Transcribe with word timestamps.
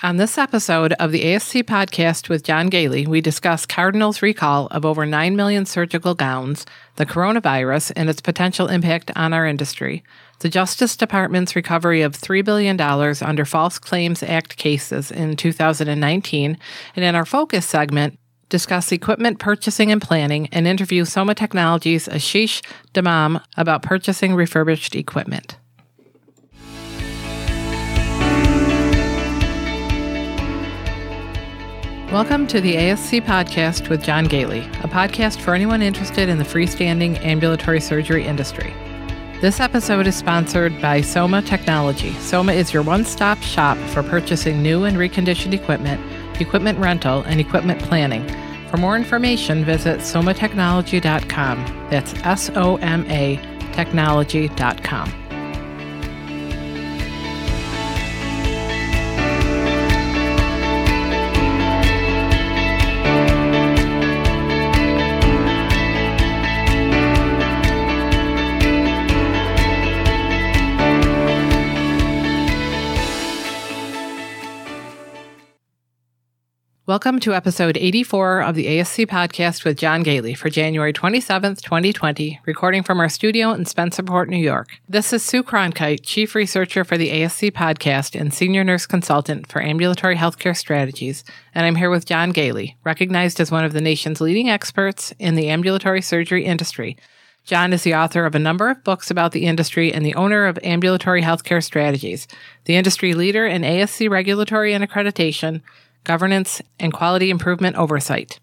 On 0.00 0.16
this 0.16 0.38
episode 0.38 0.92
of 1.00 1.10
the 1.10 1.24
ASC 1.24 1.64
podcast 1.64 2.28
with 2.28 2.44
John 2.44 2.70
Goehle, 2.70 3.08
we 3.08 3.20
discuss 3.20 3.66
Cardinal's 3.66 4.22
recall 4.22 4.68
of 4.68 4.84
over 4.84 5.04
9 5.04 5.34
million 5.34 5.66
surgical 5.66 6.14
gowns, 6.14 6.64
the 6.94 7.04
coronavirus 7.04 7.90
and 7.96 8.08
its 8.08 8.20
potential 8.20 8.68
impact 8.68 9.10
on 9.16 9.32
our 9.32 9.44
industry, 9.44 10.04
the 10.38 10.48
Justice 10.48 10.96
Department's 10.96 11.56
recovery 11.56 12.02
of 12.02 12.12
$3 12.12 12.44
billion 12.44 12.80
under 12.80 13.44
False 13.44 13.80
Claims 13.80 14.22
Act 14.22 14.56
cases 14.56 15.10
in 15.10 15.34
2019, 15.34 16.56
and 16.94 17.04
in 17.04 17.16
our 17.16 17.26
focus 17.26 17.66
segment, 17.66 18.20
discuss 18.48 18.92
equipment 18.92 19.40
purchasing 19.40 19.90
and 19.90 20.00
planning 20.00 20.46
and 20.52 20.68
interview 20.68 21.04
Soma 21.04 21.34
Technologies' 21.34 22.06
Ashish 22.06 22.64
Damam 22.94 23.42
about 23.56 23.82
purchasing 23.82 24.36
refurbished 24.36 24.94
equipment. 24.94 25.56
Welcome 32.12 32.46
to 32.46 32.62
the 32.62 32.74
ASC 32.74 33.20
podcast 33.20 33.90
with 33.90 34.02
John 34.02 34.28
Goehle, 34.28 34.66
a 34.82 34.88
podcast 34.88 35.40
for 35.40 35.54
anyone 35.54 35.82
interested 35.82 36.30
in 36.30 36.38
the 36.38 36.44
freestanding 36.44 37.22
ambulatory 37.22 37.82
surgery 37.82 38.24
industry. 38.24 38.72
This 39.42 39.60
episode 39.60 40.06
is 40.06 40.16
sponsored 40.16 40.80
by 40.80 41.02
Soma 41.02 41.42
Technology. 41.42 42.14
Soma 42.14 42.54
is 42.54 42.72
your 42.72 42.82
one 42.82 43.04
stop 43.04 43.42
shop 43.42 43.76
for 43.90 44.02
purchasing 44.02 44.62
new 44.62 44.84
and 44.84 44.96
reconditioned 44.96 45.52
equipment, 45.52 46.00
equipment 46.40 46.78
rental, 46.78 47.20
and 47.24 47.40
equipment 47.40 47.82
planning. 47.82 48.26
For 48.70 48.78
more 48.78 48.96
information, 48.96 49.62
visit 49.66 50.00
somatechnology.com. 50.00 51.88
That's 51.90 52.14
S 52.24 52.50
O 52.54 52.76
M 52.76 53.04
A 53.10 53.36
technology.com. 53.74 55.27
Welcome 76.88 77.20
to 77.20 77.34
episode 77.34 77.76
84 77.76 78.40
of 78.44 78.54
the 78.54 78.64
ASC 78.64 79.06
podcast 79.08 79.62
with 79.62 79.76
John 79.76 80.02
Goehle 80.02 80.34
for 80.34 80.48
January 80.48 80.94
27th, 80.94 81.60
2020, 81.60 82.40
recording 82.46 82.82
from 82.82 82.98
our 82.98 83.10
studio 83.10 83.52
in 83.52 83.64
Spencerport, 83.64 84.28
New 84.28 84.38
York. 84.38 84.68
This 84.88 85.12
is 85.12 85.22
Sue 85.22 85.42
Cronkite, 85.42 86.00
Chief 86.02 86.34
Researcher 86.34 86.84
for 86.84 86.96
the 86.96 87.10
ASC 87.10 87.50
podcast 87.50 88.18
and 88.18 88.32
Senior 88.32 88.64
Nurse 88.64 88.86
Consultant 88.86 89.52
for 89.52 89.60
Ambulatory 89.60 90.16
Healthcare 90.16 90.56
Strategies, 90.56 91.24
and 91.54 91.66
I'm 91.66 91.74
here 91.74 91.90
with 91.90 92.06
John 92.06 92.32
Goehle, 92.32 92.74
recognized 92.84 93.38
as 93.38 93.50
one 93.50 93.66
of 93.66 93.74
the 93.74 93.82
nation's 93.82 94.22
leading 94.22 94.48
experts 94.48 95.12
in 95.18 95.34
the 95.34 95.50
ambulatory 95.50 96.00
surgery 96.00 96.46
industry. 96.46 96.96
John 97.44 97.74
is 97.74 97.82
the 97.82 97.96
author 97.96 98.24
of 98.24 98.34
a 98.34 98.38
number 98.38 98.70
of 98.70 98.82
books 98.82 99.10
about 99.10 99.32
the 99.32 99.44
industry 99.44 99.92
and 99.92 100.06
the 100.06 100.14
owner 100.14 100.46
of 100.46 100.58
Ambulatory 100.62 101.20
Healthcare 101.20 101.62
Strategies, 101.62 102.26
the 102.64 102.76
industry 102.76 103.12
leader 103.12 103.46
in 103.46 103.60
ASC 103.60 104.08
regulatory 104.08 104.72
and 104.72 104.82
accreditation 104.82 105.60
governance, 106.04 106.62
and 106.78 106.92
quality 106.92 107.30
improvement 107.30 107.76
oversight. 107.76 108.40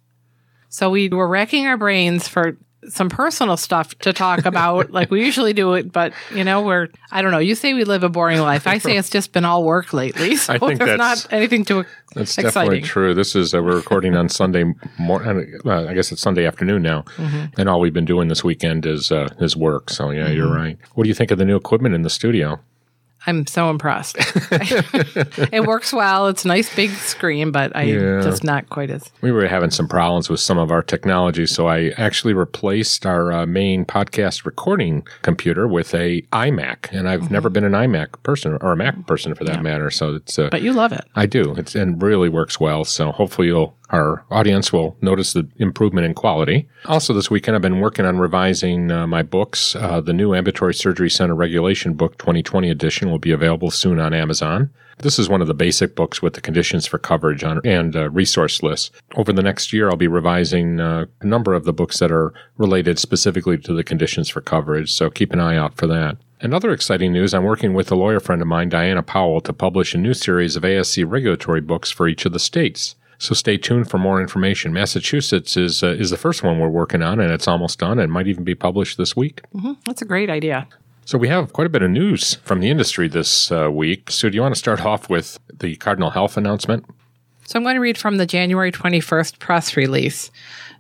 So 0.70 0.90
we 0.90 1.10
were 1.10 1.28
racking 1.28 1.68
our 1.68 1.78
brains 1.78 2.28
for 2.28 2.58
some 2.88 3.10
personal 3.10 3.58
stuff 3.58 3.98
to 4.00 4.14
talk 4.14 4.46
about, 4.54 4.92
like 4.92 5.10
we 5.10 5.26
usually 5.26 5.54
do 5.54 5.74
it, 5.74 5.92
but 5.92 6.14
you 6.36 6.44
know, 6.44 6.62
we're, 6.62 6.90
I 7.12 7.24
don't 7.24 7.32
know, 7.32 7.40
you 7.40 7.56
say 7.56 7.74
we 7.74 7.84
live 7.84 8.04
a 8.04 8.10
boring 8.10 8.40
life. 8.42 8.68
I 8.68 8.78
say 8.78 8.96
it's 8.96 9.10
just 9.10 9.32
been 9.32 9.44
all 9.46 9.64
work 9.64 9.92
lately. 9.94 10.36
So 10.46 10.54
I 10.54 10.60
think 10.60 10.78
there's 10.80 10.98
not 10.98 11.26
anything 11.32 11.66
too 11.66 11.84
that's 12.14 12.38
exciting. 12.38 12.52
definitely 12.54 12.82
true. 12.82 13.14
This 13.16 13.36
is, 13.36 13.56
uh, 13.56 13.64
we're 13.64 13.78
recording 13.78 14.16
on 14.16 14.30
Sunday 14.30 14.66
morning, 15.00 15.60
uh, 15.66 15.86
I 15.88 15.96
guess 15.96 16.12
it's 16.12 16.22
Sunday 16.22 16.46
afternoon 16.46 16.84
now. 16.84 17.02
Mm-hmm. 17.18 17.60
And 17.60 17.68
all 17.70 17.80
we've 17.80 17.94
been 17.94 18.06
doing 18.06 18.28
this 18.28 18.44
weekend 18.44 18.86
is, 18.86 19.12
uh, 19.12 19.30
is 19.40 19.56
work. 19.56 19.90
So 19.90 20.12
yeah, 20.12 20.30
you're 20.30 20.46
Mm-hmm. 20.46 20.56
right. 20.56 20.78
What 20.94 21.06
do 21.06 21.08
you 21.08 21.16
think 21.16 21.32
of 21.32 21.40
the 21.40 21.46
new 21.46 21.56
equipment 21.56 21.96
in 21.96 22.04
the 22.04 22.10
studio? 22.12 22.60
I'm 23.28 23.48
so 23.48 23.70
impressed. 23.70 24.16
it 25.52 25.66
works 25.66 25.92
well. 25.94 26.28
It's 26.28 26.46
a 26.46 26.48
nice 26.48 26.74
big 26.76 26.92
screen, 26.92 27.52
but 27.52 27.76
I 27.76 27.84
Yeah. 27.84 28.22
just 28.22 28.44
not 28.44 28.70
quite 28.70 28.90
as. 28.90 29.10
We 29.22 29.32
were 29.32 29.48
having 29.48 29.72
some 29.72 29.88
problems 29.88 30.30
with 30.30 30.40
some 30.40 30.58
of 30.58 30.72
our 30.72 30.82
technology, 30.84 31.46
so 31.46 31.68
I 31.68 31.90
actually 31.98 32.34
replaced 32.34 33.06
our 33.06 33.32
uh, 33.32 33.46
main 33.46 33.86
podcast 33.86 34.46
recording 34.46 35.08
computer 35.22 35.68
with 35.68 35.94
a 35.96 36.22
iMac, 36.34 36.92
and 36.92 37.10
I've 37.10 37.22
Mm-hmm. 37.26 37.34
never 37.34 37.50
been 37.50 37.64
an 37.64 37.72
iMac 37.72 38.22
person 38.24 38.58
or 38.62 38.74
a 38.74 38.76
Mac 38.76 39.08
person 39.08 39.34
for 39.36 39.44
that 39.46 39.64
matter. 39.64 39.90
So 39.90 40.16
it's 40.16 40.38
uh, 40.38 40.50
But 40.52 40.62
you 40.62 40.74
love 40.74 40.92
it. 40.92 41.06
I 41.16 41.26
do. 41.26 41.56
It's 41.58 41.74
and 41.76 42.02
really 42.02 42.30
works 42.30 42.60
well. 42.60 42.84
So 42.86 43.12
hopefully 43.12 43.48
you'll 43.48 43.76
our 43.90 44.26
audience 44.32 44.74
will 44.74 44.98
notice 45.02 45.34
the 45.34 45.48
improvement 45.58 46.06
in 46.06 46.14
quality. 46.14 46.68
Also, 46.86 47.14
this 47.14 47.30
weekend 47.30 47.56
I've 47.56 47.62
been 47.62 47.80
working 47.80 48.06
on 48.06 48.18
revising 48.18 48.92
uh, 48.92 49.08
my 49.08 49.22
books. 49.22 49.76
Uh, 49.76 50.02
the 50.02 50.14
new 50.14 50.34
Ambulatory 50.34 50.74
Surgery 50.74 51.10
Center 51.10 51.36
Regulation 51.36 51.94
Book 51.94 52.18
2020 52.18 52.70
edition 52.70 53.12
will 53.12 53.20
be 53.20 53.32
available 53.32 53.72
soon 53.72 54.00
on 54.00 54.14
Amazon. 54.14 54.72
This 55.00 55.20
is 55.20 55.28
one 55.28 55.42
of 55.42 55.48
the 55.48 55.54
basic 55.54 55.94
books 55.94 56.22
with 56.22 56.34
the 56.34 56.42
conditions 56.42 56.86
for 56.86 56.98
coverage 56.98 57.44
on, 57.44 57.60
and 57.66 57.96
uh, 57.96 58.10
resource 58.10 58.64
lists. 58.64 58.92
Over 59.16 59.34
the 59.34 59.44
next 59.44 59.74
year, 59.74 59.90
I'll 59.90 59.98
be 59.98 60.08
revising 60.08 60.80
uh, 60.80 61.06
a 61.20 61.26
number 61.26 61.54
of 61.54 61.66
the 61.66 61.74
books 61.74 62.00
that 62.00 62.12
are 62.12 62.34
related 62.58 62.98
specifically 62.98 63.58
to 63.58 63.74
the 63.74 63.84
conditions 63.84 64.30
for 64.30 64.40
coverage. 64.40 64.94
So 64.94 65.10
keep 65.10 65.34
an 65.34 65.42
eye 65.42 65.58
out 65.58 65.76
for 65.76 65.86
that. 65.88 66.18
Another 66.40 66.72
exciting 66.72 67.12
news 67.12 67.34
I'm 67.34 67.44
working 67.44 67.74
with 67.74 67.92
a 67.92 67.96
lawyer 67.96 68.20
friend 68.20 68.42
of 68.42 68.48
mine, 68.48 68.70
Diana 68.70 69.04
Powell, 69.04 69.42
to 69.42 69.54
publish 69.54 69.94
a 69.94 69.98
new 69.98 70.14
series 70.14 70.56
of 70.56 70.64
ASC 70.64 71.04
regulatory 71.10 71.62
books 71.62 71.92
for 71.92 72.08
each 72.08 72.26
of 72.26 72.34
the 72.34 72.40
states. 72.40 72.96
So 73.18 73.34
stay 73.34 73.58
tuned 73.58 73.90
for 73.90 73.98
more 73.98 74.22
information. 74.22 74.74
Massachusetts 74.74 75.56
is 75.58 75.84
uh, 75.84 75.88
is 75.88 76.10
the 76.10 76.18
first 76.18 76.44
one 76.44 76.60
we're 76.60 76.70
working 76.70 77.02
on, 77.02 77.20
and 77.20 77.32
it's 77.32 77.48
almost 77.48 77.80
done 77.80 78.00
It 78.00 78.08
might 78.08 78.28
even 78.28 78.44
be 78.44 78.56
published 78.56 78.98
this 78.98 79.16
week. 79.16 79.42
hmm 79.52 79.74
That's 79.86 80.02
a 80.02 80.06
great 80.06 80.30
idea. 80.30 80.68
So 81.06 81.20
we 81.20 81.28
have 81.28 81.54
quite 81.54 81.68
a 81.68 81.70
bit 81.70 81.84
of 81.84 81.92
news 81.92 82.36
from 82.44 82.62
the 82.62 82.70
industry 82.70 83.08
this 83.08 83.52
uh, 83.52 83.70
week. 83.72 84.10
So 84.10 84.28
do 84.28 84.36
you 84.36 84.42
want 84.42 84.56
to 84.56 84.60
start 84.60 84.84
off 84.84 85.08
with 85.08 85.40
the 85.54 85.76
Cardinal 85.76 86.10
Health 86.10 86.36
announcement? 86.36 86.84
So 87.46 87.60
I'm 87.60 87.64
going 87.64 87.76
to 87.76 87.82
read 87.82 87.98
from 87.98 88.18
the 88.18 88.26
January 88.26 88.72
21st 88.72 89.38
press 89.38 89.78
release. 89.78 90.32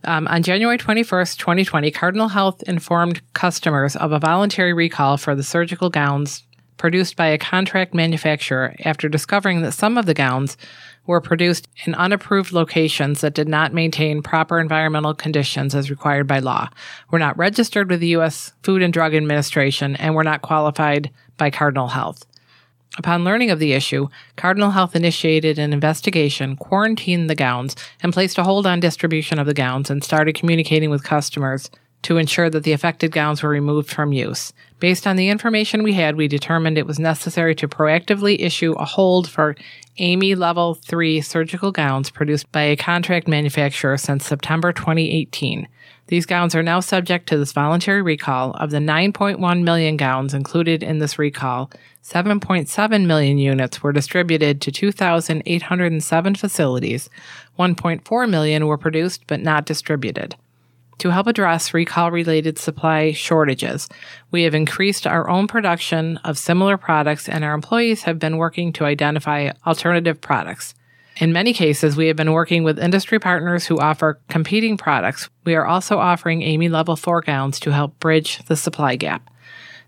Um, 0.03 0.27
on 0.27 0.41
January 0.41 0.79
21st, 0.79 1.37
2020, 1.37 1.91
Cardinal 1.91 2.29
Health 2.29 2.63
informed 2.63 3.21
customers 3.33 3.95
of 3.95 4.11
a 4.11 4.19
voluntary 4.19 4.73
recall 4.73 5.17
for 5.17 5.35
the 5.35 5.43
surgical 5.43 5.91
gowns 5.91 6.43
produced 6.77 7.15
by 7.15 7.27
a 7.27 7.37
contract 7.37 7.93
manufacturer 7.93 8.75
after 8.83 9.07
discovering 9.07 9.61
that 9.61 9.73
some 9.73 9.95
of 9.97 10.07
the 10.07 10.13
gowns 10.13 10.57
were 11.07 11.21
produced 11.21 11.67
in 11.85 11.95
unapproved 11.95 12.51
locations 12.51 13.21
that 13.21 13.33
did 13.33 13.47
not 13.47 13.73
maintain 13.73 14.21
proper 14.21 14.59
environmental 14.59 15.13
conditions 15.13 15.75
as 15.75 15.89
required 15.89 16.27
by 16.27 16.39
law, 16.39 16.69
were 17.11 17.19
not 17.19 17.37
registered 17.37 17.89
with 17.89 17.99
the 17.99 18.07
U.S. 18.07 18.53
Food 18.63 18.81
and 18.81 18.93
Drug 18.93 19.13
Administration, 19.13 19.95
and 19.97 20.15
were 20.15 20.23
not 20.23 20.41
qualified 20.41 21.11
by 21.37 21.49
Cardinal 21.49 21.89
Health. 21.89 22.25
Upon 22.97 23.25
learning 23.25 23.51
of 23.51 23.59
the 23.59 23.73
issue, 23.73 24.07
Cardinal 24.37 24.71
Health 24.71 24.95
initiated 24.95 25.59
an 25.59 25.73
investigation, 25.73 26.55
quarantined 26.55 27.29
the 27.29 27.35
gowns, 27.35 27.75
and 28.01 28.13
placed 28.13 28.37
a 28.37 28.43
hold 28.43 28.65
on 28.65 28.79
distribution 28.79 29.37
of 29.37 29.47
the 29.47 29.53
gowns 29.53 29.89
and 29.89 30.03
started 30.03 30.35
communicating 30.35 30.89
with 30.89 31.03
customers 31.03 31.69
to 32.05 32.17
ensure 32.17 32.51
that 32.51 32.63
the 32.63 32.71
affected 32.71 33.11
gowns 33.11 33.41
were 33.41 33.49
removed 33.49 33.89
from 33.89 34.13
use. 34.13 34.53
Based 34.79 35.07
on 35.07 35.15
the 35.15 35.29
information 35.29 35.81
we 35.81 35.93
had, 35.93 36.15
we 36.15 36.27
determined 36.27 36.77
it 36.77 36.85
was 36.85 36.99
necessary 36.99 37.55
to 37.55 37.67
proactively 37.67 38.39
issue 38.39 38.73
a 38.73 38.85
hold 38.85 39.27
for 39.27 39.55
AAMI 39.97 40.37
Level 40.37 40.75
3 40.75 41.19
surgical 41.21 41.71
gowns 41.71 42.11
produced 42.11 42.51
by 42.51 42.61
a 42.61 42.75
contract 42.75 43.27
manufacturer 43.27 43.97
since 43.97 44.23
September 44.23 44.71
2018. 44.71 45.67
These 46.05 46.27
gowns 46.27 46.53
are 46.53 46.61
now 46.61 46.79
subject 46.79 47.27
to 47.29 47.39
this 47.39 47.53
voluntary 47.53 48.03
recall. 48.03 48.51
Of 48.51 48.69
the 48.69 48.77
9.1 48.77 49.63
million 49.63 49.97
gowns 49.97 50.35
included 50.35 50.83
in 50.83 50.99
this 50.99 51.17
recall, 51.17 51.71
7.7 52.03 53.05
million 53.07 53.39
units 53.39 53.81
were 53.81 53.91
distributed 53.91 54.61
to 54.61 54.71
2,807 54.71 56.35
facilities. 56.35 57.09
1.4 57.57 58.29
million 58.29 58.67
were 58.67 58.77
produced 58.77 59.23
but 59.25 59.39
not 59.39 59.65
distributed. 59.65 60.35
To 60.99 61.09
help 61.09 61.27
address 61.27 61.73
recall 61.73 62.09
related 62.09 62.57
supply 62.57 63.11
shortages, 63.11 63.89
we 64.31 64.43
have 64.43 64.55
increased 64.55 65.05
our 65.05 65.29
own 65.29 65.47
production 65.47 66.17
of 66.17 66.37
similar 66.37 66.77
products 66.77 67.27
and 67.27 67.43
our 67.43 67.53
employees 67.53 68.03
have 68.03 68.17
been 68.17 68.37
working 68.37 68.71
to 68.73 68.85
identify 68.85 69.51
alternative 69.67 70.21
products. 70.21 70.73
In 71.17 71.31
many 71.31 71.53
cases, 71.53 71.95
we 71.95 72.07
have 72.07 72.17
been 72.17 72.33
working 72.33 72.63
with 72.63 72.79
industry 72.79 73.19
partners 73.19 73.65
who 73.65 73.79
offer 73.79 74.19
competing 74.29 74.77
products. 74.77 75.29
We 75.45 75.55
are 75.55 75.65
also 75.65 75.97
offering 75.97 76.41
AAMI 76.41 76.69
Level 76.69 76.95
4 76.95 77.21
gowns 77.21 77.59
to 77.61 77.71
help 77.71 77.99
bridge 77.99 78.43
the 78.45 78.55
supply 78.55 78.95
gap. 78.95 79.29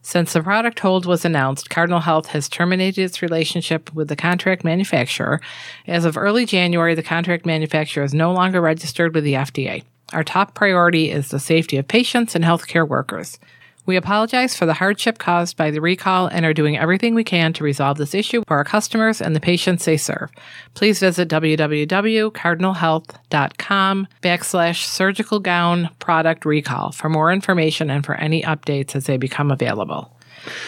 Since 0.01 0.31
the 0.31 0.41
product 0.41 0.79
hold 0.79 1.05
was 1.05 1.25
announced, 1.25 1.69
Cardinal 1.69 1.99
Health 1.99 2.27
has 2.27 2.47
terminated 2.47 3.01
its 3.01 3.21
relationship 3.21 3.93
with 3.93 4.07
the 4.07 4.15
contract 4.15 4.63
manufacturer. 4.63 5.41
As 5.85 6.05
of 6.05 6.17
early 6.17 6.45
January, 6.45 6.95
the 6.95 7.03
contract 7.03 7.45
manufacturer 7.45 8.05
is 8.05 8.13
no 8.13 8.31
longer 8.31 8.61
registered 8.61 9.13
with 9.13 9.25
the 9.25 9.33
FDA. 9.33 9.83
Our 10.13 10.23
top 10.23 10.53
priority 10.53 11.11
is 11.11 11.29
the 11.29 11.39
safety 11.39 11.77
of 11.77 11.87
patients 11.87 12.35
and 12.35 12.45
healthcare 12.45 12.87
workers. 12.87 13.39
We 13.87 13.95
apologize 13.95 14.55
for 14.55 14.65
the 14.65 14.73
hardship 14.73 15.17
caused 15.17 15.55
by 15.55 15.71
the 15.71 15.79
recall 15.79 16.27
and 16.27 16.45
are 16.45 16.53
doing 16.53 16.77
everything 16.77 17.15
we 17.15 17.23
can 17.23 17.53
to 17.53 17.63
resolve 17.63 17.97
this 17.97 18.13
issue 18.13 18.43
for 18.45 18.57
our 18.57 18.65
customers 18.65 19.21
and 19.21 19.33
the 19.33 19.39
patients 19.39 19.85
they 19.85 19.95
serve. 19.95 20.29
Please 20.73 20.99
visit 20.99 21.29
www.cardinalhealth.com 21.29 24.07
backslash 24.21 24.83
surgical 24.83 25.39
gown 25.39 25.89
product 25.99 26.43
recall 26.43 26.91
for 26.91 27.07
more 27.07 27.31
information 27.31 27.89
and 27.89 28.05
for 28.05 28.15
any 28.15 28.41
updates 28.41 28.93
as 28.93 29.05
they 29.05 29.15
become 29.15 29.51
available. 29.51 30.16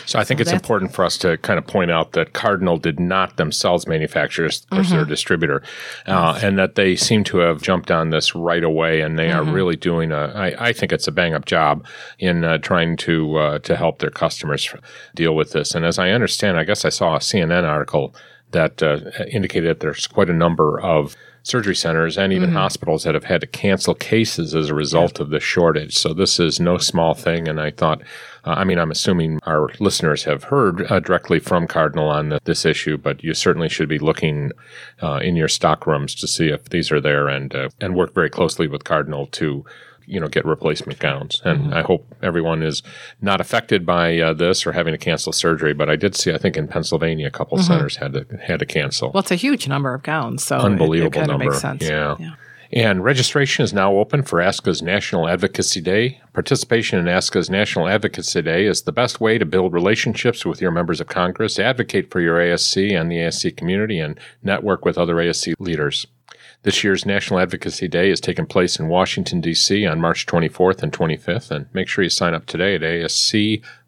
So 0.05 0.19
I 0.19 0.23
think 0.23 0.39
it's 0.39 0.51
important 0.51 0.93
for 0.93 1.05
us 1.05 1.17
to 1.19 1.37
kind 1.37 1.57
of 1.57 1.65
point 1.65 1.91
out 1.91 2.13
that 2.13 2.33
Cardinal 2.33 2.77
did 2.77 2.99
not 2.99 3.37
themselves 3.37 3.87
manufacture, 3.87 4.45
of 4.45 4.69
course, 4.69 4.89
they're 4.89 5.01
a 5.01 5.07
distributor, 5.07 5.61
uh, 6.05 6.39
and 6.41 6.57
that 6.57 6.75
they 6.75 6.95
seem 6.95 7.23
to 7.25 7.37
have 7.37 7.61
jumped 7.61 7.91
on 7.91 8.09
this 8.09 8.35
right 8.35 8.63
away, 8.63 9.01
and 9.01 9.17
they 9.17 9.31
are 9.31 9.43
really 9.43 9.75
doing 9.75 10.11
a. 10.11 10.31
I, 10.35 10.69
I 10.69 10.73
think 10.73 10.91
it's 10.91 11.07
a 11.07 11.11
bang 11.11 11.33
up 11.33 11.45
job 11.45 11.85
in 12.17 12.43
uh, 12.43 12.57
trying 12.59 12.97
to 12.97 13.37
uh, 13.37 13.59
to 13.59 13.75
help 13.75 13.99
their 13.99 14.09
customers 14.09 14.73
deal 15.15 15.35
with 15.35 15.51
this. 15.51 15.75
And 15.75 15.85
as 15.85 15.99
I 15.99 16.11
understand, 16.11 16.57
I 16.57 16.63
guess 16.63 16.85
I 16.85 16.89
saw 16.89 17.15
a 17.15 17.19
CNN 17.19 17.63
article 17.63 18.15
that 18.51 18.81
uh, 18.81 18.99
indicated 19.31 19.69
that 19.69 19.79
there's 19.79 20.07
quite 20.07 20.29
a 20.29 20.33
number 20.33 20.79
of 20.79 21.15
surgery 21.49 21.75
centers 21.75 22.17
and 22.17 22.31
even 22.31 22.51
hospitals 22.51 23.03
that 23.03 23.15
have 23.15 23.23
had 23.23 23.41
to 23.41 23.47
cancel 23.47 23.95
cases 23.95 24.53
as 24.53 24.69
a 24.69 24.75
result 24.75 25.19
of 25.19 25.29
the 25.29 25.39
shortage. 25.39 25.97
So 25.97 26.13
this 26.13 26.39
is 26.39 26.59
no 26.59 26.77
small 26.77 27.13
thing. 27.13 27.47
And 27.47 27.59
I 27.59 27.71
thought, 27.71 28.01
uh, 28.45 28.51
I 28.51 28.63
mean, 28.63 28.77
I'm 28.77 28.91
assuming 28.91 29.39
our 29.43 29.69
listeners 29.79 30.23
have 30.23 30.45
heard 30.45 30.89
uh, 30.91 30.99
directly 30.99 31.39
from 31.39 31.67
Cardinal 31.67 32.09
on 32.09 32.29
the, 32.29 32.39
this 32.43 32.65
issue, 32.65 32.97
but 32.97 33.23
you 33.23 33.33
certainly 33.33 33.69
should 33.69 33.89
be 33.89 33.99
looking 33.99 34.51
uh, 35.01 35.19
in 35.23 35.35
your 35.35 35.47
stock 35.47 35.87
rooms 35.87 36.15
to 36.15 36.27
see 36.27 36.49
if 36.49 36.69
these 36.69 36.91
are 36.91 37.01
there 37.01 37.27
and 37.27 37.55
uh, 37.55 37.69
and 37.81 37.95
work 37.95 38.13
very 38.13 38.29
closely 38.29 38.67
with 38.67 38.83
Cardinal 38.83 39.27
to 39.27 39.65
you 40.09 40.19
know 40.19 40.27
get 40.27 40.45
replacement 40.45 40.99
gowns. 40.99 41.41
And 41.45 41.73
i 41.73 41.81
hope 41.81 42.05
everyone 42.21 42.63
is 42.63 42.81
not 43.21 43.39
affected 43.39 43.85
by 43.85 44.17
uh, 44.19 44.33
this 44.33 44.65
or 44.65 44.71
having 44.71 44.93
to 44.93 44.97
cancel 44.97 45.31
surgery 45.31 45.73
but 45.73 45.89
i 45.89 45.95
did 45.95 46.15
see 46.15 46.33
i 46.33 46.37
think 46.37 46.57
in 46.57 46.67
pennsylvania 46.67 47.27
a 47.27 47.31
couple 47.31 47.57
centers 47.59 47.97
had 47.97 48.13
to 48.13 48.25
had 48.41 48.59
to 48.59 48.65
cancel. 48.65 49.11
Well, 49.11 49.21
it's 49.21 49.31
a 49.31 49.35
huge 49.35 49.67
number 49.67 49.93
of 49.93 50.03
gowns, 50.03 50.43
so 50.43 50.57
unbelievable 50.57 51.07
it, 51.07 51.13
kind 51.13 51.27
number 51.27 51.45
makes 51.45 51.61
sense. 51.61 51.83
yeah. 51.83 52.35
And 52.71 53.03
registration 53.03 53.63
is 53.63 53.73
now 53.73 53.93
open 53.93 54.21
for 54.21 54.39
ASCA's 54.39 54.83
National 54.83 55.27
Advocacy 55.27 55.81
Day. 55.81 56.21
Participation 56.33 56.99
in 56.99 57.05
ASCA's 57.05 57.49
National 57.49 57.87
Advocacy 57.87 58.43
Day 58.43 58.65
is 58.67 58.83
the 58.83 58.91
best 58.91 59.19
way 59.19 59.39
to 59.39 59.45
build 59.45 59.73
relationships 59.73 60.45
with 60.45 60.61
your 60.61 60.69
members 60.69 61.01
of 61.01 61.07
Congress, 61.07 61.57
advocate 61.57 62.11
for 62.11 62.19
your 62.19 62.37
ASC 62.37 62.95
and 62.99 63.11
the 63.11 63.15
ASC 63.15 63.57
community, 63.57 63.99
and 63.99 64.19
network 64.43 64.85
with 64.85 64.99
other 64.99 65.15
ASC 65.15 65.55
leaders. 65.57 66.05
This 66.63 66.83
year's 66.83 67.05
National 67.05 67.39
Advocacy 67.39 67.87
Day 67.87 68.09
is 68.09 68.19
taking 68.19 68.45
place 68.45 68.77
in 68.79 68.89
Washington, 68.89 69.39
D.C. 69.39 69.85
on 69.85 70.01
March 70.01 70.25
24th 70.25 70.83
and 70.83 70.91
25th, 70.91 71.51
and 71.51 71.67
make 71.71 71.87
sure 71.87 72.03
you 72.03 72.09
sign 72.09 72.33
up 72.33 72.45
today 72.47 72.75
at 72.75 72.83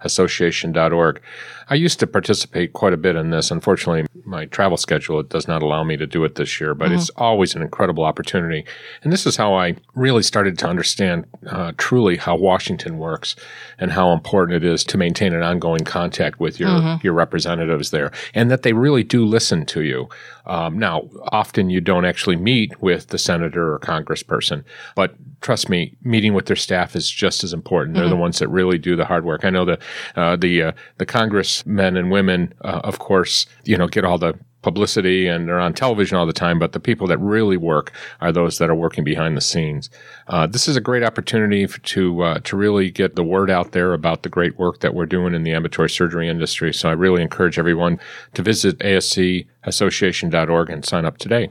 ascassociation.org. 0.03 1.21
I 1.69 1.75
used 1.75 2.00
to 2.01 2.07
participate 2.07 2.74
quite 2.74 2.92
a 2.92 2.98
bit 2.98 3.15
in 3.15 3.30
this. 3.30 3.50
Unfortunately, 3.50 4.06
my 4.25 4.45
travel 4.45 4.77
schedule 4.77 5.19
it 5.19 5.30
does 5.30 5.48
not 5.48 5.63
allow 5.63 5.83
me 5.83 5.95
to 5.98 6.06
do 6.06 6.24
it 6.25 6.36
this 6.36 6.59
year, 6.59 6.75
but 6.75 6.92
it's 6.92 7.09
always 7.12 7.56
an 7.56 7.62
incredible 7.62 8.03
opportunity. 8.03 8.65
And 9.03 9.13
this 9.13 9.25
is 9.25 9.38
how 9.38 9.53
I 9.53 9.75
really 9.95 10.24
started 10.24 10.57
to 10.59 10.68
understand 10.68 11.25
uh, 11.48 11.71
truly 11.77 12.18
how 12.18 12.36
Washington 12.36 12.98
works 12.98 13.36
and 13.80 13.92
how 13.92 14.12
important 14.12 14.63
it 14.63 14.68
is 14.68 14.83
to 14.86 14.98
maintain 14.98 15.33
an 15.33 15.44
ongoing 15.44 15.86
contact 15.86 16.39
with 16.39 16.59
your, 16.59 16.69
your 17.03 17.13
representatives 17.13 17.92
there, 17.92 18.12
and 18.33 18.51
that 18.51 18.63
they 18.63 18.74
really 18.74 19.03
do 19.03 19.25
listen 19.25 19.65
to 19.68 19.81
you. 19.81 20.09
Um, 20.45 20.77
now, 20.77 21.07
often 21.31 21.69
you 21.69 21.80
don't 21.80 22.03
actually 22.06 22.36
meet 22.36 22.81
with 22.81 23.07
the 23.07 23.18
senator 23.18 23.74
or 23.74 23.80
congressperson, 23.80 24.63
but 24.95 25.15
trust 25.42 25.69
me, 25.69 25.95
meeting 26.03 26.33
with 26.33 26.45
their 26.48 26.56
staff 26.56 26.95
is 26.95 27.09
just 27.09 27.44
as 27.44 27.53
important. 27.53 27.95
They're 27.95 28.09
the 28.09 28.15
ones 28.15 28.39
that 28.39 28.48
really 28.48 28.77
do 28.77 28.95
the 28.95 29.06
hard 29.06 29.25
work. 29.25 29.44
I 29.44 29.50
know 29.50 29.65
the 29.65 29.80
uh, 30.15 30.35
the 30.35 30.63
uh, 30.63 30.71
the 30.97 31.05
congressmen 31.05 31.97
and 31.97 32.11
women, 32.11 32.53
uh, 32.61 32.81
of 32.83 32.99
course, 32.99 33.45
you 33.63 33.77
know, 33.77 33.88
get 33.88 34.05
all 34.05 34.17
the 34.17 34.38
publicity 34.61 35.27
and 35.27 35.47
they're 35.47 35.59
on 35.59 35.73
television 35.73 36.17
all 36.17 36.25
the 36.25 36.33
time, 36.33 36.59
but 36.59 36.71
the 36.71 36.79
people 36.79 37.07
that 37.07 37.17
really 37.17 37.57
work 37.57 37.91
are 38.19 38.31
those 38.31 38.57
that 38.59 38.69
are 38.69 38.75
working 38.75 39.03
behind 39.03 39.35
the 39.35 39.41
scenes. 39.41 39.89
Uh, 40.27 40.47
this 40.47 40.67
is 40.67 40.75
a 40.75 40.81
great 40.81 41.03
opportunity 41.03 41.67
to 41.67 42.21
uh, 42.21 42.39
to 42.39 42.55
really 42.55 42.91
get 42.91 43.15
the 43.15 43.23
word 43.23 43.49
out 43.49 43.71
there 43.71 43.93
about 43.93 44.23
the 44.23 44.29
great 44.29 44.57
work 44.57 44.79
that 44.79 44.93
we're 44.93 45.05
doing 45.05 45.33
in 45.33 45.43
the 45.43 45.53
ambulatory 45.53 45.89
surgery 45.89 46.29
industry. 46.29 46.73
So 46.73 46.89
I 46.89 46.93
really 46.93 47.21
encourage 47.21 47.57
everyone 47.57 47.99
to 48.33 48.41
visit 48.41 48.79
ascassociation.org 48.79 50.69
and 50.69 50.85
sign 50.85 51.05
up 51.05 51.17
today. 51.17 51.49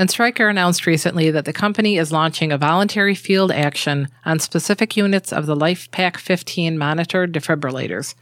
And 0.00 0.08
Stryker 0.08 0.48
announced 0.48 0.86
recently 0.86 1.32
that 1.32 1.44
the 1.44 1.52
company 1.52 1.98
is 1.98 2.12
launching 2.12 2.52
a 2.52 2.56
voluntary 2.56 3.16
field 3.16 3.50
action 3.50 4.06
on 4.24 4.38
specific 4.38 4.96
units 4.96 5.32
of 5.32 5.46
the 5.46 5.56
LifePak 5.56 6.18
15 6.18 6.78
monitored 6.78 7.32
defibrillators. 7.32 8.14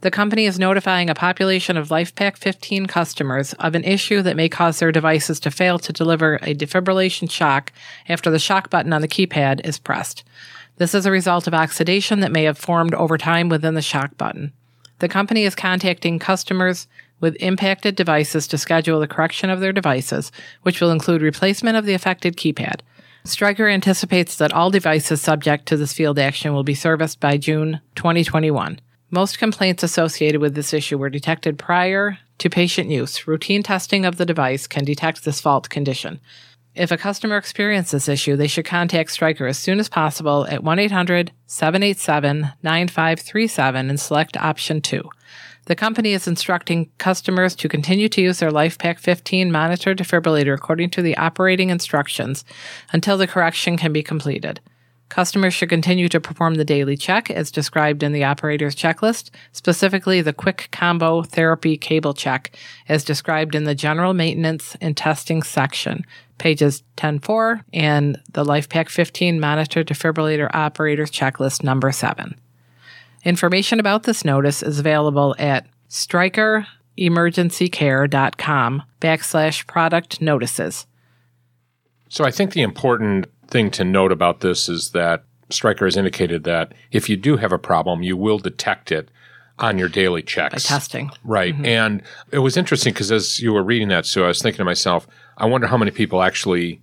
The 0.00 0.10
company 0.10 0.46
is 0.46 0.58
notifying 0.58 1.08
a 1.08 1.14
population 1.14 1.76
of 1.76 1.88
LifePak 1.88 2.36
15 2.36 2.86
customers 2.86 3.52
of 3.54 3.76
an 3.76 3.84
issue 3.84 4.22
that 4.22 4.34
may 4.34 4.48
cause 4.48 4.80
their 4.80 4.90
devices 4.90 5.38
to 5.40 5.52
fail 5.52 5.78
to 5.78 5.92
deliver 5.92 6.34
a 6.42 6.52
defibrillation 6.52 7.30
shock 7.30 7.72
after 8.08 8.28
the 8.28 8.40
shock 8.40 8.68
button 8.68 8.92
on 8.92 9.00
the 9.00 9.06
keypad 9.06 9.64
is 9.64 9.78
pressed. 9.78 10.24
This 10.78 10.96
is 10.96 11.06
a 11.06 11.12
result 11.12 11.46
of 11.46 11.54
oxidation 11.54 12.18
that 12.20 12.32
may 12.32 12.42
have 12.42 12.58
formed 12.58 12.94
over 12.94 13.16
time 13.16 13.48
within 13.48 13.74
the 13.74 13.82
shock 13.82 14.16
button. 14.18 14.52
The 14.98 15.08
company 15.08 15.44
is 15.44 15.54
contacting 15.54 16.18
customers 16.18 16.88
with 17.20 17.36
impacted 17.40 17.94
devices 17.94 18.46
to 18.48 18.58
schedule 18.58 19.00
the 19.00 19.06
correction 19.06 19.50
of 19.50 19.60
their 19.60 19.72
devices, 19.72 20.32
which 20.62 20.80
will 20.80 20.90
include 20.90 21.22
replacement 21.22 21.76
of 21.76 21.84
the 21.84 21.94
affected 21.94 22.36
keypad. 22.36 22.80
Stryker 23.24 23.68
anticipates 23.68 24.36
that 24.36 24.52
all 24.52 24.70
devices 24.70 25.20
subject 25.20 25.66
to 25.66 25.76
this 25.76 25.92
field 25.92 26.18
action 26.18 26.54
will 26.54 26.64
be 26.64 26.74
serviced 26.74 27.20
by 27.20 27.36
June 27.36 27.80
2021. 27.94 28.80
Most 29.10 29.38
complaints 29.38 29.82
associated 29.82 30.40
with 30.40 30.54
this 30.54 30.72
issue 30.72 30.96
were 30.96 31.10
detected 31.10 31.58
prior 31.58 32.18
to 32.38 32.48
patient 32.48 32.88
use. 32.90 33.26
Routine 33.26 33.62
testing 33.62 34.06
of 34.06 34.16
the 34.16 34.24
device 34.24 34.66
can 34.66 34.84
detect 34.84 35.24
this 35.24 35.40
fault 35.40 35.68
condition. 35.68 36.20
If 36.74 36.92
a 36.92 36.96
customer 36.96 37.36
experiences 37.36 38.06
this 38.06 38.08
issue, 38.08 38.36
they 38.36 38.46
should 38.46 38.64
contact 38.64 39.10
Stryker 39.10 39.46
as 39.46 39.58
soon 39.58 39.80
as 39.80 39.88
possible 39.88 40.46
at 40.46 40.62
1 40.62 40.78
800 40.78 41.32
787 41.46 42.52
9537 42.62 43.90
and 43.90 44.00
select 44.00 44.36
option 44.36 44.80
2. 44.80 45.02
The 45.70 45.76
company 45.76 46.14
is 46.14 46.26
instructing 46.26 46.90
customers 46.98 47.54
to 47.54 47.68
continue 47.68 48.08
to 48.08 48.20
use 48.20 48.40
their 48.40 48.50
LifePak 48.50 48.98
15 48.98 49.52
monitor 49.52 49.94
defibrillator 49.94 50.52
according 50.52 50.90
to 50.90 51.00
the 51.00 51.16
operating 51.16 51.70
instructions 51.70 52.44
until 52.92 53.16
the 53.16 53.28
correction 53.28 53.76
can 53.76 53.92
be 53.92 54.02
completed. 54.02 54.58
Customers 55.10 55.54
should 55.54 55.68
continue 55.68 56.08
to 56.08 56.18
perform 56.18 56.56
the 56.56 56.64
daily 56.64 56.96
check 56.96 57.30
as 57.30 57.52
described 57.52 58.02
in 58.02 58.10
the 58.10 58.24
operator's 58.24 58.74
checklist, 58.74 59.30
specifically 59.52 60.20
the 60.20 60.32
quick 60.32 60.70
combo 60.72 61.22
therapy 61.22 61.76
cable 61.76 62.14
check 62.14 62.50
as 62.88 63.04
described 63.04 63.54
in 63.54 63.62
the 63.62 63.76
general 63.76 64.12
maintenance 64.12 64.76
and 64.80 64.96
testing 64.96 65.40
section, 65.40 66.04
pages 66.38 66.82
10-4 66.96 67.62
and 67.72 68.20
the 68.32 68.42
LifePak 68.42 68.88
15 68.88 69.38
monitor 69.38 69.84
defibrillator 69.84 70.52
operator's 70.52 71.12
checklist 71.12 71.62
number 71.62 71.92
7. 71.92 72.34
Information 73.24 73.80
about 73.80 74.04
this 74.04 74.24
notice 74.24 74.62
is 74.62 74.78
available 74.78 75.34
at 75.38 75.66
strykeremergencycare.com 75.88 78.82
backslash 79.00 79.66
product 79.66 80.20
notices. 80.20 80.86
So 82.08 82.24
I 82.24 82.30
think 82.30 82.52
the 82.52 82.62
important 82.62 83.26
thing 83.48 83.72
to 83.72 83.84
note 83.84 84.12
about 84.12 84.40
this 84.40 84.68
is 84.68 84.90
that 84.90 85.24
Stryker 85.50 85.84
has 85.84 85.96
indicated 85.96 86.44
that 86.44 86.72
if 86.92 87.08
you 87.08 87.16
do 87.16 87.36
have 87.36 87.52
a 87.52 87.58
problem, 87.58 88.02
you 88.02 88.16
will 88.16 88.38
detect 88.38 88.92
it 88.92 89.10
on 89.58 89.78
your 89.78 89.88
daily 89.88 90.22
checks. 90.22 90.64
Testing. 90.64 91.10
Right. 91.24 91.54
Mm-hmm. 91.54 91.66
And 91.66 92.02
it 92.30 92.38
was 92.38 92.56
interesting 92.56 92.92
because 92.92 93.12
as 93.12 93.40
you 93.40 93.52
were 93.52 93.62
reading 93.62 93.88
that, 93.88 94.06
Sue, 94.06 94.24
I 94.24 94.28
was 94.28 94.40
thinking 94.40 94.58
to 94.58 94.64
myself, 94.64 95.06
I 95.36 95.46
wonder 95.46 95.66
how 95.66 95.76
many 95.76 95.90
people 95.90 96.22
actually 96.22 96.80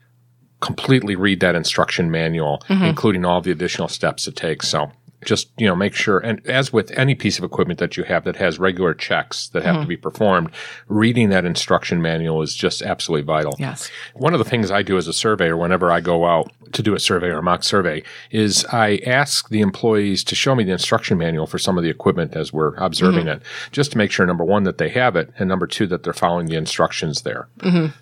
completely 0.60 1.16
read 1.16 1.40
that 1.40 1.56
instruction 1.56 2.12
manual, 2.12 2.64
mm-hmm. 2.68 2.84
including 2.84 3.26
all 3.26 3.42
the 3.42 3.52
additional 3.52 3.88
steps 3.88 4.28
it 4.28 4.36
takes. 4.36 4.68
So 4.68 4.92
just, 5.26 5.50
you 5.58 5.66
know, 5.68 5.76
make 5.76 5.94
sure. 5.94 6.20
And 6.20 6.46
as 6.48 6.72
with 6.72 6.92
any 6.92 7.16
piece 7.16 7.38
of 7.38 7.44
equipment 7.44 7.80
that 7.80 7.98
you 7.98 8.04
have 8.04 8.24
that 8.26 8.36
has 8.36 8.60
regular 8.60 8.94
checks 8.94 9.48
that 9.50 9.64
have 9.64 9.82
to 9.82 9.88
be 9.88 9.96
mm-hmm. 9.96 10.04
performed, 10.04 10.52
reading 10.88 11.30
that 11.30 11.46
instruction 11.46 12.02
manual 12.02 12.42
is 12.42 12.56
just 12.56 12.82
absolutely 12.82 13.26
vital. 13.26 13.56
Yes. 13.58 13.90
One 14.14 14.34
of 14.34 14.40
the 14.40 14.46
things 14.46 14.70
I 14.70 14.84
do 14.84 14.98
as 14.98 15.08
a 15.08 15.14
surveyor 15.14 15.58
whenever 15.58 15.92
I 15.92 16.02
go 16.02 16.26
out 16.26 16.52
to 16.74 16.84
do 16.84 16.94
a 16.96 17.00
survey 17.00 17.28
or 17.28 17.40
a 17.40 17.44
mock 17.44 17.64
survey 17.64 18.04
is 18.32 18.66
I 18.66 19.00
ask 19.06 19.50
the 19.50 19.62
employees 19.62 20.24
to 20.26 20.36
show 20.36 20.56
me 20.56 20.64
the 20.64 20.72
instruction 20.72 21.18
manual 21.18 21.48
for 21.48 21.58
some 21.58 21.78
of 21.78 21.84
the 21.84 21.90
equipment 21.90 22.36
as 22.36 22.54
we're 22.54 22.76
observing 22.76 23.28
it, 23.28 23.42
just 23.72 23.92
to 23.92 23.98
make 23.98 24.12
sure 24.12 24.26
number 24.26 24.44
one 24.44 24.64
that 24.64 24.78
they 24.78 24.90
have 24.90 25.16
it, 25.16 25.32
and 25.38 25.48
number 25.50 25.68
two 25.68 25.88
that 25.88 26.04
they're 26.04 26.14
following 26.14 26.48
the 26.48 26.56
instructions 26.56 27.22
there. 27.22 27.48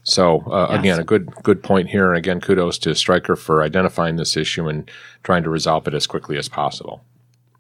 So 0.03 0.41
uh, 0.47 0.67
again, 0.69 0.99
a 0.99 1.03
good 1.03 1.33
good 1.43 1.63
point 1.63 1.89
here, 1.89 2.09
and 2.09 2.17
again, 2.17 2.41
kudos 2.41 2.77
to 2.79 2.95
Stryker 2.95 3.35
for 3.35 3.63
identifying 3.63 4.15
this 4.15 4.37
issue 4.37 4.67
and 4.67 4.89
trying 5.23 5.43
to 5.43 5.49
resolve 5.49 5.87
it 5.87 5.93
as 5.93 6.07
quickly 6.07 6.37
as 6.37 6.49
possible. 6.49 7.03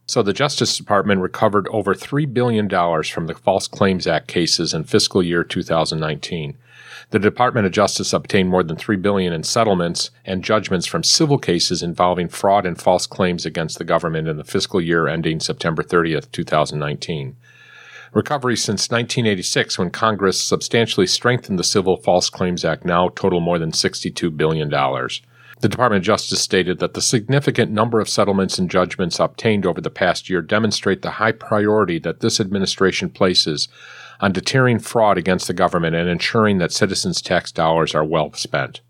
So 0.07 0.21
the 0.21 0.33
Justice 0.33 0.77
Department 0.77 1.21
recovered 1.21 1.67
over 1.69 1.95
$3 1.95 2.31
billion 2.31 2.69
from 2.69 3.25
the 3.25 3.33
False 3.33 3.67
Claims 3.67 4.05
Act 4.05 4.27
cases 4.27 4.73
in 4.73 4.83
fiscal 4.83 5.23
year 5.23 5.43
2019. 5.43 6.57
The 7.11 7.19
Department 7.19 7.65
of 7.65 7.71
Justice 7.71 8.13
obtained 8.13 8.49
more 8.49 8.63
than 8.63 8.77
3 8.77 8.97
billion 8.97 9.31
in 9.31 9.43
settlements 9.43 10.11
and 10.25 10.43
judgments 10.43 10.87
from 10.87 11.03
civil 11.03 11.37
cases 11.37 11.83
involving 11.83 12.27
fraud 12.27 12.65
and 12.65 12.79
false 12.79 13.05
claims 13.05 13.45
against 13.45 13.77
the 13.77 13.83
government 13.83 14.27
in 14.27 14.37
the 14.37 14.43
fiscal 14.43 14.81
year 14.81 15.07
ending 15.07 15.39
September 15.39 15.83
30th, 15.83 16.31
2019. 16.31 17.35
Recoveries 18.13 18.63
since 18.63 18.89
1986, 18.89 19.77
when 19.77 19.91
Congress 19.91 20.41
substantially 20.41 21.05
strengthened 21.05 21.59
the 21.59 21.63
Civil 21.63 21.97
False 21.97 22.29
Claims 22.29 22.63
Act, 22.63 22.85
now 22.85 23.09
total 23.09 23.41
more 23.41 23.59
than 23.59 23.71
$62 23.71 24.35
billion. 24.35 24.69
The 24.69 25.69
Department 25.69 26.01
of 26.01 26.05
Justice 26.05 26.41
stated 26.41 26.79
that 26.79 26.93
the 26.93 27.01
significant 27.01 27.71
number 27.71 27.99
of 27.99 28.09
settlements 28.09 28.57
and 28.57 28.69
judgments 28.69 29.19
obtained 29.19 29.65
over 29.65 29.81
the 29.81 29.89
past 29.89 30.29
year 30.29 30.41
demonstrate 30.41 31.01
the 31.01 31.11
high 31.11 31.31
priority 31.31 31.99
that 31.99 32.19
this 32.19 32.39
administration 32.39 33.09
places 33.09 33.67
on 34.19 34.31
deterring 34.31 34.79
fraud 34.79 35.17
against 35.17 35.47
the 35.47 35.53
government 35.53 35.95
and 35.95 36.09
ensuring 36.09 36.57
that 36.57 36.71
citizens' 36.71 37.21
tax 37.21 37.51
dollars 37.51 37.93
are 37.95 38.05
well 38.05 38.33
spent. 38.33 38.81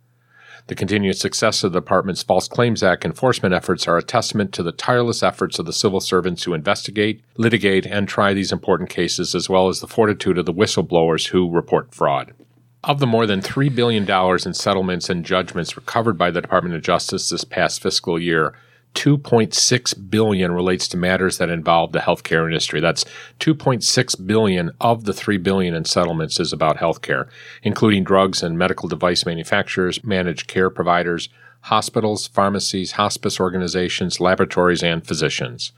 The 0.67 0.75
continued 0.75 1.15
success 1.15 1.63
of 1.63 1.73
the 1.73 1.79
Department's 1.79 2.23
False 2.23 2.47
Claims 2.47 2.81
Act 2.81 3.05
enforcement 3.05 3.53
efforts 3.53 3.87
are 3.87 3.97
a 3.99 4.03
testament 4.03 4.51
to 4.53 4.63
the 4.63 4.71
tireless 4.71 5.21
efforts 5.21 5.59
of 5.59 5.67
the 5.67 5.73
civil 5.73 5.99
servants 5.99 6.43
who 6.43 6.55
investigate, 6.55 7.21
litigate, 7.37 7.85
and 7.85 8.07
try 8.07 8.33
these 8.33 8.51
important 8.51 8.89
cases, 8.89 9.35
as 9.35 9.47
well 9.47 9.67
as 9.67 9.79
the 9.79 9.87
fortitude 9.87 10.39
of 10.39 10.47
the 10.47 10.53
whistleblowers 10.53 11.27
who 11.27 11.51
report 11.51 11.93
fraud. 11.93 12.33
Of 12.83 12.99
the 12.99 13.05
more 13.05 13.27
than 13.27 13.41
$3 13.41 13.75
billion 13.75 14.09
in 14.09 14.53
settlements 14.55 15.07
and 15.07 15.23
judgments 15.23 15.75
recovered 15.75 16.17
by 16.17 16.31
the 16.31 16.41
Department 16.41 16.75
of 16.75 16.81
Justice 16.81 17.29
this 17.29 17.43
past 17.43 17.79
fiscal 17.81 18.19
year, 18.19 18.55
2.6 18.95 20.09
billion 20.09 20.51
relates 20.53 20.87
to 20.87 20.97
matters 20.97 21.37
that 21.37 21.49
involve 21.49 21.91
the 21.91 21.99
healthcare 21.99 22.45
industry. 22.45 22.79
That's 22.79 23.05
2.6 23.39 24.25
billion 24.25 24.71
of 24.81 25.03
the 25.03 25.13
3 25.13 25.37
billion 25.37 25.75
in 25.75 25.85
settlements 25.85 26.39
is 26.39 26.51
about 26.51 26.77
healthcare, 26.77 27.27
including 27.61 28.03
drugs 28.03 28.41
and 28.41 28.57
medical 28.57 28.89
device 28.89 29.25
manufacturers, 29.25 30.03
managed 30.03 30.47
care 30.47 30.69
providers, 30.69 31.29
hospitals, 31.61 32.27
pharmacies, 32.27 32.93
hospice 32.93 33.39
organizations, 33.39 34.19
laboratories, 34.19 34.81
and 34.81 35.05
physicians. 35.05 35.71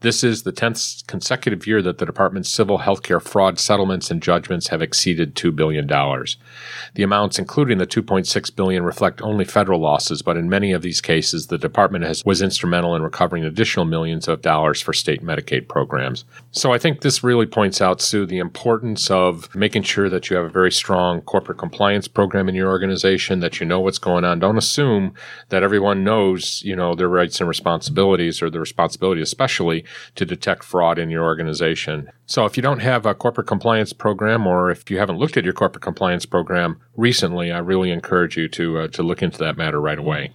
This 0.00 0.24
is 0.24 0.44
the 0.44 0.52
10th 0.52 1.06
consecutive 1.06 1.66
year 1.66 1.82
that 1.82 1.98
the 1.98 2.06
Department's 2.06 2.48
civil 2.48 2.78
healthcare 2.78 3.20
fraud 3.20 3.58
settlements 3.58 4.10
and 4.10 4.22
judgments 4.22 4.68
have 4.68 4.80
exceeded 4.80 5.34
$2 5.34 5.54
billion. 5.54 5.86
The 5.86 7.02
amounts, 7.02 7.38
including 7.38 7.76
the 7.76 7.86
2.6 7.86 8.56
billion, 8.56 8.82
reflect 8.82 9.20
only 9.20 9.44
federal 9.44 9.78
losses, 9.78 10.22
but 10.22 10.38
in 10.38 10.48
many 10.48 10.72
of 10.72 10.80
these 10.80 11.02
cases, 11.02 11.48
the 11.48 11.58
department 11.58 12.06
has, 12.06 12.24
was 12.24 12.40
instrumental 12.40 12.96
in 12.96 13.02
recovering 13.02 13.44
additional 13.44 13.84
millions 13.84 14.26
of 14.26 14.40
dollars 14.40 14.80
for 14.80 14.94
state 14.94 15.22
Medicaid 15.22 15.68
programs. 15.68 16.24
So 16.50 16.72
I 16.72 16.78
think 16.78 17.02
this 17.02 17.22
really 17.22 17.46
points 17.46 17.82
out, 17.82 18.00
Sue, 18.00 18.24
the 18.24 18.38
importance 18.38 19.10
of 19.10 19.54
making 19.54 19.82
sure 19.82 20.08
that 20.08 20.30
you 20.30 20.36
have 20.36 20.46
a 20.46 20.50
very 20.50 20.72
strong 20.72 21.20
corporate 21.20 21.58
compliance 21.58 22.08
program 22.08 22.48
in 22.48 22.54
your 22.54 22.70
organization, 22.70 23.40
that 23.40 23.60
you 23.60 23.66
know 23.66 23.80
what's 23.80 23.98
going 23.98 24.24
on. 24.24 24.38
Don't 24.38 24.56
assume 24.56 25.12
that 25.50 25.62
everyone 25.62 26.04
knows, 26.04 26.62
you 26.64 26.74
know, 26.74 26.94
their 26.94 27.08
rights 27.08 27.38
and 27.38 27.48
responsibilities 27.48 28.40
or 28.40 28.48
the 28.48 28.60
responsibility 28.60 29.20
especially 29.20 29.84
to 30.14 30.24
detect 30.24 30.64
fraud 30.64 30.98
in 30.98 31.10
your 31.10 31.24
organization. 31.24 32.10
So 32.26 32.44
if 32.44 32.56
you 32.56 32.62
don't 32.62 32.80
have 32.80 33.06
a 33.06 33.14
corporate 33.14 33.46
compliance 33.46 33.92
program 33.92 34.46
or 34.46 34.70
if 34.70 34.90
you 34.90 34.98
haven't 34.98 35.18
looked 35.18 35.36
at 35.36 35.44
your 35.44 35.52
corporate 35.52 35.82
compliance 35.82 36.26
program 36.26 36.80
recently, 36.96 37.50
I 37.50 37.58
really 37.58 37.90
encourage 37.90 38.36
you 38.36 38.48
to 38.48 38.78
uh, 38.78 38.88
to 38.88 39.02
look 39.02 39.22
into 39.22 39.38
that 39.38 39.56
matter 39.56 39.80
right 39.80 39.98
away. 39.98 40.32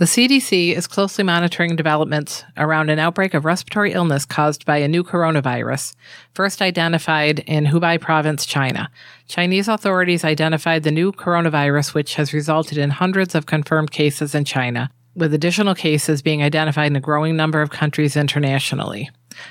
The 0.00 0.06
CDC 0.06 0.74
is 0.74 0.86
closely 0.86 1.24
monitoring 1.24 1.76
developments 1.76 2.42
around 2.56 2.88
an 2.88 2.98
outbreak 2.98 3.34
of 3.34 3.44
respiratory 3.44 3.92
illness 3.92 4.24
caused 4.24 4.64
by 4.64 4.78
a 4.78 4.88
new 4.88 5.04
coronavirus, 5.04 5.94
first 6.32 6.62
identified 6.62 7.40
in 7.40 7.66
Hubei 7.66 8.00
province, 8.00 8.46
China. 8.46 8.90
Chinese 9.28 9.68
authorities 9.68 10.24
identified 10.24 10.84
the 10.84 10.90
new 10.90 11.12
coronavirus, 11.12 11.92
which 11.92 12.14
has 12.14 12.32
resulted 12.32 12.78
in 12.78 12.88
hundreds 12.88 13.34
of 13.34 13.44
confirmed 13.44 13.90
cases 13.90 14.34
in 14.34 14.46
China, 14.46 14.90
with 15.20 15.34
additional 15.34 15.74
cases 15.74 16.22
being 16.22 16.42
identified 16.42 16.88
in 16.88 16.96
a 16.96 17.00
growing 17.00 17.36
number 17.36 17.62
of 17.62 17.70
countries 17.70 18.16
internationally. 18.16 19.10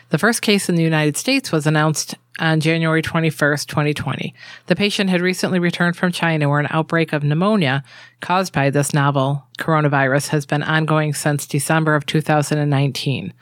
The 0.09 0.17
first 0.17 0.41
case 0.41 0.67
in 0.67 0.75
the 0.75 0.83
United 0.83 1.15
States 1.15 1.51
was 1.51 1.65
announced 1.65 2.15
on 2.39 2.59
January 2.59 3.01
21st, 3.01 3.67
2020. 3.67 4.33
The 4.67 4.75
patient 4.75 5.09
had 5.09 5.21
recently 5.21 5.59
returned 5.59 5.95
from 5.95 6.11
China 6.11 6.49
where 6.49 6.59
an 6.59 6.67
outbreak 6.69 7.13
of 7.13 7.23
pneumonia 7.23 7.83
caused 8.19 8.51
by 8.53 8.69
this 8.69 8.93
novel 8.93 9.45
coronavirus 9.57 10.29
has 10.29 10.45
been 10.45 10.63
ongoing 10.63 11.13
since 11.13 11.45
December 11.45 11.95
of 11.95 12.05
2019. 12.05 13.33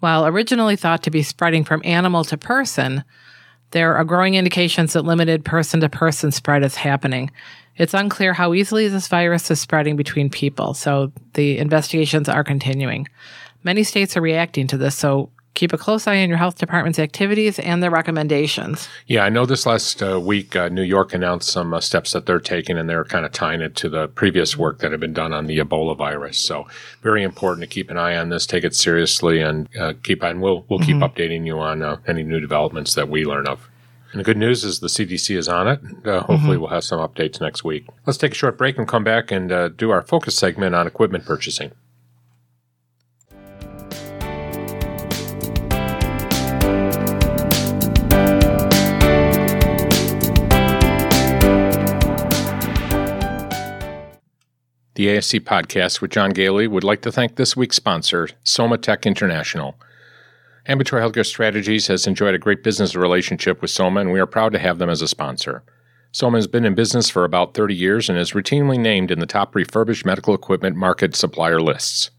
While 0.00 0.26
originally 0.26 0.76
thought 0.76 1.02
to 1.04 1.10
be 1.10 1.22
spreading 1.22 1.64
from 1.64 1.82
animal 1.84 2.24
to 2.24 2.36
person, 2.36 3.04
there 3.70 3.94
are 3.94 4.04
growing 4.04 4.34
indications 4.34 4.92
that 4.92 5.04
limited 5.04 5.44
person 5.44 5.80
to 5.80 5.88
person 5.88 6.32
spread 6.32 6.64
is 6.64 6.76
happening. 6.76 7.30
It's 7.76 7.94
unclear 7.94 8.32
how 8.32 8.52
easily 8.52 8.88
this 8.88 9.08
virus 9.08 9.50
is 9.50 9.60
spreading 9.60 9.96
between 9.96 10.28
people, 10.28 10.74
so 10.74 11.12
the 11.34 11.58
investigations 11.58 12.28
are 12.28 12.44
continuing. 12.44 13.08
Many 13.62 13.84
states 13.84 14.16
are 14.16 14.20
reacting 14.20 14.66
to 14.68 14.76
this, 14.76 14.96
so 14.96 15.30
keep 15.60 15.74
a 15.74 15.78
close 15.78 16.06
eye 16.06 16.22
on 16.22 16.28
your 16.30 16.38
health 16.38 16.56
department's 16.56 16.98
activities 16.98 17.58
and 17.58 17.82
their 17.82 17.90
recommendations. 17.90 18.88
Yeah, 19.06 19.24
I 19.24 19.28
know 19.28 19.44
this 19.44 19.66
last 19.66 20.02
uh, 20.02 20.18
week, 20.18 20.56
uh, 20.56 20.70
New 20.70 20.82
York 20.82 21.12
announced 21.12 21.50
some 21.50 21.74
uh, 21.74 21.80
steps 21.80 22.12
that 22.12 22.24
they're 22.24 22.40
taking, 22.40 22.78
and 22.78 22.88
they're 22.88 23.04
kind 23.04 23.26
of 23.26 23.32
tying 23.32 23.60
it 23.60 23.76
to 23.76 23.90
the 23.90 24.08
previous 24.08 24.56
work 24.56 24.78
that 24.78 24.90
had 24.90 25.00
been 25.00 25.12
done 25.12 25.34
on 25.34 25.48
the 25.48 25.58
Ebola 25.58 25.94
virus. 25.94 26.38
So, 26.38 26.66
very 27.02 27.22
important 27.22 27.62
to 27.62 27.66
keep 27.66 27.90
an 27.90 27.98
eye 27.98 28.16
on 28.16 28.30
this, 28.30 28.46
take 28.46 28.64
it 28.64 28.74
seriously, 28.74 29.42
and 29.42 29.68
uh, 29.76 29.92
keep 30.02 30.24
on. 30.24 30.40
We'll 30.40 30.64
we'll 30.70 30.78
keep 30.78 30.96
mm-hmm. 30.96 31.04
updating 31.04 31.44
you 31.44 31.58
on 31.58 31.82
uh, 31.82 31.98
any 32.06 32.22
new 32.22 32.40
developments 32.40 32.94
that 32.94 33.10
we 33.10 33.26
learn 33.26 33.46
of. 33.46 33.68
And 34.12 34.20
the 34.20 34.24
good 34.24 34.38
news 34.38 34.64
is 34.64 34.80
the 34.80 34.86
CDC 34.86 35.36
is 35.36 35.46
on 35.46 35.68
it. 35.68 35.80
Uh, 36.06 36.20
hopefully, 36.20 36.54
mm-hmm. 36.54 36.60
we'll 36.62 36.70
have 36.70 36.84
some 36.84 37.00
updates 37.00 37.38
next 37.38 37.64
week. 37.64 37.86
Let's 38.06 38.18
take 38.18 38.32
a 38.32 38.34
short 38.34 38.56
break 38.56 38.78
and 38.78 38.88
come 38.88 39.04
back 39.04 39.30
and 39.30 39.52
uh, 39.52 39.68
do 39.68 39.90
our 39.90 40.00
focus 40.00 40.36
segment 40.36 40.74
on 40.74 40.86
equipment 40.86 41.26
purchasing. 41.26 41.72
The 55.00 55.06
ASC 55.06 55.40
podcast 55.40 56.02
with 56.02 56.10
John 56.10 56.32
Goehle 56.32 56.68
would 56.68 56.84
like 56.84 57.00
to 57.00 57.10
thank 57.10 57.36
this 57.36 57.56
week's 57.56 57.76
sponsor, 57.76 58.28
Soma 58.44 58.76
Tech 58.76 59.06
International. 59.06 59.80
Ambulatory 60.66 61.00
Healthcare 61.00 61.24
Strategies 61.24 61.86
has 61.86 62.06
enjoyed 62.06 62.34
a 62.34 62.38
great 62.38 62.62
business 62.62 62.94
relationship 62.94 63.62
with 63.62 63.70
Soma, 63.70 64.00
and 64.00 64.12
we 64.12 64.20
are 64.20 64.26
proud 64.26 64.52
to 64.52 64.58
have 64.58 64.76
them 64.76 64.90
as 64.90 65.00
a 65.00 65.08
sponsor. 65.08 65.62
Soma 66.12 66.36
has 66.36 66.46
been 66.46 66.66
in 66.66 66.74
business 66.74 67.08
for 67.08 67.24
about 67.24 67.54
30 67.54 67.74
years 67.74 68.10
and 68.10 68.18
is 68.18 68.32
routinely 68.32 68.78
named 68.78 69.10
in 69.10 69.20
the 69.20 69.24
top 69.24 69.54
refurbished 69.54 70.04
medical 70.04 70.34
equipment 70.34 70.76
market 70.76 71.16
supplier 71.16 71.62
lists. 71.62 72.10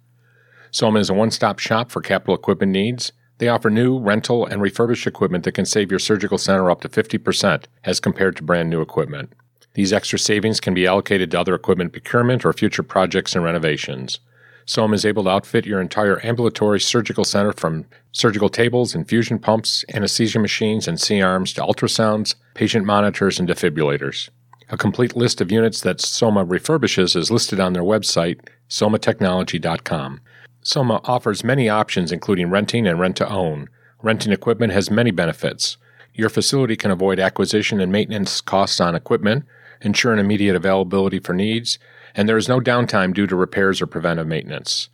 Soma 0.71 0.97
is 0.97 1.11
a 1.11 1.13
one 1.13 1.29
stop 1.29 1.59
shop 1.59 1.91
for 1.91 2.01
capital 2.01 2.33
equipment 2.33 2.71
needs. 2.71 3.11
They 3.37 3.47
offer 3.47 3.69
new, 3.69 3.99
rental, 3.99 4.43
and 4.43 4.59
refurbished 4.59 5.05
equipment 5.05 5.43
that 5.43 5.51
can 5.51 5.67
save 5.67 5.91
your 5.91 5.99
surgical 5.99 6.39
center 6.39 6.71
up 6.71 6.81
to 6.81 6.89
50% 6.89 7.65
as 7.83 7.99
compared 7.99 8.35
to 8.37 8.43
brand 8.43 8.71
new 8.71 8.81
equipment. 8.81 9.33
These 9.73 9.93
extra 9.93 10.19
savings 10.19 10.59
can 10.59 10.73
be 10.73 10.85
allocated 10.85 11.31
to 11.31 11.39
other 11.39 11.55
equipment 11.55 11.93
procurement 11.93 12.45
or 12.45 12.53
future 12.53 12.83
projects 12.83 13.35
and 13.35 13.43
renovations. 13.43 14.19
Soma 14.65 14.93
is 14.93 15.05
able 15.05 15.23
to 15.23 15.29
outfit 15.29 15.65
your 15.65 15.81
entire 15.81 16.23
ambulatory 16.25 16.79
surgical 16.79 17.23
center 17.23 17.53
from 17.53 17.85
surgical 18.11 18.49
tables, 18.49 18.93
infusion 18.93 19.39
pumps, 19.39 19.83
anesthesia 19.93 20.39
machines, 20.39 20.87
and 20.87 20.99
C-arms 20.99 21.53
to 21.53 21.61
ultrasounds, 21.61 22.35
patient 22.53 22.85
monitors, 22.85 23.39
and 23.39 23.49
defibrillators. 23.49 24.29
A 24.69 24.77
complete 24.77 25.15
list 25.15 25.41
of 25.41 25.51
units 25.51 25.81
that 25.81 25.99
Soma 25.99 26.45
refurbishes 26.45 27.15
is 27.15 27.31
listed 27.31 27.59
on 27.59 27.73
their 27.73 27.83
website, 27.83 28.39
somatechnology.com. 28.69 30.21
Soma 30.63 31.01
offers 31.03 31.43
many 31.43 31.67
options, 31.67 32.11
including 32.11 32.49
renting 32.49 32.87
and 32.87 32.99
rent 32.99 33.17
to 33.17 33.27
own. 33.27 33.67
Renting 34.01 34.31
equipment 34.31 34.71
has 34.73 34.91
many 34.91 35.11
benefits. 35.11 35.77
Your 36.13 36.29
facility 36.29 36.75
can 36.75 36.91
avoid 36.91 37.19
acquisition 37.19 37.81
and 37.81 37.91
maintenance 37.91 38.41
costs 38.41 38.79
on 38.79 38.95
equipment, 38.95 39.45
ensure 39.81 40.13
an 40.13 40.19
immediate 40.19 40.55
availability 40.55 41.19
for 41.19 41.33
needs, 41.33 41.79
and 42.15 42.27
there 42.27 42.37
is 42.37 42.49
no 42.49 42.59
downtime 42.59 43.13
due 43.13 43.27
to 43.27 43.35
repairs 43.35 43.81
or 43.81 43.87
preventive 43.87 44.27
maintenance. 44.27 44.89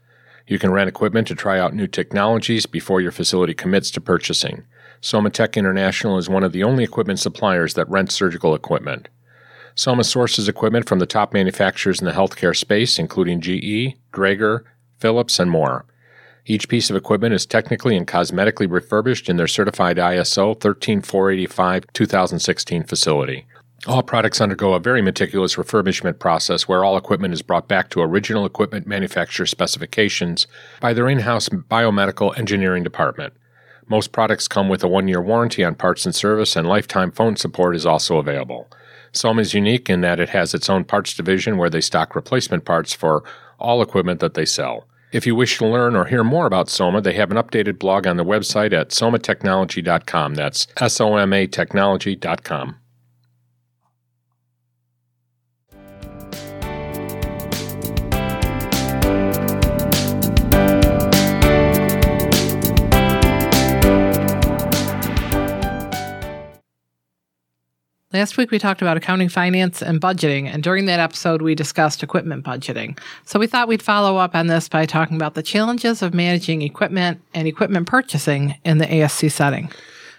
You 0.47 0.59
can 0.59 0.71
rent 0.71 0.87
equipment 0.87 1.27
to 1.27 1.35
try 1.35 1.59
out 1.59 1.73
new 1.73 1.87
technologies 1.87 2.65
before 2.65 3.01
your 3.01 3.11
facility 3.11 3.53
commits 3.53 3.91
to 3.91 4.01
purchasing. 4.01 4.63
Somatech 5.01 5.55
International 5.55 6.17
is 6.17 6.29
one 6.29 6.43
of 6.43 6.53
the 6.53 6.63
only 6.63 6.83
equipment 6.83 7.19
suppliers 7.19 7.73
that 7.73 7.89
rent 7.89 8.11
surgical 8.11 8.55
equipment. 8.55 9.09
Soma 9.75 10.03
sources 10.03 10.47
equipment 10.47 10.87
from 10.87 10.99
the 10.99 11.05
top 11.05 11.33
manufacturers 11.33 11.99
in 11.99 12.05
the 12.05 12.13
healthcare 12.13 12.55
space, 12.55 12.97
including 12.97 13.41
GE, 13.41 13.95
Draeger, 14.11 14.63
Philips, 14.99 15.39
and 15.39 15.51
more. 15.51 15.85
Each 16.45 16.69
piece 16.69 16.89
of 16.89 16.95
equipment 16.95 17.33
is 17.33 17.45
technically 17.45 17.95
and 17.97 18.07
cosmetically 18.07 18.71
refurbished 18.71 19.29
in 19.29 19.35
their 19.35 19.47
certified 19.47 19.97
ISO 19.97 20.59
13485 20.59 21.83
2016 21.93 22.83
facility. 22.83 23.45
All 23.85 24.01
products 24.01 24.41
undergo 24.41 24.73
a 24.73 24.79
very 24.79 25.01
meticulous 25.03 25.55
refurbishment 25.55 26.17
process 26.17 26.67
where 26.67 26.83
all 26.83 26.97
equipment 26.97 27.33
is 27.33 27.43
brought 27.43 27.67
back 27.67 27.89
to 27.91 28.01
original 28.01 28.45
equipment 28.45 28.87
manufacturer 28.87 29.45
specifications 29.45 30.47
by 30.81 30.93
their 30.93 31.07
in 31.07 31.19
house 31.19 31.47
biomedical 31.47 32.37
engineering 32.37 32.83
department. 32.83 33.33
Most 33.87 34.11
products 34.11 34.47
come 34.47 34.67
with 34.67 34.83
a 34.83 34.87
one 34.87 35.07
year 35.07 35.21
warranty 35.21 35.63
on 35.63 35.75
parts 35.75 36.05
and 36.05 36.15
service, 36.15 36.55
and 36.55 36.67
lifetime 36.67 37.11
phone 37.11 37.35
support 37.35 37.75
is 37.75 37.85
also 37.85 38.17
available. 38.17 38.67
Soma 39.13 39.41
is 39.41 39.53
unique 39.53 39.89
in 39.89 40.01
that 40.01 40.19
it 40.19 40.29
has 40.29 40.53
its 40.53 40.69
own 40.69 40.83
parts 40.83 41.13
division 41.13 41.57
where 41.57 41.69
they 41.69 41.79
stock 41.79 42.15
replacement 42.15 42.65
parts 42.65 42.93
for 42.93 43.23
all 43.59 43.81
equipment 43.81 44.19
that 44.19 44.33
they 44.33 44.45
sell. 44.45 44.85
If 45.13 45.25
you 45.25 45.35
wish 45.35 45.57
to 45.59 45.65
learn 45.65 45.95
or 45.95 46.05
hear 46.05 46.23
more 46.23 46.47
about 46.47 46.67
Soma, 46.67 46.99
they 46.99 47.13
have 47.13 47.31
an 47.31 47.37
updated 47.37 47.79
blog 47.79 48.05
on 48.05 48.17
their 48.17 48.25
website 48.25 48.73
at 48.73 48.89
somatechnology.com. 48.89 50.35
That's 50.35 50.67
S 50.77 50.99
O 50.99 51.15
M 51.15 51.31
A 51.31 51.47
technology.com. 51.47 52.75
Last 68.13 68.37
week 68.37 68.51
we 68.51 68.59
talked 68.59 68.81
about 68.81 68.95
accounting, 68.95 69.27
finance, 69.27 69.81
and 69.81 69.99
budgeting, 69.99 70.47
and 70.47 70.63
during 70.63 70.85
that 70.85 71.01
episode 71.01 71.41
we 71.41 71.55
discussed 71.55 72.01
equipment 72.01 72.45
budgeting. 72.45 72.97
So 73.25 73.37
we 73.37 73.47
thought 73.47 73.67
we'd 73.67 73.81
follow 73.83 74.15
up 74.15 74.33
on 74.33 74.47
this 74.47 74.69
by 74.69 74.85
talking 74.85 75.17
about 75.17 75.33
the 75.33 75.43
challenges 75.43 76.01
of 76.01 76.13
managing 76.13 76.61
equipment 76.61 77.19
and 77.33 77.49
equipment 77.49 77.85
purchasing 77.85 78.55
in 78.63 78.77
the 78.77 78.85
ASC 78.85 79.29
setting. 79.29 79.69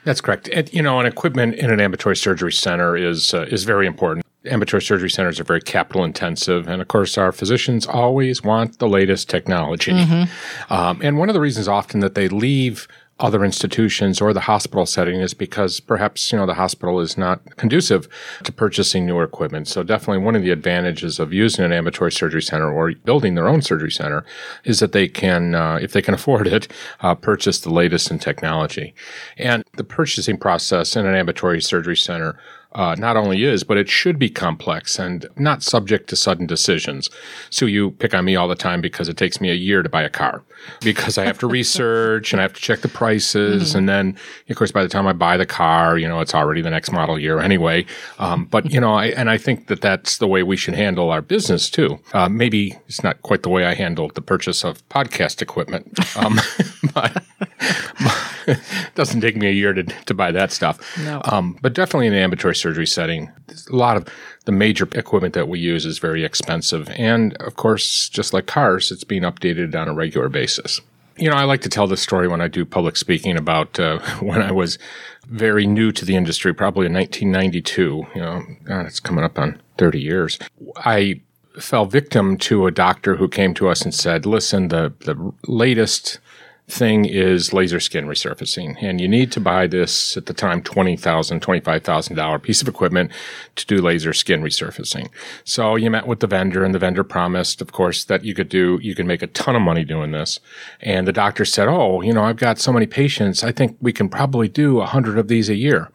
That's 0.05 0.21
correct. 0.21 0.49
And, 0.49 0.71
you 0.71 0.83
know, 0.83 1.01
an 1.01 1.07
equipment 1.07 1.55
in 1.55 1.71
an 1.71 1.81
ambulatory 1.81 2.15
surgery 2.15 2.53
center 2.53 2.95
is 2.95 3.33
uh, 3.33 3.47
is 3.49 3.65
very 3.65 3.87
important. 3.87 4.27
Ambulatory 4.45 4.83
surgery 4.83 5.09
centers 5.09 5.41
are 5.41 5.45
very 5.45 5.63
capital 5.63 6.05
intensive, 6.05 6.69
and 6.69 6.83
of 6.83 6.89
course, 6.89 7.17
our 7.17 7.33
physicians 7.33 7.87
always 7.87 8.43
want 8.43 8.81
the 8.81 8.89
latest 8.89 9.31
technology. 9.31 9.93
Mm-hmm. 9.93 10.73
Um, 10.73 11.01
and 11.03 11.17
one 11.17 11.31
of 11.31 11.35
the 11.35 11.41
reasons 11.41 11.69
often 11.69 12.01
that 12.01 12.15
they 12.15 12.29
leave 12.29 12.87
other 13.21 13.45
institutions 13.45 14.21
or 14.21 14.33
the 14.33 14.41
hospital 14.41 14.87
setting 14.87 15.21
is 15.21 15.35
because 15.35 15.81
perhaps 15.81 16.31
you 16.31 16.39
know 16.39 16.47
the 16.47 16.55
hospital 16.55 17.01
is 17.01 17.19
not 17.19 17.57
conducive 17.57 18.09
to 18.45 18.53
purchasing 18.53 19.07
newer 19.07 19.25
equipment. 19.25 19.67
So 19.67 19.83
definitely 19.83 20.25
one 20.25 20.37
of 20.37 20.43
the 20.43 20.51
advantages 20.51 21.19
of 21.19 21.33
using 21.33 21.65
an 21.65 21.73
ambulatory 21.73 22.13
surgery 22.13 22.43
center 22.43 22.73
or 22.73 22.93
building 22.93 23.35
their 23.35 23.49
own 23.49 23.63
surgery 23.63 23.91
center 23.91 24.25
is 24.65 24.79
that 24.81 24.93
they 24.93 25.09
can, 25.09 25.55
uh, 25.55 25.79
if 25.81 25.93
they 25.93 26.03
can 26.03 26.15
afford 26.19 26.47
it, 26.47 26.69
uh, 27.01 27.15
purchase 27.15 27.61
the 27.61 27.73
latest 27.73 28.11
in 28.11 28.19
technology. 28.19 28.95
And 29.37 29.65
the 29.77 29.85
purchasing 29.85 30.39
process 30.39 30.97
in 30.97 31.07
an 31.07 31.15
ambulatory 31.15 31.61
surgery 31.61 31.97
center 31.97 32.39
uh, 32.73 32.95
not 32.99 33.17
only 33.17 33.45
is, 33.45 33.65
but 33.65 33.79
it 33.79 33.89
should 33.89 34.19
be 34.19 34.29
complex 34.29 34.99
and 34.99 35.27
not 35.37 35.63
subject 35.63 36.09
to 36.11 36.17
sudden 36.17 36.47
decisions. 36.47 37.09
So 37.49 37.65
you 37.65 37.93
pick 37.93 38.13
on 38.13 38.25
me 38.25 38.37
all 38.37 38.47
the 38.47 38.55
time 38.55 38.81
because 38.81 39.09
it 39.09 39.17
takes 39.17 39.41
me 39.41 39.51
a 39.51 39.55
year 39.55 39.83
to 39.83 39.89
buy 39.89 40.03
a 40.03 40.11
car 40.11 40.45
because 40.83 41.17
I 41.17 41.25
have 41.25 41.39
to 41.39 41.47
research 41.49 42.33
and 42.33 42.41
I 42.41 42.43
have 42.43 42.53
to 42.53 42.61
check 42.61 42.81
the 42.81 42.89
prices. 42.89 43.71
Mm-hmm. 43.71 43.79
And 43.79 43.89
then, 43.89 44.19
of 44.51 44.57
course, 44.57 44.71
by 44.71 44.83
the 44.83 44.89
time 44.89 45.07
I 45.07 45.15
buy 45.15 45.39
the 45.39 45.47
car, 45.47 45.97
you 45.97 46.07
know, 46.07 46.21
it's 46.21 46.35
already 46.35 46.61
the 46.61 46.71
next 46.71 46.93
model 46.93 47.19
year 47.19 47.41
anyway. 47.41 47.87
Um, 48.19 48.45
but, 48.45 48.71
you 48.71 48.81
know, 48.81 48.93
I, 48.95 49.07
and 49.07 49.31
I 49.31 49.39
think 49.39 49.69
that 49.69 49.81
that's 49.81 50.19
the 50.19 50.27
way 50.27 50.43
we 50.43 50.57
should 50.57 50.75
handle 50.75 51.11
our 51.11 51.23
business 51.23 51.71
too. 51.71 51.99
Uh, 52.13 52.29
maybe 52.29 52.77
it's 52.87 53.03
not 53.03 53.23
quite 53.23 53.45
the 53.45 53.49
way 53.49 53.65
I 53.65 53.75
handled 53.75 54.15
the 54.15 54.23
purchase 54.23 54.63
of 54.63 54.87
podcast 54.91 55.41
equipment. 55.41 55.99
Um, 56.17 56.39
but, 56.95 57.25
it 57.61 58.28
doesn't 58.95 59.21
take 59.21 59.37
me 59.37 59.49
a 59.49 59.53
year 59.53 59.73
to, 59.73 59.83
to 59.83 60.15
buy 60.15 60.33
that 60.33 60.53
stuff. 60.53 60.81
No. 60.99 61.21
Um, 61.25 61.59
but 61.63 61.75
definitely 61.75 62.07
in 62.07 62.15
an 62.15 62.21
ambulatory 62.21 62.55
surgery 62.55 62.87
setting, 62.87 63.31
a 63.71 63.77
lot 63.77 63.97
of 63.97 64.09
the 64.45 64.53
major 64.53 64.89
equipment 64.93 65.35
that 65.35 65.49
we 65.49 65.59
use 65.59 65.85
is 65.85 65.99
very 65.99 66.25
expensive. 66.25 66.89
And 66.91 67.35
of 67.37 67.57
course, 67.57 68.09
just 68.09 68.33
like 68.33 68.47
cars, 68.47 68.91
it's 68.91 69.05
being 69.05 69.23
updated 69.23 69.75
on 69.75 69.89
a 69.89 69.95
regular 69.95 70.29
basis. 70.29 70.81
You 71.17 71.31
know, 71.31 71.37
I 71.37 71.45
like 71.45 71.63
to 71.63 71.69
tell 71.69 71.89
this 71.89 72.01
story 72.01 72.29
when 72.29 72.41
I 72.41 72.49
do 72.49 72.65
public 72.65 72.97
speaking 72.97 73.37
about 73.37 73.79
uh, 73.81 73.99
when 74.21 74.41
I 74.41 74.53
was 74.53 74.79
very 75.27 75.67
new 75.67 75.93
to 75.93 76.05
the 76.05 76.17
industry, 76.17 76.55
probably 76.55 76.87
in 76.87 76.95
1992. 76.95 78.07
You 78.15 78.21
know, 78.21 78.43
God, 78.65 78.87
it's 78.87 79.01
coming 79.01 79.25
up 79.25 79.39
on 79.39 79.61
30 79.77 80.01
years. 80.01 80.39
I 80.77 81.21
fell 81.59 81.87
victim 81.87 82.39
to 82.39 82.67
a 82.67 82.71
doctor 82.71 83.17
who 83.17 83.29
came 83.29 83.53
to 83.55 83.69
us 83.69 83.83
and 83.83 83.95
said, 83.95 84.27
listen, 84.27 84.69
the, 84.69 84.93
the 85.01 85.33
latest 85.47 86.21
thing 86.69 87.07
is 87.07 87.53
laser 87.53 87.81
skin 87.81 88.07
resurfacing. 88.07 88.77
And 88.83 89.01
you 89.01 89.09
need 89.09 89.33
to 89.33 89.41
buy 89.41 89.67
this 89.67 90.17
at 90.17 90.27
the 90.27 90.35
time 90.35 90.63
$20,000, 90.63 91.41
$25,000 91.41 92.43
piece 92.43 92.63
of 92.63 92.69
equipment 92.69 93.11
to 93.57 93.67
do 93.67 93.81
laser 93.81 94.13
skin 94.13 94.43
resurfacing. 94.43 95.09
So 95.45 95.77
you 95.77 95.91
met 95.91 96.07
with 96.07 96.21
the 96.21 96.27
vendor 96.27 96.65
and 96.65 96.75
the 96.75 96.79
vendor 96.79 97.05
promised, 97.05 97.63
of 97.63 97.73
course, 97.73 98.05
that 98.05 98.25
you 98.25 98.35
could 98.35 98.49
do, 98.49 98.79
you 98.83 98.95
could 98.95 99.07
make 99.07 99.23
a 99.23 99.27
ton 99.29 99.57
of 99.57 99.63
money 99.63 99.85
doing 99.85 100.13
this. 100.13 100.41
And 100.81 101.09
the 101.09 101.13
doctor 101.13 101.45
said, 101.45 101.69
Oh, 101.69 102.03
you 102.03 102.13
know, 102.13 102.25
I've 102.25 102.37
got 102.37 102.59
so 102.59 102.73
many 102.73 102.87
patients. 102.87 103.43
I 103.43 103.53
think 103.53 103.77
we 103.81 103.93
can 103.93 104.09
probably 104.09 104.49
do 104.49 104.81
a 104.81 104.87
hundred 104.87 105.19
of 105.19 105.29
these 105.29 105.49
a 105.49 105.55
year. 105.55 105.91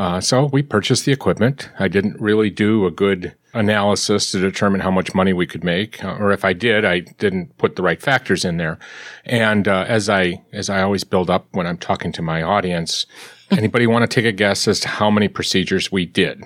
Uh, 0.00 0.18
so 0.18 0.46
we 0.46 0.62
purchased 0.62 1.04
the 1.04 1.12
equipment. 1.12 1.68
I 1.78 1.86
didn't 1.86 2.18
really 2.18 2.48
do 2.48 2.86
a 2.86 2.90
good 2.90 3.34
analysis 3.52 4.30
to 4.32 4.40
determine 4.40 4.80
how 4.80 4.90
much 4.90 5.14
money 5.14 5.34
we 5.34 5.46
could 5.46 5.62
make, 5.62 6.02
uh, 6.02 6.16
or 6.18 6.32
if 6.32 6.42
I 6.42 6.54
did, 6.54 6.86
I 6.86 7.00
didn't 7.00 7.58
put 7.58 7.76
the 7.76 7.82
right 7.82 8.00
factors 8.00 8.42
in 8.42 8.56
there. 8.56 8.78
And 9.26 9.68
uh, 9.68 9.84
as 9.86 10.08
I 10.08 10.40
as 10.54 10.70
I 10.70 10.80
always 10.80 11.04
build 11.04 11.28
up 11.28 11.48
when 11.50 11.66
I'm 11.66 11.76
talking 11.76 12.12
to 12.12 12.22
my 12.22 12.42
audience, 12.42 13.04
anybody 13.50 13.86
want 13.86 14.10
to 14.10 14.14
take 14.14 14.24
a 14.24 14.32
guess 14.32 14.66
as 14.66 14.80
to 14.80 14.88
how 14.88 15.10
many 15.10 15.28
procedures 15.28 15.92
we 15.92 16.06
did? 16.06 16.44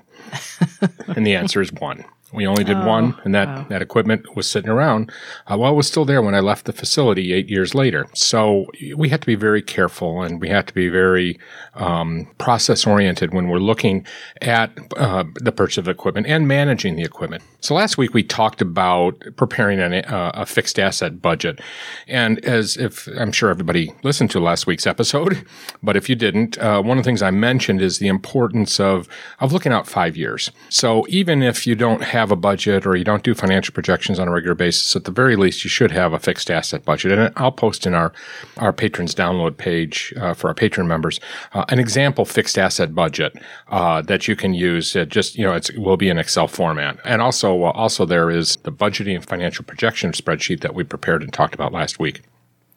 and 1.14 1.24
the 1.24 1.36
answer 1.36 1.60
is 1.60 1.72
one. 1.72 2.04
We 2.34 2.46
only 2.46 2.64
did 2.64 2.76
oh, 2.76 2.86
one, 2.86 3.16
and 3.24 3.34
that, 3.34 3.48
wow. 3.48 3.66
that 3.68 3.82
equipment 3.82 4.36
was 4.36 4.48
sitting 4.48 4.70
around. 4.70 5.10
Uh, 5.46 5.56
well, 5.58 5.72
it 5.72 5.76
was 5.76 5.86
still 5.86 6.04
there 6.04 6.22
when 6.22 6.34
I 6.34 6.40
left 6.40 6.66
the 6.66 6.72
facility 6.72 7.32
eight 7.32 7.48
years 7.48 7.74
later. 7.74 8.06
So 8.14 8.66
we 8.96 9.08
have 9.08 9.20
to 9.20 9.26
be 9.26 9.34
very 9.34 9.62
careful 9.62 10.22
and 10.22 10.40
we 10.40 10.48
have 10.48 10.66
to 10.66 10.74
be 10.74 10.88
very 10.88 11.38
um, 11.74 12.28
process 12.38 12.86
oriented 12.86 13.32
when 13.32 13.48
we're 13.48 13.58
looking 13.58 14.06
at 14.42 14.70
uh, 14.96 15.24
the 15.36 15.52
purchase 15.52 15.78
of 15.78 15.88
equipment 15.88 16.26
and 16.26 16.46
managing 16.48 16.96
the 16.96 17.02
equipment. 17.02 17.42
So 17.60 17.74
last 17.74 17.96
week 17.96 18.14
we 18.14 18.22
talked 18.22 18.60
about 18.60 19.22
preparing 19.36 19.80
an, 19.80 19.94
uh, 19.94 20.32
a 20.34 20.46
fixed 20.46 20.78
asset 20.78 21.22
budget. 21.22 21.60
And 22.06 22.44
as 22.44 22.76
if 22.76 23.06
I'm 23.18 23.32
sure 23.32 23.50
everybody 23.50 23.92
listened 24.02 24.30
to 24.32 24.40
last 24.40 24.66
week's 24.66 24.86
episode, 24.86 25.46
but 25.82 25.96
if 25.96 26.08
you 26.08 26.14
didn't, 26.14 26.58
uh, 26.58 26.82
one 26.82 26.98
of 26.98 27.04
the 27.04 27.08
things 27.08 27.22
I 27.22 27.30
mentioned 27.30 27.80
is 27.80 27.98
the 27.98 28.08
importance 28.08 28.78
of, 28.78 29.08
of 29.40 29.52
looking 29.52 29.72
out 29.72 29.86
five 29.86 30.16
years. 30.16 30.50
So 30.68 31.06
even 31.08 31.42
if 31.42 31.66
you 31.66 31.74
don't 31.74 32.02
have 32.02 32.23
have 32.24 32.32
a 32.32 32.36
budget 32.36 32.86
or 32.86 32.96
you 32.96 33.04
don't 33.04 33.22
do 33.22 33.34
financial 33.34 33.74
projections 33.74 34.18
on 34.18 34.28
a 34.28 34.30
regular 34.30 34.54
basis, 34.54 34.96
at 34.96 35.04
the 35.04 35.10
very 35.10 35.36
least, 35.36 35.62
you 35.62 35.68
should 35.68 35.90
have 35.90 36.14
a 36.14 36.18
fixed 36.18 36.50
asset 36.50 36.82
budget. 36.84 37.12
And 37.12 37.32
I'll 37.36 37.52
post 37.52 37.86
in 37.86 37.92
our, 37.92 38.12
our 38.56 38.72
patrons 38.72 39.14
download 39.14 39.58
page 39.58 40.14
uh, 40.16 40.32
for 40.32 40.48
our 40.48 40.54
patron 40.54 40.88
members 40.88 41.20
uh, 41.52 41.64
an 41.68 41.78
example 41.78 42.24
fixed 42.24 42.56
asset 42.58 42.94
budget 42.94 43.34
uh, 43.68 44.00
that 44.02 44.26
you 44.26 44.36
can 44.36 44.54
use. 44.54 44.96
It 44.96 45.10
just, 45.10 45.36
you 45.36 45.44
know, 45.44 45.52
it 45.52 45.70
will 45.76 45.98
be 45.98 46.08
in 46.08 46.18
Excel 46.18 46.48
format. 46.48 46.98
And 47.04 47.20
also, 47.20 47.64
uh, 47.64 47.70
also 47.72 48.06
there 48.06 48.30
is 48.30 48.56
the 48.58 48.72
budgeting 48.72 49.16
and 49.16 49.26
financial 49.26 49.64
projection 49.64 50.12
spreadsheet 50.12 50.60
that 50.62 50.74
we 50.74 50.82
prepared 50.84 51.22
and 51.22 51.32
talked 51.32 51.54
about 51.54 51.72
last 51.72 51.98
week. 51.98 52.22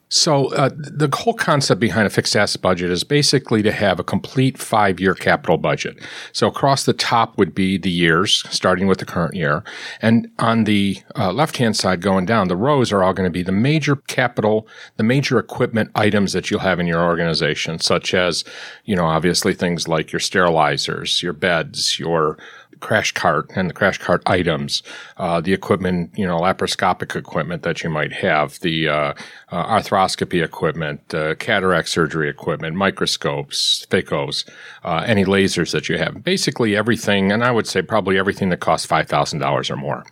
So 0.09 0.53
uh, 0.53 0.69
the 0.73 1.09
whole 1.13 1.33
concept 1.33 1.81
behind 1.81 2.07
a 2.07 2.09
fixed 2.09 2.35
asset 2.35 2.61
budget 2.61 2.89
is 2.91 3.03
basically 3.03 3.61
to 3.63 3.71
have 3.73 3.99
a 3.99 4.03
complete 4.03 4.57
five-year 4.57 5.15
capital 5.15 5.57
budget. 5.57 5.99
So 6.31 6.47
across 6.47 6.85
the 6.85 6.93
top 6.93 7.37
would 7.37 7.53
be 7.53 7.77
the 7.77 7.91
years, 7.91 8.45
starting 8.49 8.87
with 8.87 8.99
the 8.99 9.05
current 9.05 9.35
year, 9.35 9.63
and 10.01 10.29
on 10.39 10.63
the 10.63 10.97
uh, 11.17 11.33
left-hand 11.33 11.75
side 11.75 12.01
going 12.01 12.25
down, 12.25 12.47
the 12.47 12.55
rows 12.55 12.93
are 12.93 13.03
all 13.03 13.13
going 13.13 13.27
to 13.27 13.33
be 13.33 13.43
the 13.43 13.51
major 13.51 13.97
capital, 13.97 14.65
the 14.95 15.03
major 15.03 15.39
equipment 15.39 15.91
items 15.93 16.31
that 16.31 16.49
you'll 16.49 16.61
have 16.61 16.79
in 16.79 16.87
your 16.87 17.03
organization, 17.03 17.79
such 17.79 18.13
as, 18.13 18.45
you 18.85 18.95
know, 18.95 19.05
obviously 19.05 19.53
things 19.53 19.87
like 19.89 20.13
your 20.13 20.21
sterilizers, 20.21 21.21
your 21.21 21.33
beds, 21.33 21.99
your 21.99 22.37
crash 22.79 23.11
cart 23.11 23.49
and 23.55 23.69
the 23.69 23.73
crash 23.73 23.97
cart 23.97 24.21
items, 24.25 24.83
uh, 25.17 25.41
the 25.41 25.53
equipment, 25.53 26.11
you 26.15 26.25
know, 26.25 26.39
laparoscopic 26.39 27.15
equipment 27.15 27.63
that 27.63 27.83
you 27.83 27.89
might 27.89 28.13
have, 28.13 28.59
the 28.59 28.87
uh, 28.87 29.13
uh, 29.51 29.79
arthroscopy 29.79 30.43
equipment, 30.43 31.13
uh, 31.13 31.35
cataract 31.35 31.89
surgery 31.89 32.29
equipment, 32.29 32.75
microscopes, 32.75 33.85
phacos, 33.89 34.45
uh, 34.83 35.03
any 35.05 35.25
lasers 35.25 35.71
that 35.71 35.89
you 35.89 35.97
have. 35.97 36.23
Basically 36.23 36.75
everything, 36.75 37.31
and 37.31 37.43
I 37.43 37.51
would 37.51 37.67
say 37.67 37.81
probably 37.81 38.17
everything 38.17 38.49
that 38.49 38.59
costs 38.59 38.87
$5,000 38.87 39.69
or 39.69 39.75
more. 39.75 40.05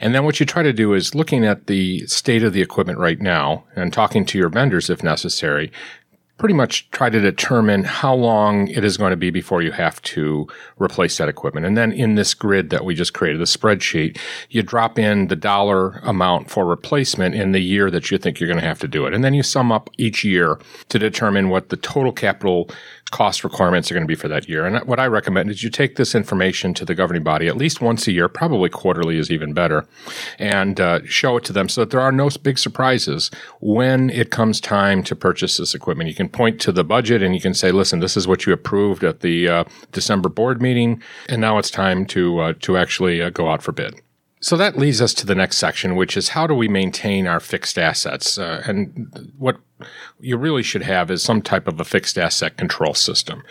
And 0.00 0.14
then 0.14 0.24
what 0.24 0.40
you 0.40 0.46
try 0.46 0.62
to 0.62 0.72
do 0.72 0.94
is 0.94 1.14
looking 1.14 1.44
at 1.44 1.66
the 1.66 2.06
state 2.06 2.42
of 2.42 2.52
the 2.52 2.62
equipment 2.62 2.98
right 2.98 3.20
now 3.20 3.64
and 3.74 3.92
talking 3.92 4.24
to 4.26 4.38
your 4.38 4.48
vendors 4.48 4.90
if 4.90 5.02
necessary, 5.02 5.72
pretty 6.38 6.54
much 6.54 6.88
try 6.92 7.10
to 7.10 7.20
determine 7.20 7.82
how 7.82 8.14
long 8.14 8.68
it 8.68 8.84
is 8.84 8.96
going 8.96 9.10
to 9.10 9.16
be 9.16 9.30
before 9.30 9.60
you 9.60 9.72
have 9.72 10.00
to 10.02 10.46
replace 10.80 11.18
that 11.18 11.28
equipment. 11.28 11.66
And 11.66 11.76
then 11.76 11.92
in 11.92 12.14
this 12.14 12.32
grid 12.32 12.70
that 12.70 12.84
we 12.84 12.94
just 12.94 13.12
created, 13.12 13.40
the 13.40 13.44
spreadsheet, 13.44 14.18
you 14.48 14.62
drop 14.62 14.98
in 14.98 15.26
the 15.26 15.36
dollar 15.36 15.98
amount 16.04 16.48
for 16.48 16.64
replacement 16.64 17.34
in 17.34 17.52
the 17.52 17.60
year 17.60 17.90
that 17.90 18.10
you 18.10 18.18
think 18.18 18.38
you're 18.38 18.48
going 18.48 18.60
to 18.60 18.66
have 18.66 18.78
to 18.80 18.88
do 18.88 19.04
it. 19.04 19.14
And 19.14 19.24
then 19.24 19.34
you 19.34 19.42
sum 19.42 19.72
up 19.72 19.90
each 19.98 20.24
year 20.24 20.58
to 20.88 20.98
determine 20.98 21.48
what 21.48 21.70
the 21.70 21.76
total 21.76 22.12
capital 22.12 22.70
cost 23.10 23.42
requirements 23.42 23.90
are 23.90 23.94
going 23.94 24.04
to 24.04 24.08
be 24.08 24.14
for 24.14 24.28
that 24.28 24.48
year. 24.48 24.66
And 24.66 24.86
what 24.86 25.00
I 25.00 25.06
recommend 25.06 25.50
is 25.50 25.62
you 25.62 25.70
take 25.70 25.96
this 25.96 26.14
information 26.14 26.74
to 26.74 26.84
the 26.84 26.94
governing 26.94 27.22
body 27.22 27.48
at 27.48 27.56
least 27.56 27.80
once 27.80 28.06
a 28.06 28.12
year, 28.12 28.28
probably 28.28 28.68
quarterly 28.68 29.18
is 29.18 29.30
even 29.30 29.54
better, 29.54 29.86
and 30.38 30.78
uh, 30.80 31.00
show 31.04 31.36
it 31.36 31.44
to 31.44 31.52
them 31.52 31.68
so 31.68 31.82
that 31.82 31.90
there 31.90 32.00
are 32.00 32.12
no 32.12 32.28
big 32.42 32.58
surprises 32.58 33.30
when 33.60 34.10
it 34.10 34.30
comes 34.30 34.60
time 34.60 35.02
to 35.04 35.16
purchase 35.16 35.56
this 35.56 35.74
equipment. 35.74 36.08
You 36.08 36.14
can 36.14 36.27
point 36.28 36.60
to 36.62 36.72
the 36.72 36.84
budget 36.84 37.22
and 37.22 37.34
you 37.34 37.40
can 37.40 37.54
say, 37.54 37.72
listen, 37.72 38.00
this 38.00 38.16
is 38.16 38.26
what 38.28 38.46
you 38.46 38.52
approved 38.52 39.04
at 39.04 39.20
the 39.20 39.48
uh, 39.48 39.64
December 39.92 40.28
board 40.28 40.60
meeting, 40.62 41.02
and 41.28 41.40
now 41.40 41.58
it's 41.58 41.70
time 41.70 42.06
to, 42.06 42.38
uh, 42.38 42.52
to 42.60 42.76
actually 42.76 43.22
uh, 43.22 43.30
go 43.30 43.48
out 43.48 43.62
for 43.62 43.72
bid. 43.72 44.00
So 44.40 44.56
that 44.56 44.78
leads 44.78 45.02
us 45.02 45.12
to 45.14 45.26
the 45.26 45.34
next 45.34 45.58
section, 45.58 45.96
which 45.96 46.16
is 46.16 46.30
how 46.30 46.46
do 46.46 46.54
we 46.54 46.68
maintain 46.68 47.26
our 47.26 47.40
fixed 47.40 47.78
assets? 47.78 48.38
Uh, 48.38 48.62
and 48.66 49.32
what 49.36 49.58
you 50.20 50.36
really 50.36 50.62
should 50.62 50.82
have 50.82 51.10
is 51.10 51.22
some 51.22 51.42
type 51.42 51.68
of 51.68 51.80
a 51.80 51.84
fixed 51.84 52.18
asset 52.18 52.56
control 52.56 52.94
system. 52.94 53.42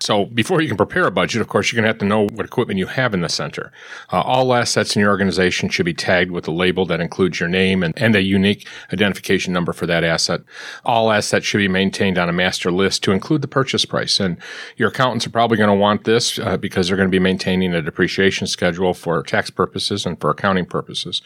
So 0.00 0.26
before 0.26 0.60
you 0.60 0.68
can 0.68 0.76
prepare 0.76 1.06
a 1.06 1.10
budget, 1.10 1.40
of 1.40 1.48
course, 1.48 1.72
you're 1.72 1.76
going 1.76 1.84
to 1.84 1.88
have 1.88 1.98
to 1.98 2.04
know 2.04 2.26
what 2.26 2.46
equipment 2.46 2.78
you 2.78 2.86
have 2.86 3.14
in 3.14 3.20
the 3.20 3.28
center. 3.28 3.72
Uh, 4.12 4.20
all 4.20 4.54
assets 4.54 4.94
in 4.94 5.00
your 5.00 5.10
organization 5.10 5.68
should 5.68 5.86
be 5.86 5.94
tagged 5.94 6.30
with 6.30 6.46
a 6.46 6.52
label 6.52 6.86
that 6.86 7.00
includes 7.00 7.40
your 7.40 7.48
name 7.48 7.82
and, 7.82 7.94
and 7.96 8.14
a 8.14 8.22
unique 8.22 8.66
identification 8.92 9.52
number 9.52 9.72
for 9.72 9.86
that 9.86 10.04
asset. 10.04 10.42
All 10.84 11.10
assets 11.10 11.46
should 11.46 11.58
be 11.58 11.68
maintained 11.68 12.18
on 12.18 12.28
a 12.28 12.32
master 12.32 12.70
list 12.70 13.02
to 13.04 13.12
include 13.12 13.42
the 13.42 13.48
purchase 13.48 13.84
price. 13.84 14.20
And 14.20 14.36
your 14.76 14.88
accountants 14.88 15.26
are 15.26 15.30
probably 15.30 15.56
going 15.56 15.68
to 15.68 15.74
want 15.74 16.04
this 16.04 16.38
uh, 16.38 16.56
because 16.56 16.88
they're 16.88 16.96
going 16.96 17.08
to 17.08 17.10
be 17.10 17.18
maintaining 17.18 17.74
a 17.74 17.82
depreciation 17.82 18.46
schedule 18.46 18.94
for 18.94 19.22
tax 19.22 19.50
purposes 19.50 20.06
and 20.06 20.20
for 20.20 20.30
accounting 20.30 20.66
purposes. 20.66 21.22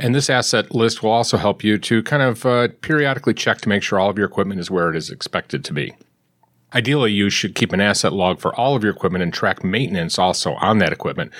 And 0.00 0.14
this 0.14 0.30
asset 0.30 0.74
list 0.74 1.02
will 1.02 1.10
also 1.10 1.36
help 1.36 1.62
you 1.62 1.76
to 1.78 2.02
kind 2.02 2.22
of 2.22 2.46
uh, 2.46 2.68
periodically 2.80 3.34
check 3.34 3.60
to 3.60 3.68
make 3.68 3.82
sure 3.82 4.00
all 4.00 4.08
of 4.08 4.16
your 4.16 4.26
equipment 4.26 4.58
is 4.58 4.70
where 4.70 4.88
it 4.88 4.96
is 4.96 5.10
expected 5.10 5.62
to 5.66 5.74
be. 5.74 5.94
Ideally, 6.72 7.12
you 7.12 7.28
should 7.28 7.54
keep 7.54 7.72
an 7.72 7.80
asset 7.80 8.12
log 8.12 8.40
for 8.40 8.54
all 8.54 8.74
of 8.74 8.82
your 8.82 8.92
equipment 8.92 9.22
and 9.22 9.32
track 9.32 9.62
maintenance 9.62 10.18
also 10.18 10.54
on 10.54 10.78
that 10.78 10.92
equipment. 10.92 11.32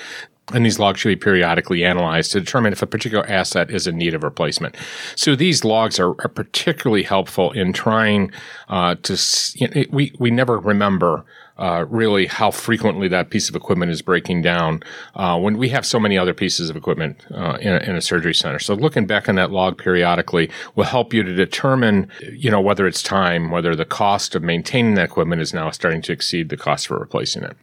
And 0.53 0.65
these 0.65 0.77
logs 0.77 0.99
should 0.99 1.09
be 1.09 1.15
periodically 1.15 1.83
analyzed 1.83 2.33
to 2.33 2.39
determine 2.39 2.73
if 2.73 2.81
a 2.81 2.87
particular 2.87 3.25
asset 3.27 3.71
is 3.71 3.87
in 3.87 3.97
need 3.97 4.13
of 4.13 4.23
replacement. 4.23 4.75
So 5.15 5.35
these 5.35 5.63
logs 5.63 5.99
are, 5.99 6.09
are 6.09 6.29
particularly 6.29 7.03
helpful 7.03 7.51
in 7.53 7.73
trying 7.73 8.31
uh, 8.67 8.95
to. 9.03 9.17
You 9.55 9.69
know, 9.69 9.83
we 9.91 10.13
we 10.19 10.29
never 10.29 10.59
remember 10.59 11.23
uh, 11.61 11.85
really 11.89 12.25
how 12.25 12.49
frequently 12.49 13.07
that 13.07 13.29
piece 13.29 13.47
of 13.47 13.55
equipment 13.55 13.91
is 13.91 14.01
breaking 14.01 14.41
down 14.41 14.81
uh, 15.15 15.39
when 15.39 15.57
we 15.57 15.69
have 15.69 15.85
so 15.85 15.99
many 15.99 16.17
other 16.17 16.33
pieces 16.33 16.71
of 16.71 16.75
equipment 16.75 17.23
uh, 17.31 17.57
in, 17.61 17.73
a, 17.73 17.77
in, 17.77 17.95
a, 17.95 18.01
surgery 18.01 18.33
center. 18.33 18.57
So 18.57 18.73
looking 18.73 19.05
back 19.05 19.29
on 19.29 19.35
that 19.35 19.51
log 19.51 19.77
periodically 19.77 20.49
will 20.75 20.85
help 20.85 21.13
you 21.13 21.21
to 21.21 21.35
determine, 21.35 22.09
you 22.33 22.49
know, 22.49 22.59
whether 22.59 22.87
it's 22.87 23.03
time, 23.03 23.51
whether 23.51 23.75
the 23.75 23.85
cost 23.85 24.33
of 24.33 24.41
maintaining 24.41 24.95
that 24.95 25.05
equipment 25.05 25.39
is 25.39 25.53
now 25.53 25.69
starting 25.69 26.01
to 26.01 26.11
exceed 26.11 26.49
the 26.49 26.57
cost 26.57 26.87
for 26.87 26.97
replacing 26.97 27.43
it. 27.43 27.55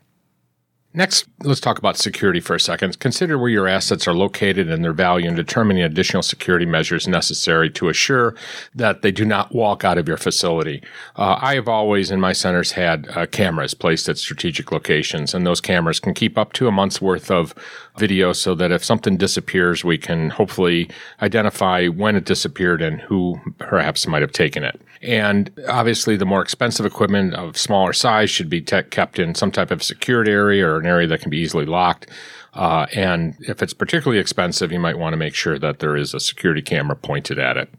Next, 0.98 1.26
let's 1.44 1.60
talk 1.60 1.78
about 1.78 1.96
security 1.96 2.40
for 2.40 2.56
a 2.56 2.60
second. 2.60 2.98
Consider 2.98 3.38
where 3.38 3.48
your 3.48 3.68
assets 3.68 4.08
are 4.08 4.14
located 4.14 4.68
and 4.68 4.82
their 4.82 4.92
value 4.92 5.28
and 5.28 5.36
determining 5.36 5.84
additional 5.84 6.24
security 6.24 6.66
measures 6.66 7.06
necessary 7.06 7.70
to 7.70 7.88
assure 7.88 8.34
that 8.74 9.02
they 9.02 9.12
do 9.12 9.24
not 9.24 9.54
walk 9.54 9.84
out 9.84 9.96
of 9.96 10.08
your 10.08 10.16
facility. 10.16 10.82
Uh, 11.14 11.38
I 11.40 11.54
have 11.54 11.68
always 11.68 12.10
in 12.10 12.18
my 12.18 12.32
centers 12.32 12.72
had 12.72 13.06
uh, 13.16 13.26
cameras 13.26 13.74
placed 13.74 14.08
at 14.08 14.18
strategic 14.18 14.72
locations, 14.72 15.34
and 15.34 15.46
those 15.46 15.60
cameras 15.60 16.00
can 16.00 16.14
keep 16.14 16.36
up 16.36 16.52
to 16.54 16.66
a 16.66 16.72
month's 16.72 17.00
worth 17.00 17.30
of 17.30 17.54
video 17.96 18.32
so 18.32 18.56
that 18.56 18.72
if 18.72 18.84
something 18.84 19.16
disappears, 19.16 19.84
we 19.84 19.98
can 19.98 20.30
hopefully 20.30 20.90
identify 21.22 21.86
when 21.86 22.16
it 22.16 22.24
disappeared 22.24 22.82
and 22.82 23.02
who 23.02 23.40
perhaps 23.58 24.08
might 24.08 24.22
have 24.22 24.32
taken 24.32 24.64
it. 24.64 24.80
And 25.02 25.50
obviously, 25.68 26.16
the 26.16 26.26
more 26.26 26.42
expensive 26.42 26.84
equipment 26.84 27.34
of 27.34 27.56
smaller 27.56 27.92
size 27.92 28.30
should 28.30 28.50
be 28.50 28.60
te- 28.60 28.82
kept 28.82 29.18
in 29.18 29.34
some 29.34 29.52
type 29.52 29.70
of 29.70 29.82
secured 29.82 30.28
area 30.28 30.66
or 30.66 30.78
an 30.78 30.86
area 30.86 31.06
that 31.08 31.20
can 31.20 31.30
be 31.30 31.38
easily 31.38 31.66
locked. 31.66 32.08
Uh, 32.54 32.86
and 32.92 33.36
if 33.40 33.62
it's 33.62 33.74
particularly 33.74 34.20
expensive, 34.20 34.72
you 34.72 34.80
might 34.80 34.98
want 34.98 35.12
to 35.12 35.16
make 35.16 35.34
sure 35.34 35.58
that 35.58 35.78
there 35.78 35.96
is 35.96 36.14
a 36.14 36.20
security 36.20 36.62
camera 36.62 36.96
pointed 36.96 37.38
at 37.38 37.56
it. 37.56 37.70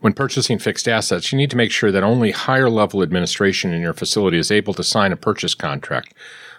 When 0.00 0.12
purchasing 0.12 0.58
fixed 0.58 0.86
assets, 0.86 1.32
you 1.32 1.38
need 1.38 1.50
to 1.50 1.56
make 1.56 1.70
sure 1.70 1.90
that 1.90 2.02
only 2.02 2.30
higher 2.30 2.68
level 2.68 3.02
administration 3.02 3.72
in 3.72 3.80
your 3.80 3.94
facility 3.94 4.38
is 4.38 4.50
able 4.50 4.74
to 4.74 4.84
sign 4.84 5.12
a 5.12 5.16
purchase 5.16 5.54
contract 5.54 6.14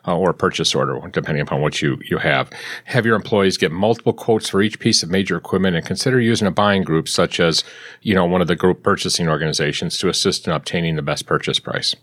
uh, 0.08 0.18
or 0.18 0.32
a 0.32 0.34
purchase 0.34 0.76
order, 0.76 1.00
depending 1.12 1.42
upon 1.42 1.62
what 1.62 1.82
you, 1.82 2.00
you 2.10 2.18
have. 2.18 2.50
Have 2.86 3.06
your 3.06 3.16
employees 3.16 3.58
get 3.58 3.72
multiple 3.72 4.14
quotes 4.14 4.50
for 4.50 4.62
each 4.62 4.80
piece 4.80 5.04
of 5.04 5.10
major 5.10 5.38
equipment 5.38 5.76
and 5.76 5.86
consider 5.86 6.20
using 6.20 6.48
a 6.48 6.52
buying 6.52 6.84
group 6.84 7.08
such 7.08 7.40
as, 7.40 7.64
you 8.02 8.14
know, 8.14 8.26
one 8.26 8.42
of 8.42 8.48
the 8.48 8.56
group 8.56 8.84
purchasing 8.84 9.28
organizations 9.28 9.98
to 9.98 10.10
assist 10.10 10.48
in 10.48 10.54
obtaining 10.54 10.96
the 10.96 11.02
best 11.02 11.26
purchase 11.26 11.60
price. 11.60 11.96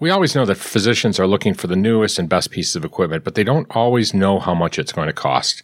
We 0.00 0.08
always 0.08 0.34
know 0.34 0.46
that 0.46 0.56
physicians 0.56 1.20
are 1.20 1.26
looking 1.26 1.52
for 1.52 1.66
the 1.66 1.76
newest 1.76 2.18
and 2.18 2.26
best 2.26 2.50
pieces 2.50 2.74
of 2.74 2.86
equipment, 2.86 3.22
but 3.22 3.34
they 3.34 3.44
don't 3.44 3.66
always 3.70 4.14
know 4.14 4.38
how 4.38 4.54
much 4.54 4.78
it's 4.78 4.92
going 4.92 5.08
to 5.08 5.12
cost 5.12 5.62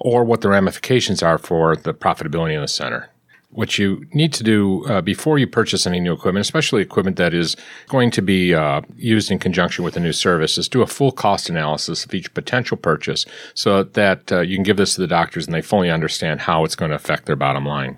or 0.00 0.24
what 0.24 0.40
the 0.40 0.48
ramifications 0.48 1.22
are 1.22 1.38
for 1.38 1.76
the 1.76 1.94
profitability 1.94 2.54
in 2.54 2.60
the 2.60 2.68
center 2.68 3.10
what 3.50 3.78
you 3.78 4.06
need 4.12 4.32
to 4.34 4.44
do 4.44 4.84
uh, 4.86 5.00
before 5.00 5.38
you 5.38 5.46
purchase 5.46 5.86
any 5.86 6.00
new 6.00 6.12
equipment, 6.12 6.42
especially 6.42 6.82
equipment 6.82 7.16
that 7.16 7.32
is 7.32 7.56
going 7.88 8.10
to 8.10 8.22
be 8.22 8.54
uh, 8.54 8.82
used 8.96 9.30
in 9.30 9.38
conjunction 9.38 9.84
with 9.84 9.96
a 9.96 10.00
new 10.00 10.12
service, 10.12 10.58
is 10.58 10.68
do 10.68 10.82
a 10.82 10.86
full 10.86 11.12
cost 11.12 11.48
analysis 11.48 12.04
of 12.04 12.14
each 12.14 12.32
potential 12.34 12.76
purchase 12.76 13.24
so 13.54 13.82
that 13.82 14.30
uh, 14.30 14.40
you 14.40 14.56
can 14.56 14.62
give 14.62 14.76
this 14.76 14.94
to 14.94 15.00
the 15.00 15.06
doctors 15.06 15.46
and 15.46 15.54
they 15.54 15.62
fully 15.62 15.90
understand 15.90 16.40
how 16.40 16.64
it's 16.64 16.76
going 16.76 16.90
to 16.90 16.96
affect 16.96 17.26
their 17.26 17.36
bottom 17.36 17.64
line. 17.64 17.96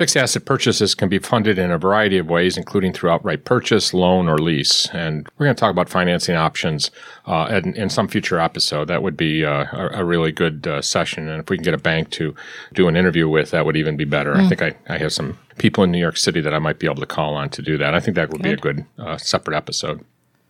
Fixed 0.00 0.16
asset 0.16 0.46
purchases 0.46 0.94
can 0.94 1.10
be 1.10 1.18
funded 1.18 1.58
in 1.58 1.70
a 1.70 1.76
variety 1.76 2.16
of 2.16 2.30
ways, 2.30 2.56
including 2.56 2.90
through 2.90 3.10
outright 3.10 3.44
purchase, 3.44 3.92
loan, 3.92 4.30
or 4.30 4.38
lease. 4.38 4.88
And 4.94 5.28
we're 5.36 5.44
going 5.44 5.54
to 5.54 5.60
talk 5.60 5.70
about 5.70 5.90
financing 5.90 6.36
options 6.36 6.90
uh, 7.26 7.60
in, 7.62 7.74
in, 7.76 7.90
some 7.90 8.08
future 8.08 8.40
episode. 8.40 8.88
That 8.88 9.02
would 9.02 9.14
be 9.14 9.44
uh, 9.44 9.66
a, 9.70 10.00
a, 10.00 10.04
really 10.06 10.32
good 10.32 10.66
uh, 10.66 10.80
session. 10.80 11.28
And 11.28 11.42
if 11.42 11.50
we 11.50 11.58
can 11.58 11.64
get 11.64 11.74
a 11.74 11.78
bank 11.78 12.08
to 12.12 12.34
do 12.72 12.88
an 12.88 12.96
interview 12.96 13.28
with, 13.28 13.50
that 13.50 13.66
would 13.66 13.76
even 13.76 13.98
be 13.98 14.06
better. 14.06 14.32
Mm. 14.32 14.46
I 14.46 14.48
think 14.48 14.62
I, 14.62 14.74
I 14.88 14.96
have 14.96 15.12
some 15.12 15.38
people 15.58 15.84
in 15.84 15.90
New 15.90 15.98
York 15.98 16.16
City 16.16 16.40
that 16.40 16.54
I 16.54 16.58
might 16.58 16.78
be 16.78 16.86
able 16.86 17.02
to 17.02 17.06
call 17.06 17.34
on 17.34 17.50
to 17.50 17.60
do 17.60 17.76
that. 17.76 17.94
I 17.94 18.00
think 18.00 18.14
that 18.14 18.30
would 18.30 18.42
good. 18.42 18.48
be 18.48 18.52
a 18.52 18.56
good 18.56 18.86
uh, 18.98 19.18
separate 19.18 19.54
episode. 19.54 20.02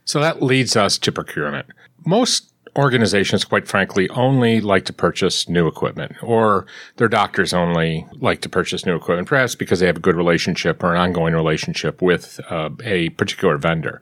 So 0.05 0.21
that 0.21 0.41
leads 0.41 0.77
us 0.77 0.97
to 0.99 1.11
procurement. 1.11 1.67
Most 2.07 2.50
organizations, 2.81 3.45
quite 3.45 3.69
frankly, 3.69 4.09
only 4.11 4.61
like 4.61 4.85
to 4.87 4.93
purchase 4.93 5.49
new 5.49 5.66
equipment, 5.66 6.12
or 6.23 6.66
their 6.97 7.09
doctors 7.09 7.53
only 7.53 8.07
like 8.14 8.40
to 8.43 8.49
purchase 8.49 8.85
new 8.87 8.97
equipment, 8.97 9.29
perhaps 9.29 9.55
because 9.55 9.81
they 9.81 9.87
have 9.87 9.99
a 9.99 10.01
good 10.01 10.16
relationship 10.16 10.83
or 10.83 10.95
an 10.95 11.01
ongoing 11.01 11.35
relationship 11.35 12.03
with 12.03 12.40
uh, 12.51 12.71
a 12.85 13.11
particular 13.11 13.59
vendor 13.59 14.01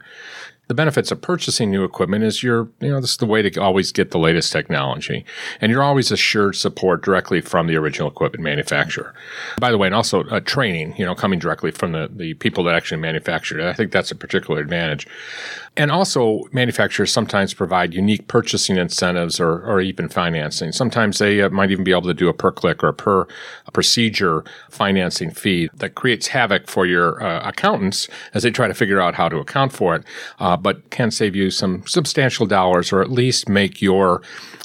the 0.68 0.74
benefits 0.74 1.10
of 1.10 1.20
purchasing 1.20 1.70
new 1.70 1.82
equipment 1.82 2.22
is 2.22 2.42
you're, 2.42 2.68
you 2.80 2.90
know, 2.90 3.00
this 3.00 3.12
is 3.12 3.16
the 3.16 3.26
way 3.26 3.40
to 3.42 3.60
always 3.60 3.90
get 3.90 4.10
the 4.10 4.18
latest 4.18 4.52
technology. 4.52 5.24
And 5.62 5.72
you're 5.72 5.82
always 5.82 6.12
assured 6.12 6.56
support 6.56 7.02
directly 7.02 7.40
from 7.40 7.66
the 7.66 7.76
original 7.76 8.08
equipment 8.08 8.44
manufacturer. 8.44 9.14
By 9.58 9.70
the 9.70 9.78
way, 9.78 9.88
and 9.88 9.94
also 9.94 10.24
uh, 10.24 10.40
training, 10.40 10.94
you 10.98 11.06
know, 11.06 11.14
coming 11.14 11.38
directly 11.38 11.70
from 11.70 11.92
the, 11.92 12.10
the 12.14 12.34
people 12.34 12.64
that 12.64 12.74
actually 12.74 13.00
manufactured 13.00 13.60
it. 13.60 13.66
I 13.66 13.72
think 13.72 13.92
that's 13.92 14.10
a 14.10 14.14
particular 14.14 14.60
advantage. 14.60 15.08
And 15.78 15.92
also, 15.92 16.42
manufacturers 16.50 17.12
sometimes 17.12 17.54
provide 17.54 17.94
unique 17.94 18.26
purchasing 18.26 18.76
incentives 18.76 19.38
or, 19.38 19.64
or 19.64 19.80
even 19.80 20.08
financing. 20.08 20.72
Sometimes 20.72 21.18
they 21.18 21.40
uh, 21.40 21.50
might 21.50 21.70
even 21.70 21.84
be 21.84 21.92
able 21.92 22.02
to 22.02 22.14
do 22.14 22.28
a 22.28 22.34
per 22.34 22.50
click 22.50 22.82
or 22.82 22.92
per 22.92 23.28
procedure 23.72 24.44
financing 24.70 25.30
fee 25.30 25.70
that 25.74 25.94
creates 25.94 26.26
havoc 26.26 26.66
for 26.66 26.84
your 26.84 27.22
uh, 27.22 27.48
accountants 27.48 28.08
as 28.34 28.42
they 28.42 28.50
try 28.50 28.66
to 28.66 28.74
figure 28.74 29.00
out 29.00 29.14
how 29.14 29.28
to 29.28 29.38
account 29.38 29.72
for 29.72 29.94
it. 29.94 30.02
Uh, 30.40 30.56
but 30.56 30.90
can 30.90 31.12
save 31.12 31.36
you 31.36 31.48
some 31.48 31.86
substantial 31.86 32.44
dollars 32.44 32.92
or 32.92 33.00
at 33.00 33.12
least 33.12 33.48
make 33.48 33.80
your 33.80 34.20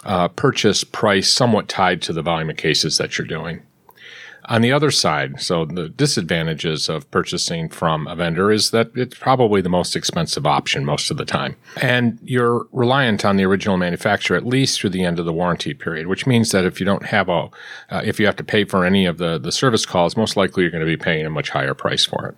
uh, 0.06 0.28
purchase 0.30 0.84
price 0.84 1.32
somewhat 1.32 1.68
tied 1.68 2.02
to 2.02 2.12
the 2.12 2.24
volume 2.24 2.50
of 2.50 2.58
cases 2.58 2.98
that 2.98 3.20
you're 3.20 3.28
doing. 3.28 3.62
On 4.46 4.62
the 4.62 4.72
other 4.72 4.92
side, 4.92 5.42
so 5.42 5.66
the 5.66 5.90
disadvantages 5.90 6.90
of 6.90 7.10
purchasing 7.12 7.70
from 7.70 8.08
a 8.08 8.16
vendor 8.16 8.52
is 8.52 8.72
that 8.72 8.92
it's 8.96 9.18
probably 9.18 9.62
the 9.62 9.70
most 9.70 9.96
expensive 9.96 10.46
option 10.46 10.84
most 10.84 11.10
of 11.10 11.18
the 11.18 11.26
time. 11.26 11.56
And 11.82 12.20
you're 12.24 12.68
reliant 12.72 13.24
on 13.24 13.38
the 13.38 13.46
original 13.46 13.78
manufacturer 13.78 14.36
at 14.36 14.46
least 14.46 14.80
through 14.80 14.90
the 14.90 15.06
end 15.06 15.18
of 15.18 15.26
the 15.26 15.34
warranty 15.34 15.74
period, 15.74 16.08
which 16.08 16.28
means 16.28 16.52
that 16.52 16.66
if 16.66 16.80
you 16.80 16.86
don't 16.86 17.06
have 17.06 17.30
a, 17.30 17.50
uh, 17.90 18.02
if 18.04 18.20
you 18.20 18.26
have 18.26 18.36
to 18.36 18.44
pay 18.44 18.66
for 18.66 18.86
any 18.86 19.06
of 19.06 19.18
the, 19.18 19.38
the 19.38 19.52
service 19.52 19.86
calls, 19.86 20.18
most 20.18 20.36
likely 20.36 20.64
you're 20.64 20.72
going 20.72 20.86
to 20.86 20.86
be 20.86 20.98
paying 20.98 21.26
a 21.26 21.30
much 21.30 21.50
higher 21.50 21.74
price 21.74 22.06
for 22.06 22.28
it. 22.28 22.36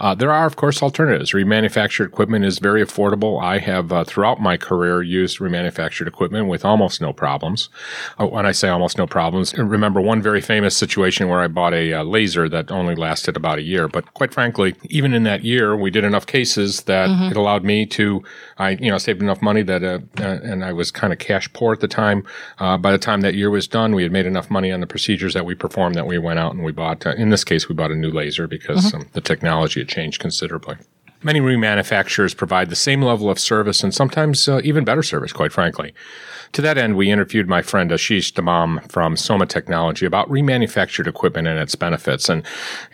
Uh, 0.00 0.14
there 0.14 0.32
are, 0.32 0.46
of 0.46 0.56
course, 0.56 0.82
alternatives. 0.82 1.32
Remanufactured 1.32 2.06
equipment 2.06 2.44
is 2.44 2.58
very 2.58 2.84
affordable. 2.84 3.42
I 3.42 3.58
have, 3.58 3.92
uh, 3.92 4.04
throughout 4.04 4.40
my 4.40 4.56
career, 4.56 5.02
used 5.02 5.38
remanufactured 5.38 6.06
equipment 6.06 6.48
with 6.48 6.64
almost 6.64 7.00
no 7.00 7.12
problems. 7.12 7.68
Uh, 8.18 8.26
when 8.26 8.46
I 8.46 8.52
say 8.52 8.68
almost 8.68 8.98
no 8.98 9.06
problems, 9.06 9.56
remember 9.56 10.00
one 10.00 10.22
very 10.22 10.40
famous 10.40 10.76
situation 10.76 11.28
where 11.28 11.40
I 11.40 11.48
bought 11.48 11.74
a 11.74 11.92
uh, 11.92 12.02
laser 12.02 12.48
that 12.48 12.70
only 12.70 12.94
lasted 12.94 13.36
about 13.36 13.58
a 13.58 13.62
year. 13.62 13.88
But 13.88 14.14
quite 14.14 14.32
frankly, 14.32 14.74
even 14.84 15.14
in 15.14 15.24
that 15.24 15.44
year, 15.44 15.76
we 15.76 15.90
did 15.90 16.04
enough 16.04 16.26
cases 16.26 16.82
that 16.82 17.08
mm-hmm. 17.08 17.30
it 17.30 17.36
allowed 17.36 17.64
me 17.64 17.86
to, 17.86 18.22
I, 18.58 18.70
you 18.70 18.90
know, 18.90 18.98
saved 18.98 19.22
enough 19.22 19.42
money 19.42 19.62
that, 19.62 19.82
uh, 19.82 19.98
uh, 20.20 20.38
and 20.42 20.64
I 20.64 20.72
was 20.72 20.90
kind 20.90 21.12
of 21.12 21.18
cash 21.18 21.52
poor 21.52 21.72
at 21.72 21.80
the 21.80 21.88
time. 21.88 22.24
by 22.58 22.92
the 22.92 22.98
time 22.98 23.22
that 23.22 23.34
year 23.34 23.50
was 23.50 23.66
done, 23.66 23.94
we 23.94 24.02
had 24.02 24.12
made 24.12 24.26
enough 24.26 24.50
money 24.50 24.72
on 24.72 24.80
the 24.80 24.86
procedures 24.86 25.34
that 25.34 25.44
we 25.44 25.54
performed 25.54 25.94
that 25.94 26.06
we 26.06 26.18
went 26.18 26.38
out 26.38 26.54
and 26.54 26.64
we 26.64 26.72
bought, 26.72 27.04
in 27.06 27.30
this 27.30 27.44
case, 27.44 27.68
we 27.68 27.74
bought 27.74 27.90
a 27.90 27.96
new 27.96 28.10
laser 28.10 28.46
because 28.46 28.86
mm-hmm. 28.86 28.98
um, 28.98 29.08
the 29.12 29.20
technology 29.38 29.80
had 29.80 29.88
changed 29.88 30.20
considerably. 30.20 30.76
Many 31.22 31.40
remanufacturers 31.40 32.36
provide 32.36 32.70
the 32.70 32.76
same 32.76 33.02
level 33.02 33.28
of 33.28 33.40
service 33.40 33.82
and 33.82 33.92
sometimes 33.92 34.48
uh, 34.48 34.60
even 34.62 34.84
better 34.84 35.02
service, 35.02 35.32
quite 35.32 35.52
frankly. 35.52 35.92
To 36.52 36.62
that 36.62 36.78
end, 36.78 36.96
we 36.96 37.10
interviewed 37.10 37.48
my 37.48 37.60
friend 37.60 37.90
Ashish 37.90 38.32
Damam 38.32 38.90
from 38.90 39.16
Soma 39.16 39.46
Technology 39.46 40.06
about 40.06 40.28
remanufactured 40.28 41.06
equipment 41.06 41.48
and 41.48 41.58
its 41.58 41.74
benefits. 41.74 42.28
And 42.28 42.44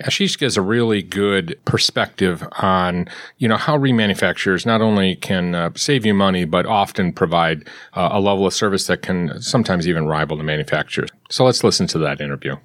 Ashish 0.01 0.39
gives 0.39 0.57
a 0.57 0.63
really 0.63 1.03
good 1.03 1.59
perspective 1.67 2.47
on, 2.53 3.09
you 3.39 3.47
know, 3.47 3.59
how 3.59 3.77
remanufacturers 3.77 4.65
not 4.65 4.81
only 4.81 5.17
can 5.17 5.55
uh, 5.55 5.71
save 5.77 6.07
you 6.07 6.15
money, 6.15 6.47
but 6.47 6.67
often 6.67 7.13
provide 7.13 7.69
uh, 7.93 8.09
a 8.11 8.21
level 8.21 8.47
of 8.47 8.55
service 8.55 8.87
that 8.87 9.03
can 9.03 9.41
sometimes 9.41 9.87
even 9.87 10.07
rival 10.07 10.37
the 10.37 10.45
manufacturers. 10.45 11.11
So 11.31 11.45
let's 11.45 11.63
listen 11.63 11.87
to 11.89 11.99
that 11.99 12.21
interview. 12.21 12.57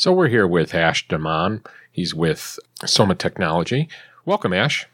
So 0.00 0.14
we're 0.14 0.28
here 0.28 0.46
with 0.46 0.74
Ash 0.74 1.06
Daman. 1.06 1.62
He's 1.92 2.14
with 2.14 2.58
Soma 2.86 3.14
Technology. 3.14 3.86
Welcome, 4.24 4.54
Ash. 4.54 4.86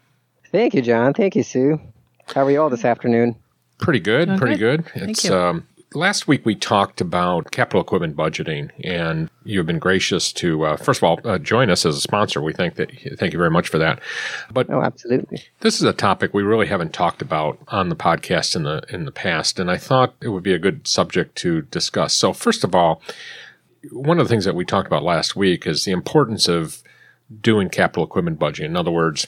Thank 0.51 0.75
you, 0.75 0.83
John. 0.83 1.15
Thank 1.15 1.37
you, 1.37 1.45
Sue. 1.45 1.81
How 2.35 2.45
are 2.45 2.51
you 2.51 2.61
all 2.61 2.71
this 2.71 2.85
afternoon? 2.85 3.37
Pretty 3.79 4.01
good. 4.01 4.27
Doing 4.27 4.39
pretty 4.41 4.57
good. 4.57 4.85
good. 4.93 5.11
It's 5.11 5.31
um, 5.31 5.65
last 5.95 6.27
week 6.27 6.45
we 6.45 6.57
talked 6.57 7.01
about 7.01 7.53
capital 7.53 7.83
equipment 7.83 8.17
budgeting, 8.17 8.73
and 8.83 9.31
you've 9.45 9.67
been 9.67 9.79
gracious 9.79 10.33
to 10.33 10.65
uh, 10.67 10.77
first 10.77 10.99
of 10.99 11.05
all 11.05 11.21
uh, 11.23 11.39
join 11.39 11.71
us 11.71 11.87
as 11.87 11.97
a 11.97 12.01
sponsor. 12.01 12.43
We 12.43 12.53
thank 12.53 12.75
that. 12.75 12.91
Thank 13.17 13.33
you 13.33 13.39
very 13.39 13.53
much 13.53 13.69
for 13.69 13.79
that. 13.79 14.01
But 14.53 14.69
oh, 14.71 14.83
absolutely. 14.83 15.41
This 15.61 15.77
is 15.77 15.85
a 15.85 15.93
topic 15.93 16.35
we 16.35 16.43
really 16.43 16.67
haven't 16.67 16.93
talked 16.93 17.23
about 17.23 17.61
on 17.69 17.91
the 17.91 17.97
podcast 17.97 18.57
in 18.57 18.65
the 18.65 18.83
in 18.89 19.05
the 19.05 19.13
past, 19.13 19.61
and 19.61 19.71
I 19.71 19.77
thought 19.77 20.15
it 20.21 20.31
would 20.31 20.43
be 20.43 20.53
a 20.53 20.59
good 20.59 20.89
subject 20.89 21.37
to 21.37 21.63
discuss. 21.63 22.13
So 22.13 22.33
first 22.33 22.65
of 22.65 22.75
all 22.75 23.01
one 23.91 24.19
of 24.19 24.27
the 24.27 24.29
things 24.29 24.45
that 24.45 24.55
we 24.55 24.65
talked 24.65 24.87
about 24.87 25.03
last 25.03 25.37
week 25.37 25.67
is 25.67 25.85
the 25.85 25.93
importance 25.93 26.49
of 26.49 26.83
doing 27.41 27.69
capital 27.69 28.05
equipment 28.05 28.39
budgeting. 28.39 28.67
In 28.67 28.77
other 28.77 28.91
words, 28.91 29.27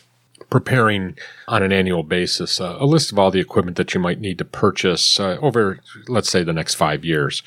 preparing 0.50 1.16
on 1.46 1.62
an 1.62 1.72
annual 1.72 2.02
basis 2.02 2.60
uh, 2.60 2.76
a 2.78 2.86
list 2.86 3.12
of 3.12 3.18
all 3.18 3.30
the 3.30 3.40
equipment 3.40 3.76
that 3.76 3.92
you 3.94 4.00
might 4.00 4.20
need 4.20 4.38
to 4.38 4.44
purchase 4.44 5.20
uh, 5.20 5.36
over, 5.42 5.80
let's 6.06 6.30
say, 6.30 6.42
the 6.42 6.52
next 6.52 6.74
five 6.74 7.04
years. 7.04 7.42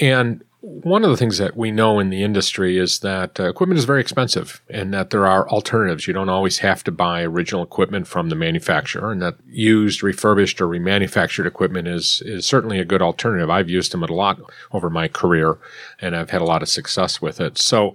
And 0.00 0.44
one 0.62 1.04
of 1.04 1.10
the 1.10 1.16
things 1.16 1.38
that 1.38 1.56
we 1.56 1.70
know 1.70 1.98
in 1.98 2.10
the 2.10 2.22
industry 2.22 2.76
is 2.76 2.98
that 2.98 3.40
uh, 3.40 3.48
equipment 3.48 3.78
is 3.78 3.86
very 3.86 4.00
expensive 4.00 4.60
and 4.68 4.92
that 4.92 5.08
there 5.08 5.26
are 5.26 5.48
alternatives. 5.48 6.06
You 6.06 6.12
don't 6.12 6.28
always 6.28 6.58
have 6.58 6.84
to 6.84 6.92
buy 6.92 7.22
original 7.22 7.62
equipment 7.62 8.06
from 8.06 8.28
the 8.28 8.34
manufacturer 8.34 9.10
and 9.10 9.22
that 9.22 9.36
used, 9.48 10.02
refurbished, 10.02 10.60
or 10.60 10.66
remanufactured 10.66 11.46
equipment 11.46 11.88
is, 11.88 12.22
is 12.26 12.44
certainly 12.44 12.78
a 12.78 12.84
good 12.84 13.00
alternative. 13.00 13.48
I've 13.48 13.70
used 13.70 13.92
them 13.92 14.02
a 14.02 14.12
lot 14.12 14.38
over 14.72 14.90
my 14.90 15.08
career 15.08 15.56
and 15.98 16.14
I've 16.14 16.30
had 16.30 16.42
a 16.42 16.46
lot 16.46 16.62
of 16.62 16.68
success 16.68 17.22
with 17.22 17.40
it. 17.40 17.56
So, 17.56 17.94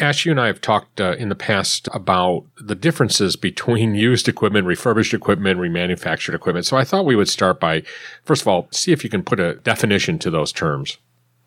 Ash, 0.00 0.24
you 0.24 0.32
and 0.32 0.40
I 0.40 0.48
have 0.48 0.60
talked 0.60 1.00
uh, 1.00 1.12
in 1.12 1.28
the 1.28 1.34
past 1.36 1.88
about 1.92 2.46
the 2.60 2.74
differences 2.74 3.36
between 3.36 3.94
used 3.94 4.26
equipment, 4.26 4.66
refurbished 4.66 5.14
equipment, 5.14 5.60
remanufactured 5.60 6.34
equipment. 6.34 6.66
So 6.66 6.76
I 6.76 6.82
thought 6.82 7.04
we 7.04 7.14
would 7.14 7.28
start 7.28 7.60
by, 7.60 7.84
first 8.24 8.42
of 8.42 8.48
all, 8.48 8.66
see 8.72 8.90
if 8.90 9.04
you 9.04 9.10
can 9.10 9.22
put 9.22 9.38
a 9.38 9.54
definition 9.56 10.18
to 10.20 10.30
those 10.30 10.50
terms. 10.50 10.98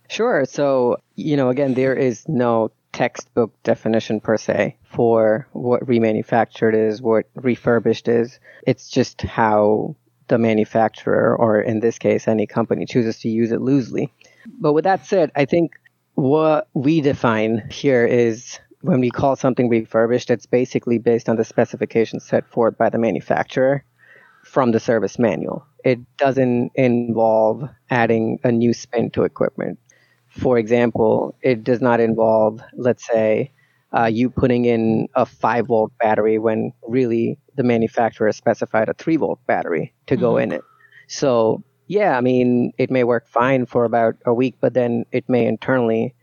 Sure. 0.10 0.43
So, 0.45 0.98
you 1.15 1.38
know, 1.38 1.50
again, 1.50 1.76
there 1.76 1.93
is 1.95 2.28
no 2.28 2.72
textbook 2.91 3.54
definition 3.63 4.19
per 4.19 4.38
se 4.38 4.76
for 4.84 5.48
what 5.54 5.86
remanufactured 5.86 6.74
is, 6.74 7.00
what 7.02 7.28
refurbished 7.36 8.08
is. 8.08 8.39
It's 8.65 8.89
just 8.89 9.22
how 9.22 9.95
the 10.28 10.39
manufacturer, 10.39 11.36
or 11.38 11.62
in 11.62 11.80
this 11.80 12.00
case, 12.00 12.28
any 12.28 12.48
company, 12.48 12.88
chooses 12.88 13.19
to 13.19 13.30
use 13.30 13.52
it 13.52 13.62
loosely. 13.62 14.12
But 14.60 14.74
with 14.74 14.84
that 14.86 15.06
said, 15.06 15.32
I 15.36 15.45
think 15.45 15.74
what 16.15 16.67
we 16.74 17.02
define 17.02 17.69
here 17.72 18.06
is 18.06 18.60
when 18.82 19.00
we 19.02 19.12
call 19.12 19.36
something 19.36 19.69
refurbished, 19.69 20.32
it's 20.32 20.48
basically 20.48 20.98
based 20.98 21.30
on 21.30 21.36
the 21.36 21.45
specifications 21.45 22.26
set 22.26 22.48
forth 22.48 22.80
by 22.80 22.89
the 22.89 22.98
manufacturer 22.98 23.84
from 24.43 24.72
the 24.72 24.80
service 24.80 25.19
manual. 25.19 25.65
It 25.84 26.00
doesn't 26.17 26.72
involve 26.74 27.69
adding 27.91 28.39
a 28.43 28.52
new 28.52 28.74
spin 28.74 29.12
to 29.12 29.24
equipment 29.24 29.78
for 30.39 30.58
example, 30.58 31.36
it 31.41 31.63
does 31.63 31.82
not 31.82 31.99
involve, 31.99 32.62
let's 32.73 33.06
say, 33.06 33.52
uh, 33.95 34.06
you 34.06 34.30
putting 34.30 34.65
in 34.65 35.08
a 35.15 35.25
5 35.25 35.67
volt 35.67 35.91
battery 35.99 36.38
when 36.38 36.71
really 36.88 37.39
the 37.56 37.63
manufacturer 37.63 38.32
specified 38.32 38.89
a 38.89 38.93
3 38.93 39.17
volt 39.17 39.39
battery 39.47 39.93
to 40.08 40.15
mm-hmm. 40.15 40.21
go 40.21 40.38
in 40.38 40.52
it. 40.52 40.62
So, 41.08 41.63
yeah, 41.88 42.17
I 42.17 42.21
mean, 42.21 42.71
it 42.78 42.91
may 42.91 43.04
work 43.04 43.28
fine 43.28 43.65
for 43.65 43.84
about 43.84 44.15
a 44.25 44.34
week, 44.34 44.56
but 44.62 44.73
then 44.73 45.06
it 45.12 45.28
may 45.28 45.45
internally 45.45 46.13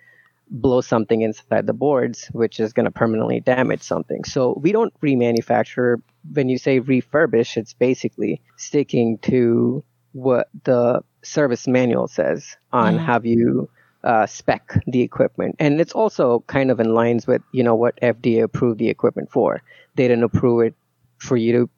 blow 0.49 0.81
something 0.81 1.23
inside 1.23 1.67
the 1.67 1.73
boards, 1.73 2.29
which 2.29 2.61
is 2.61 2.73
going 2.73 2.85
to 2.85 2.91
permanently 2.93 3.41
damage 3.41 3.83
something. 3.83 4.23
So, 4.25 4.59
we 4.63 4.71
don't 4.71 4.95
remanufacture. 5.01 5.97
When 6.33 6.49
you 6.49 6.59
say 6.59 6.81
refurbish, 6.81 7.57
it's 7.57 7.75
basically 7.75 8.41
sticking 8.57 9.19
to 9.23 9.85
what 10.13 10.49
the 10.63 11.03
service 11.23 11.67
manual 11.67 12.07
says 12.07 12.57
on 12.73 12.95
mm-hmm. 12.95 13.05
how 13.05 13.21
you 13.23 13.69
uh, 14.07 14.25
spec 14.25 14.81
the 14.87 15.03
equipment, 15.03 15.57
and 15.59 15.81
it's 15.81 15.93
also 15.93 16.45
kind 16.47 16.71
of 16.71 16.81
in 16.81 16.95
lines 16.95 17.27
with 17.27 17.43
you 17.53 17.63
know 17.63 17.75
what 17.75 18.01
FDA 18.01 18.43
approved 18.43 18.79
the 18.79 18.89
equipment 18.89 19.31
for. 19.31 19.63
They 19.97 20.09
didn't 20.09 20.25
approve 20.25 20.67
it 20.67 20.75
for 21.19 21.37
you 21.37 21.53
to 21.53 21.71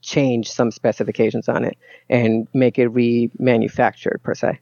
change 0.00 0.50
some 0.50 0.70
specifications 0.70 1.48
on 1.48 1.64
it 1.64 1.76
and 2.08 2.48
make 2.54 2.78
it 2.78 2.92
remanufactured 2.92 4.22
per 4.22 4.34
se. 4.34 4.58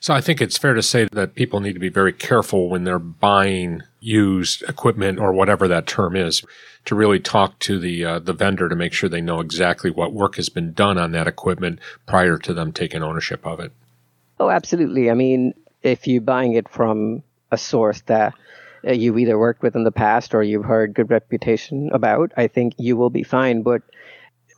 So 0.00 0.14
I 0.14 0.20
think 0.20 0.40
it's 0.40 0.56
fair 0.56 0.74
to 0.74 0.82
say 0.82 1.08
that 1.12 1.34
people 1.34 1.60
need 1.60 1.72
to 1.72 1.80
be 1.80 1.88
very 1.88 2.12
careful 2.12 2.68
when 2.68 2.84
they're 2.84 2.98
buying 2.98 3.82
used 4.00 4.62
equipment 4.68 5.18
or 5.18 5.32
whatever 5.32 5.66
that 5.66 5.86
term 5.86 6.14
is 6.14 6.42
to 6.84 6.94
really 6.94 7.18
talk 7.18 7.58
to 7.60 7.78
the 7.78 8.04
uh, 8.04 8.18
the 8.20 8.32
vendor 8.32 8.68
to 8.68 8.76
make 8.76 8.92
sure 8.92 9.08
they 9.08 9.20
know 9.20 9.40
exactly 9.40 9.90
what 9.90 10.12
work 10.12 10.36
has 10.36 10.48
been 10.48 10.72
done 10.72 10.98
on 10.98 11.10
that 11.12 11.26
equipment 11.26 11.80
prior 12.06 12.38
to 12.38 12.54
them 12.54 12.72
taking 12.72 13.02
ownership 13.02 13.44
of 13.44 13.58
it. 13.58 13.72
Oh, 14.40 14.50
absolutely. 14.50 15.10
I 15.10 15.14
mean, 15.14 15.52
if 15.82 16.06
you're 16.06 16.20
buying 16.20 16.54
it 16.54 16.68
from 16.68 17.22
a 17.50 17.58
source 17.58 18.02
that 18.02 18.34
uh, 18.86 18.92
you've 18.92 19.18
either 19.18 19.38
worked 19.38 19.62
with 19.62 19.74
in 19.74 19.84
the 19.84 19.92
past 19.92 20.34
or 20.34 20.42
you've 20.42 20.64
heard 20.64 20.94
good 20.94 21.10
reputation 21.10 21.90
about, 21.92 22.32
I 22.36 22.46
think 22.46 22.74
you 22.78 22.96
will 22.96 23.10
be 23.10 23.22
fine. 23.22 23.62
But 23.62 23.82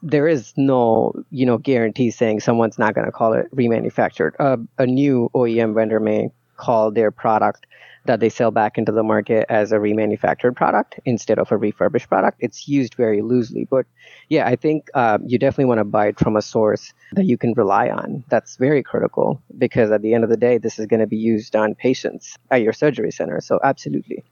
there 0.03 0.29
is 0.29 0.53
no, 0.57 1.13
you 1.31 1.47
know, 1.47 1.59
guarantee 1.59 2.11
saying 2.11 2.41
someone's 2.41 2.79
not 2.79 2.95
going 2.95 3.07
to 3.07 3.13
call 3.13 3.33
it 3.35 3.55
remanufactured. 3.55 4.33
Uh, 4.39 4.59
a 4.79 4.87
new 4.87 5.31
OEM 5.35 5.75
vendor 5.75 6.01
may 6.01 6.31
call 6.57 6.91
their 6.91 7.11
product 7.11 7.67
that 8.07 8.21
they 8.21 8.29
sell 8.29 8.51
back 8.51 8.79
into 8.79 8.93
the 8.93 9.03
market 9.03 9.47
as 9.49 9.73
a 9.73 9.77
remanufactured 9.77 10.57
product 10.57 10.99
instead 11.05 11.39
of 11.39 11.53
a 11.53 11.57
refurbished 11.57 12.09
product. 12.09 12.39
It's 12.41 12.67
used 12.67 12.95
very 12.95 13.23
loosely, 13.23 13.67
but 13.71 13.87
yeah, 14.29 14.47
I 14.47 14.57
think 14.57 14.89
uh, 14.95 15.19
you 15.27 15.39
definitely 15.39 15.67
want 15.67 15.79
to 15.79 15.85
buy 15.85 16.09
it 16.09 16.19
from 16.19 16.37
a 16.37 16.43
source 16.43 16.93
that 17.13 17.25
you 17.25 17.37
can 17.37 17.53
rely 17.55 17.89
on. 17.89 18.25
That's 18.29 18.57
very 18.57 18.83
critical 18.83 19.41
because 19.59 19.91
at 19.91 20.03
the 20.03 20.15
end 20.15 20.25
of 20.25 20.31
the 20.31 20.37
day, 20.37 20.59
this 20.59 20.79
is 20.79 20.87
going 20.87 21.01
to 21.01 21.07
be 21.07 21.17
used 21.17 21.55
on 21.55 21.75
patients 21.75 22.37
at 22.51 22.63
your 22.63 22.73
surgery 22.73 23.11
center. 23.11 23.41
So 23.41 23.61
absolutely. 23.63 24.25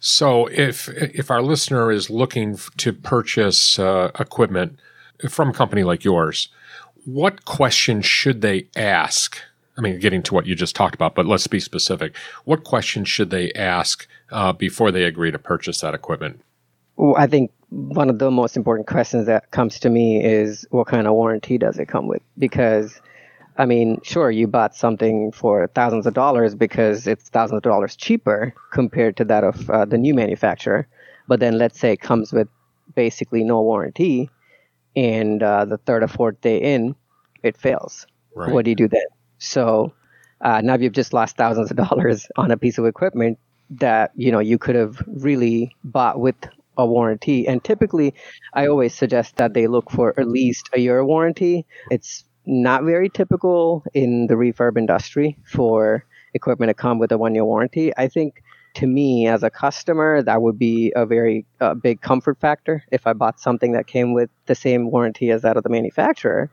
So 0.00 0.46
if 0.46 0.88
if 0.88 1.30
our 1.30 1.42
listener 1.42 1.92
is 1.92 2.10
looking 2.10 2.58
to 2.78 2.92
purchase 2.92 3.78
uh, 3.78 4.10
equipment 4.18 4.78
from 5.28 5.50
a 5.50 5.52
company 5.52 5.84
like 5.84 6.04
yours, 6.04 6.48
what 7.04 7.44
questions 7.44 8.06
should 8.06 8.40
they 8.40 8.68
ask 8.76 9.38
I 9.76 9.80
mean, 9.80 9.98
getting 9.98 10.22
to 10.24 10.34
what 10.34 10.46
you 10.46 10.54
just 10.54 10.76
talked 10.76 10.94
about, 10.94 11.14
but 11.14 11.26
let's 11.26 11.46
be 11.46 11.60
specific. 11.60 12.14
What 12.44 12.64
questions 12.64 13.08
should 13.08 13.30
they 13.30 13.52
ask 13.52 14.06
uh, 14.30 14.52
before 14.52 14.90
they 14.90 15.04
agree 15.04 15.30
to 15.30 15.38
purchase 15.38 15.80
that 15.80 15.94
equipment? 15.94 16.40
Well, 16.96 17.14
I 17.16 17.26
think 17.26 17.50
one 17.70 18.10
of 18.10 18.18
the 18.18 18.30
most 18.30 18.56
important 18.56 18.86
questions 18.86 19.26
that 19.26 19.50
comes 19.50 19.80
to 19.80 19.88
me 19.88 20.22
is 20.22 20.66
what 20.70 20.88
kind 20.88 21.06
of 21.06 21.14
warranty 21.14 21.56
does 21.56 21.78
it 21.78 21.86
come 21.88 22.06
with? 22.06 22.20
Because, 22.36 23.00
I 23.56 23.64
mean, 23.64 23.98
sure, 24.02 24.30
you 24.30 24.46
bought 24.46 24.76
something 24.76 25.32
for 25.32 25.66
thousands 25.68 26.06
of 26.06 26.12
dollars 26.12 26.54
because 26.54 27.06
it's 27.06 27.30
thousands 27.30 27.56
of 27.58 27.62
dollars 27.62 27.96
cheaper 27.96 28.54
compared 28.72 29.16
to 29.16 29.24
that 29.24 29.42
of 29.42 29.70
uh, 29.70 29.86
the 29.86 29.96
new 29.96 30.12
manufacturer. 30.12 30.86
But 31.28 31.40
then 31.40 31.56
let's 31.56 31.78
say 31.78 31.92
it 31.92 32.00
comes 32.02 32.30
with 32.30 32.48
basically 32.94 33.42
no 33.42 33.62
warranty, 33.62 34.28
and 34.94 35.42
uh, 35.42 35.64
the 35.64 35.78
third 35.78 36.02
or 36.02 36.08
fourth 36.08 36.38
day 36.42 36.58
in, 36.58 36.94
it 37.42 37.56
fails. 37.56 38.06
Right. 38.34 38.52
What 38.52 38.66
do 38.66 38.70
you 38.70 38.76
do 38.76 38.88
then? 38.88 39.06
So 39.42 39.92
Uh, 40.42 40.60
now 40.60 40.76
you've 40.76 40.92
just 41.02 41.14
lost 41.14 41.38
thousands 41.38 41.70
of 41.72 41.78
dollars 41.78 42.28
on 42.36 42.50
a 42.52 42.58
piece 42.58 42.76
of 42.78 42.84
equipment 42.84 43.38
that 43.70 44.10
you 44.16 44.30
know 44.32 44.40
you 44.40 44.58
could 44.58 44.76
have 44.76 45.02
really 45.06 45.72
bought 45.84 46.20
with 46.20 46.36
a 46.76 46.84
warranty. 46.86 47.46
And 47.48 47.64
typically, 47.64 48.14
I 48.52 48.66
always 48.66 48.94
suggest 48.94 49.36
that 49.38 49.54
they 49.54 49.68
look 49.68 49.90
for 49.90 50.18
at 50.20 50.28
least 50.28 50.68
a 50.74 50.80
year 50.80 51.04
warranty. 51.06 51.64
It's 51.90 52.24
not 52.46 52.84
very 52.84 53.08
typical 53.08 53.84
in 53.94 54.26
the 54.28 54.34
refurb 54.34 54.78
industry 54.78 55.38
for 55.46 56.04
equipment 56.34 56.70
to 56.70 56.74
come 56.74 56.98
with 57.00 57.12
a 57.12 57.18
one 57.18 57.34
year 57.36 57.46
warranty. 57.46 57.92
I 57.96 58.08
think 58.08 58.42
to 58.80 58.86
me 58.86 59.28
as 59.28 59.42
a 59.44 59.50
customer, 59.50 60.22
that 60.22 60.42
would 60.42 60.58
be 60.58 60.92
a 60.96 61.06
very 61.06 61.46
uh, 61.60 61.74
big 61.74 62.00
comfort 62.02 62.38
factor. 62.40 62.82
If 62.90 63.06
I 63.06 63.14
bought 63.14 63.38
something 63.40 63.72
that 63.72 63.86
came 63.86 64.12
with 64.12 64.30
the 64.46 64.56
same 64.56 64.90
warranty 64.90 65.30
as 65.30 65.42
that 65.42 65.56
of 65.56 65.62
the 65.62 65.70
manufacturer, 65.78 66.50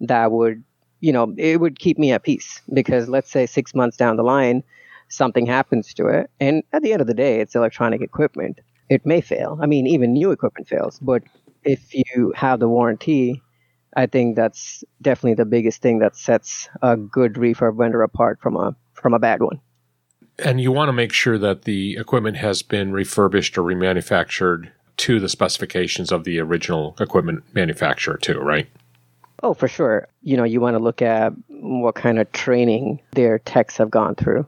that 0.00 0.32
would, 0.32 0.64
you 1.00 1.12
know, 1.12 1.34
it 1.36 1.60
would 1.60 1.78
keep 1.78 1.98
me 1.98 2.12
at 2.12 2.22
peace 2.22 2.60
because 2.72 3.08
let's 3.08 3.30
say 3.30 3.46
six 3.46 3.74
months 3.74 3.96
down 3.96 4.16
the 4.16 4.22
line, 4.22 4.62
something 5.08 5.46
happens 5.46 5.94
to 5.94 6.06
it. 6.06 6.30
And 6.40 6.62
at 6.72 6.82
the 6.82 6.92
end 6.92 7.00
of 7.00 7.06
the 7.06 7.14
day, 7.14 7.40
it's 7.40 7.54
electronic 7.54 8.00
equipment. 8.00 8.60
It 8.88 9.04
may 9.04 9.20
fail. 9.20 9.58
I 9.60 9.66
mean, 9.66 9.86
even 9.86 10.12
new 10.12 10.30
equipment 10.30 10.68
fails. 10.68 10.98
But 11.00 11.22
if 11.64 11.94
you 11.94 12.32
have 12.34 12.60
the 12.60 12.68
warranty, 12.68 13.42
I 13.96 14.06
think 14.06 14.36
that's 14.36 14.84
definitely 15.02 15.34
the 15.34 15.44
biggest 15.44 15.82
thing 15.82 15.98
that 16.00 16.16
sets 16.16 16.68
a 16.82 16.96
good 16.96 17.34
refurb 17.34 17.76
vendor 17.78 18.02
apart 18.02 18.40
from 18.40 18.56
a 18.56 18.74
from 18.94 19.14
a 19.14 19.18
bad 19.18 19.42
one. 19.42 19.60
And 20.38 20.60
you 20.60 20.72
want 20.72 20.88
to 20.88 20.92
make 20.92 21.12
sure 21.12 21.38
that 21.38 21.62
the 21.62 21.96
equipment 21.96 22.36
has 22.36 22.62
been 22.62 22.92
refurbished 22.92 23.58
or 23.58 23.62
remanufactured 23.62 24.70
to 24.98 25.20
the 25.20 25.28
specifications 25.28 26.12
of 26.12 26.24
the 26.24 26.38
original 26.38 26.96
equipment 27.00 27.42
manufacturer 27.54 28.16
too, 28.16 28.38
right? 28.38 28.68
Oh, 29.42 29.54
for 29.54 29.68
sure. 29.68 30.08
You 30.22 30.36
know, 30.36 30.44
you 30.44 30.60
want 30.60 30.74
to 30.74 30.82
look 30.82 31.02
at 31.02 31.32
what 31.48 31.94
kind 31.94 32.18
of 32.18 32.30
training 32.32 33.00
their 33.12 33.38
techs 33.38 33.76
have 33.76 33.90
gone 33.90 34.14
through. 34.14 34.46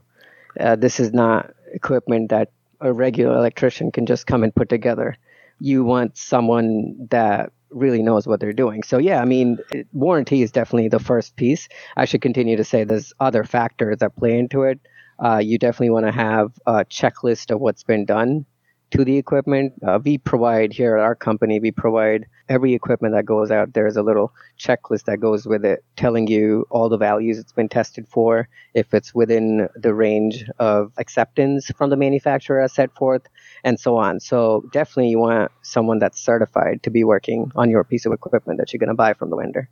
Uh, 0.58 0.76
this 0.76 0.98
is 0.98 1.12
not 1.12 1.52
equipment 1.72 2.30
that 2.30 2.50
a 2.80 2.92
regular 2.92 3.36
electrician 3.36 3.92
can 3.92 4.06
just 4.06 4.26
come 4.26 4.42
and 4.42 4.54
put 4.54 4.68
together. 4.68 5.16
You 5.60 5.84
want 5.84 6.16
someone 6.16 7.06
that 7.10 7.52
really 7.70 8.02
knows 8.02 8.26
what 8.26 8.40
they're 8.40 8.52
doing. 8.52 8.82
So 8.82 8.98
yeah, 8.98 9.20
I 9.20 9.24
mean, 9.26 9.58
warranty 9.92 10.42
is 10.42 10.50
definitely 10.50 10.88
the 10.88 10.98
first 10.98 11.36
piece. 11.36 11.68
I 11.96 12.04
should 12.04 12.22
continue 12.22 12.56
to 12.56 12.64
say 12.64 12.82
there's 12.82 13.12
other 13.20 13.44
factors 13.44 13.98
that 13.98 14.16
play 14.16 14.36
into 14.38 14.62
it. 14.64 14.80
Uh, 15.22 15.38
you 15.38 15.58
definitely 15.58 15.90
want 15.90 16.06
to 16.06 16.12
have 16.12 16.52
a 16.66 16.84
checklist 16.86 17.52
of 17.52 17.60
what's 17.60 17.84
been 17.84 18.06
done 18.06 18.46
to 18.90 19.04
the 19.04 19.16
equipment. 19.16 19.72
Uh, 19.86 19.98
we 20.02 20.18
provide 20.18 20.72
here 20.72 20.96
at 20.96 21.02
our 21.02 21.14
company, 21.14 21.60
we 21.60 21.70
provide 21.70 22.26
every 22.48 22.74
equipment 22.74 23.14
that 23.14 23.24
goes 23.24 23.50
out. 23.50 23.72
There's 23.72 23.96
a 23.96 24.02
little 24.02 24.32
checklist 24.58 25.04
that 25.04 25.20
goes 25.20 25.46
with 25.46 25.64
it 25.64 25.84
telling 25.96 26.26
you 26.26 26.66
all 26.70 26.88
the 26.88 26.98
values 26.98 27.38
it's 27.38 27.52
been 27.52 27.68
tested 27.68 28.06
for, 28.08 28.48
if 28.74 28.92
it's 28.92 29.14
within 29.14 29.68
the 29.76 29.94
range 29.94 30.44
of 30.58 30.92
acceptance 30.98 31.70
from 31.76 31.90
the 31.90 31.96
manufacturer 31.96 32.60
as 32.60 32.72
set 32.72 32.94
forth, 32.94 33.22
and 33.64 33.78
so 33.78 33.96
on. 33.96 34.20
So 34.20 34.64
definitely 34.72 35.10
you 35.10 35.18
want 35.18 35.52
someone 35.62 35.98
that's 35.98 36.20
certified 36.20 36.82
to 36.82 36.90
be 36.90 37.04
working 37.04 37.52
on 37.54 37.70
your 37.70 37.84
piece 37.84 38.06
of 38.06 38.12
equipment 38.12 38.58
that 38.58 38.72
you're 38.72 38.78
going 38.78 38.88
to 38.88 38.94
buy 38.94 39.14
from 39.14 39.30
the 39.30 39.36
vendor. 39.36 39.68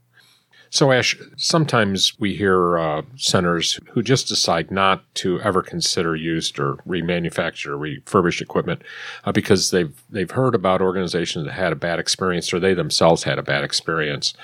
So, 0.71 0.93
Ash, 0.93 1.17
sometimes 1.37 2.19
we 2.19 2.35
hear 2.35 2.79
uh, 2.79 3.03
centers 3.17 3.81
who 3.91 4.03
just 4.03 4.29
decide 4.29 4.71
not 4.71 5.03
to 5.17 5.41
ever 5.41 5.63
consider 5.63 6.15
used 6.15 6.59
or 6.59 6.75
remanufactured 6.87 7.69
or 7.69 7.79
refurbished 7.79 8.43
equipment 8.43 8.83
uh, 9.25 9.33
because 9.33 9.71
they've 9.71 10.03
they've 10.11 10.31
heard 10.31 10.55
about 10.55 10.83
organizations 10.83 11.47
that 11.47 11.53
had 11.53 11.73
a 11.73 11.77
bad 11.77 11.99
experience 11.99 12.53
or 12.53 12.61
they 12.61 12.75
themselves 12.75 13.23
had 13.23 13.39
a 13.39 13.43
bad 13.43 13.65
experience. 13.65 14.35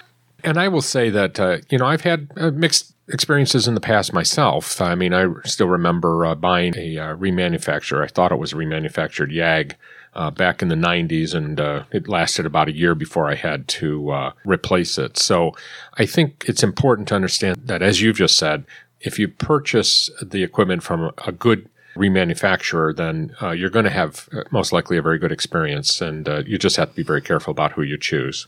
And 0.43 0.59
I 0.59 0.69
will 0.69 0.83
say 0.83 1.11
that 1.11 1.39
uh, 1.39 1.59
you 1.69 1.79
know 1.79 1.87
I've 1.87 2.03
had 2.03 2.31
uh, 2.37 2.51
mixed 2.51 2.95
experiences 3.09 3.69
in 3.69 3.75
the 3.75 3.81
past 3.81 4.13
myself. 4.13 4.81
I 4.81 4.95
mean, 4.95 5.13
I 5.13 5.27
still 5.45 5.69
remember 5.69 6.25
uh, 6.25 6.35
buying 6.35 6.75
a 6.77 6.99
uh, 6.99 7.17
remanufactured. 7.17 8.03
I 8.03 8.09
thought 8.09 8.33
it 8.33 8.39
was 8.39 8.53
a 8.53 8.57
remanufactured 8.57 9.31
YAG 9.31 9.75
uh, 10.14 10.31
back 10.31 10.62
in 10.62 10.68
the 10.68 10.74
90s, 10.74 11.35
and 11.35 11.61
uh, 11.61 11.85
it 11.90 12.09
lasted 12.09 12.46
about 12.46 12.68
a 12.68 12.77
year 12.77 12.94
before 12.94 13.31
I 13.31 13.35
had 13.35 13.68
to 13.68 14.11
uh, 14.11 14.33
replace 14.44 14.98
it. 14.98 15.18
So 15.18 15.53
I 15.98 16.07
think 16.07 16.44
it's 16.46 16.62
important 16.62 17.09
to 17.09 17.14
understand 17.14 17.62
that, 17.64 17.83
as 17.83 18.00
you've 18.00 18.16
just 18.16 18.37
said, 18.37 18.64
if 19.00 19.18
you 19.18 19.29
purchase 19.29 20.11
the 20.22 20.42
equipment 20.42 20.83
from 20.83 21.12
a 21.27 21.33
good 21.33 21.68
remanufacturer, 21.96 22.96
then 22.96 23.35
uh, 23.42 23.50
you're 23.50 23.70
going 23.70 23.85
to 23.85 23.90
have 23.90 24.29
uh, 24.33 24.42
most 24.50 24.72
likely 24.72 24.96
a 24.96 25.03
very 25.03 25.18
good 25.18 25.33
experience, 25.33 26.00
and 26.00 26.29
uh, 26.29 26.42
you 26.46 26.59
just 26.59 26.77
have 26.77 26.90
to 26.90 26.96
be 26.96 27.03
very 27.03 27.22
careful 27.22 27.50
about 27.50 27.72
who 27.72 27.83
you 27.83 27.98
choose. 27.98 28.46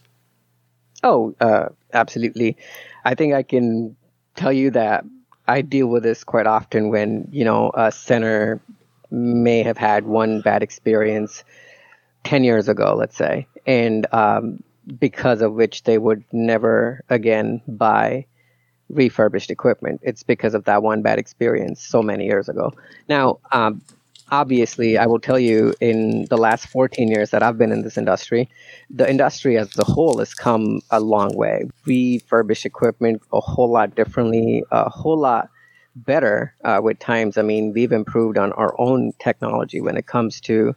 Oh, 1.02 1.34
absolutely. 1.92 2.56
I 3.04 3.14
think 3.14 3.34
I 3.34 3.42
can 3.42 3.96
tell 4.34 4.52
you 4.52 4.70
that 4.70 5.04
I 5.46 5.62
deal 5.62 5.86
with 5.86 6.02
this 6.02 6.24
quite 6.24 6.46
often 6.46 6.88
when, 6.88 7.28
you 7.30 7.44
know, 7.44 7.70
a 7.74 7.92
center 7.92 8.60
may 9.16 9.62
have 9.62 9.78
had 9.78 10.06
one 10.06 10.42
bad 10.42 10.62
experience 10.62 11.42
10 12.24 12.44
years 12.44 12.68
ago, 12.68 12.94
let's 12.96 13.16
say, 13.16 13.46
and 13.66 14.06
um, 14.12 14.62
because 15.00 15.40
of 15.42 15.54
which 15.54 15.82
they 15.84 15.98
would 15.98 16.22
never 16.32 17.02
again 17.08 17.60
buy 17.66 18.26
refurbished 18.88 19.50
equipment. 19.50 20.00
It's 20.02 20.22
because 20.22 20.54
of 20.54 20.64
that 20.64 20.82
one 20.82 21.02
bad 21.02 21.18
experience 21.18 21.84
so 21.84 22.02
many 22.02 22.26
years 22.26 22.48
ago. 22.48 22.72
Now, 23.08 23.38
um, 23.52 23.82
obviously, 24.30 24.98
I 24.98 25.06
will 25.06 25.18
tell 25.18 25.38
you 25.38 25.74
in 25.80 26.26
the 26.26 26.36
last 26.36 26.68
14 26.68 27.08
years 27.08 27.30
that 27.30 27.42
I've 27.42 27.58
been 27.58 27.72
in 27.72 27.82
this 27.82 27.98
industry, 27.98 28.48
the 28.90 29.08
industry 29.08 29.58
as 29.58 29.76
a 29.78 29.84
whole 29.84 30.18
has 30.18 30.34
come 30.34 30.80
a 30.90 31.00
long 31.00 31.34
way. 31.34 31.64
Refurbish 31.86 32.64
equipment 32.64 33.22
a 33.32 33.40
whole 33.40 33.70
lot 33.70 33.94
differently, 33.94 34.62
a 34.70 34.88
whole 34.88 35.18
lot 35.18 35.50
better 35.96 36.54
uh, 36.64 36.80
with 36.82 36.98
times. 36.98 37.38
I 37.38 37.42
mean, 37.42 37.72
we've 37.72 37.92
improved 37.92 38.38
on 38.38 38.52
our 38.52 38.74
own 38.78 39.12
technology 39.18 39.80
when 39.80 39.96
it 39.96 40.06
comes 40.06 40.40
to 40.42 40.76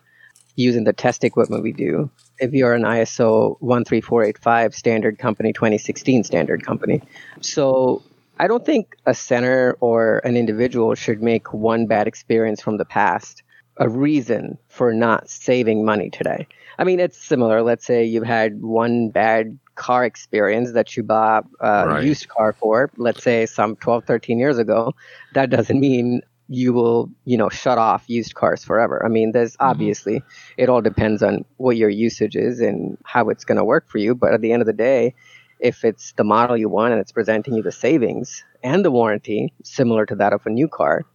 using 0.55 0.83
the 0.83 0.93
test 0.93 1.23
equipment 1.23 1.63
we 1.63 1.71
do. 1.71 2.09
If 2.39 2.53
you're 2.53 2.73
an 2.73 2.83
ISO 2.83 3.57
13485 3.59 4.73
standard 4.73 5.19
company, 5.19 5.53
2016 5.53 6.23
standard 6.23 6.65
company. 6.65 7.01
So 7.41 8.01
I 8.39 8.47
don't 8.47 8.65
think 8.65 8.95
a 9.05 9.13
center 9.13 9.77
or 9.81 10.19
an 10.19 10.37
individual 10.37 10.95
should 10.95 11.21
make 11.21 11.53
one 11.53 11.85
bad 11.85 12.07
experience 12.07 12.61
from 12.61 12.77
the 12.77 12.85
past 12.85 13.43
a 13.77 13.87
reason 13.87 14.57
for 14.67 14.93
not 14.93 15.29
saving 15.29 15.85
money 15.85 16.09
today. 16.09 16.47
I 16.77 16.83
mean, 16.83 16.99
it's 16.99 17.17
similar. 17.17 17.61
Let's 17.61 17.85
say 17.85 18.03
you've 18.05 18.25
had 18.25 18.61
one 18.61 19.09
bad 19.09 19.57
car 19.79 20.03
experience 20.03 20.73
that 20.73 20.95
you 20.95 21.03
bought 21.03 21.45
a 21.61 21.87
right. 21.87 22.03
used 22.03 22.27
car 22.27 22.51
for, 22.53 22.91
let's 22.97 23.23
say 23.23 23.45
some 23.45 23.77
12, 23.77 24.03
13 24.03 24.37
years 24.37 24.57
ago. 24.57 24.93
That 25.33 25.49
doesn't 25.49 25.79
mean 25.79 26.21
you 26.49 26.73
will, 26.73 27.09
you 27.25 27.37
know, 27.37 27.47
shut 27.47 27.77
off 27.77 28.03
used 28.07 28.35
cars 28.35 28.63
forever. 28.63 29.01
I 29.05 29.07
mean, 29.07 29.31
there's 29.31 29.53
mm-hmm. 29.53 29.69
obviously, 29.69 30.21
it 30.57 30.67
all 30.67 30.81
depends 30.81 31.23
on 31.23 31.45
what 31.57 31.77
your 31.77 31.89
usage 31.89 32.35
is 32.35 32.59
and 32.59 32.97
how 33.05 33.29
it's 33.29 33.45
going 33.45 33.57
to 33.57 33.63
work 33.63 33.87
for 33.87 33.99
you. 33.99 34.13
But 34.13 34.33
at 34.33 34.41
the 34.41 34.51
end 34.51 34.61
of 34.61 34.67
the 34.67 34.73
day, 34.73 35.15
if 35.59 35.85
it's 35.85 36.11
the 36.13 36.23
model 36.23 36.57
you 36.57 36.67
want 36.67 36.91
and 36.91 37.01
it's 37.01 37.11
presenting 37.11 37.53
you 37.53 37.63
the 37.63 37.71
savings 37.71 38.43
and 38.63 38.83
the 38.83 38.91
warranty 38.91 39.53
similar 39.63 40.05
to 40.07 40.15
that 40.15 40.33
of 40.33 40.45
a 40.45 40.49
new 40.49 40.67
car, 40.67 41.05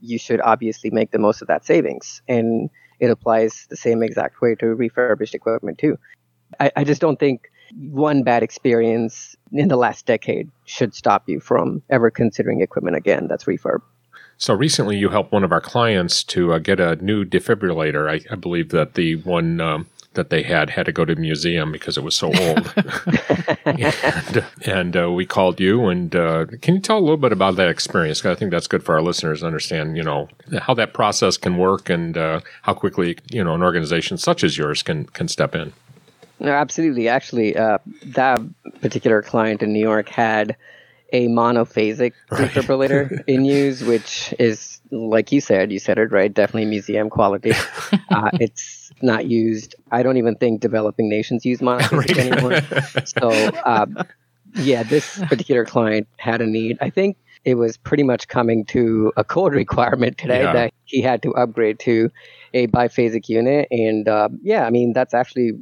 you 0.00 0.18
should 0.18 0.40
obviously 0.42 0.90
make 0.90 1.10
the 1.10 1.18
most 1.18 1.40
of 1.40 1.48
that 1.48 1.64
savings. 1.64 2.20
And 2.28 2.68
it 2.98 3.10
applies 3.10 3.66
the 3.70 3.76
same 3.76 4.02
exact 4.02 4.42
way 4.42 4.54
to 4.56 4.66
refurbished 4.74 5.34
equipment 5.34 5.78
too. 5.78 5.98
I, 6.58 6.72
I 6.76 6.84
just 6.84 7.00
don't 7.00 7.18
think 7.18 7.49
one 7.76 8.22
bad 8.22 8.42
experience 8.42 9.36
in 9.52 9.68
the 9.68 9.76
last 9.76 10.06
decade 10.06 10.50
should 10.64 10.94
stop 10.94 11.28
you 11.28 11.40
from 11.40 11.82
ever 11.90 12.10
considering 12.10 12.60
equipment 12.60 12.96
again 12.96 13.26
that's 13.28 13.44
refurb. 13.44 13.80
So 14.36 14.54
recently, 14.54 14.96
you 14.96 15.10
helped 15.10 15.32
one 15.32 15.44
of 15.44 15.52
our 15.52 15.60
clients 15.60 16.24
to 16.24 16.54
uh, 16.54 16.58
get 16.58 16.80
a 16.80 16.96
new 16.96 17.26
defibrillator. 17.26 18.10
I, 18.10 18.32
I 18.32 18.36
believe 18.36 18.70
that 18.70 18.94
the 18.94 19.16
one 19.16 19.60
um, 19.60 19.86
that 20.14 20.30
they 20.30 20.42
had 20.42 20.70
had 20.70 20.86
to 20.86 20.92
go 20.92 21.04
to 21.04 21.14
the 21.14 21.20
museum 21.20 21.70
because 21.70 21.98
it 21.98 22.02
was 22.02 22.14
so 22.14 22.28
old. 22.28 22.72
and, 23.66 24.44
and 24.64 24.96
uh, 24.96 25.10
we 25.10 25.26
called 25.26 25.60
you, 25.60 25.88
and 25.88 26.16
uh, 26.16 26.46
can 26.62 26.74
you 26.74 26.80
tell 26.80 26.96
a 26.96 27.00
little 27.00 27.18
bit 27.18 27.32
about 27.32 27.56
that 27.56 27.68
experience? 27.68 28.20
Because 28.20 28.34
I 28.36 28.38
think 28.38 28.50
that's 28.50 28.66
good 28.66 28.82
for 28.82 28.94
our 28.94 29.02
listeners 29.02 29.40
to 29.40 29.46
understand, 29.46 29.98
you 29.98 30.02
know, 30.02 30.28
how 30.62 30.72
that 30.72 30.94
process 30.94 31.36
can 31.36 31.58
work 31.58 31.90
and 31.90 32.16
uh, 32.16 32.40
how 32.62 32.72
quickly, 32.72 33.18
you 33.30 33.44
know, 33.44 33.54
an 33.54 33.62
organization 33.62 34.16
such 34.16 34.42
as 34.42 34.56
yours 34.56 34.82
can 34.82 35.04
can 35.04 35.28
step 35.28 35.54
in. 35.54 35.72
No, 36.40 36.52
absolutely. 36.52 37.06
Actually, 37.08 37.56
uh, 37.56 37.78
that 38.02 38.40
particular 38.80 39.22
client 39.22 39.62
in 39.62 39.72
New 39.72 39.80
York 39.80 40.08
had 40.08 40.56
a 41.12 41.28
monophasic 41.28 42.12
right. 42.30 42.50
defibrillator 42.50 43.22
in 43.26 43.44
use, 43.44 43.82
which 43.82 44.34
is, 44.38 44.80
like 44.90 45.32
you 45.32 45.40
said, 45.40 45.70
you 45.70 45.78
said 45.78 45.98
it 45.98 46.10
right, 46.12 46.32
definitely 46.32 46.64
museum 46.64 47.10
quality. 47.10 47.52
uh, 48.10 48.30
it's 48.34 48.90
not 49.02 49.26
used. 49.26 49.74
I 49.90 50.02
don't 50.02 50.16
even 50.16 50.34
think 50.36 50.60
developing 50.60 51.08
nations 51.08 51.44
use 51.44 51.60
monophasic 51.60 52.16
anymore. 52.16 52.60
so, 53.04 53.30
uh, 53.64 54.04
yeah, 54.56 54.82
this 54.82 55.18
particular 55.28 55.64
client 55.66 56.08
had 56.16 56.40
a 56.40 56.46
need. 56.46 56.78
I 56.80 56.88
think 56.90 57.16
it 57.44 57.54
was 57.54 57.76
pretty 57.76 58.02
much 58.02 58.28
coming 58.28 58.64
to 58.66 59.12
a 59.16 59.24
code 59.24 59.54
requirement 59.54 60.18
today 60.18 60.42
yeah. 60.42 60.52
that 60.52 60.74
he 60.84 61.00
had 61.00 61.22
to 61.22 61.34
upgrade 61.34 61.78
to 61.80 62.10
a 62.52 62.66
biphasic 62.68 63.28
unit. 63.28 63.68
And 63.70 64.08
uh, 64.08 64.28
yeah, 64.42 64.66
I 64.66 64.70
mean, 64.70 64.92
that's 64.92 65.14
actually 65.14 65.52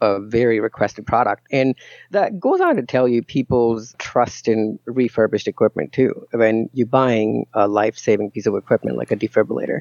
a 0.00 0.20
very 0.20 0.60
requested 0.60 1.06
product. 1.06 1.46
And 1.50 1.74
that 2.10 2.38
goes 2.40 2.60
on 2.60 2.76
to 2.76 2.82
tell 2.82 3.08
you 3.08 3.22
people's 3.22 3.94
trust 3.98 4.48
in 4.48 4.78
refurbished 4.86 5.48
equipment 5.48 5.92
too. 5.92 6.26
When 6.32 6.68
you're 6.72 6.86
buying 6.86 7.46
a 7.54 7.68
life 7.68 7.96
saving 7.96 8.30
piece 8.30 8.46
of 8.46 8.54
equipment 8.54 8.96
like 8.96 9.10
a 9.10 9.16
defibrillator, 9.16 9.80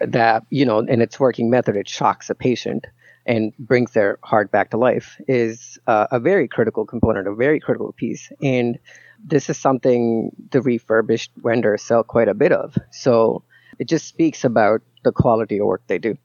that, 0.00 0.44
you 0.50 0.66
know, 0.66 0.80
in 0.80 1.00
its 1.00 1.18
working 1.20 1.50
method, 1.50 1.76
it 1.76 1.88
shocks 1.88 2.28
a 2.28 2.34
patient 2.34 2.86
and 3.26 3.56
brings 3.58 3.92
their 3.92 4.18
heart 4.22 4.50
back 4.50 4.70
to 4.70 4.76
life 4.76 5.18
is 5.28 5.78
uh, 5.86 6.06
a 6.10 6.20
very 6.20 6.46
critical 6.46 6.84
component, 6.84 7.26
a 7.26 7.34
very 7.34 7.58
critical 7.58 7.92
piece. 7.92 8.30
And 8.42 8.78
this 9.24 9.48
is 9.48 9.56
something 9.56 10.30
the 10.50 10.60
refurbished 10.60 11.30
vendors 11.36 11.82
sell 11.82 12.02
quite 12.02 12.28
a 12.28 12.34
bit 12.34 12.52
of. 12.52 12.76
So 12.90 13.42
it 13.78 13.88
just 13.88 14.06
speaks 14.06 14.44
about 14.44 14.82
the 15.04 15.12
quality 15.12 15.58
of 15.58 15.66
work 15.66 15.82
they 15.86 15.98
do. 15.98 16.18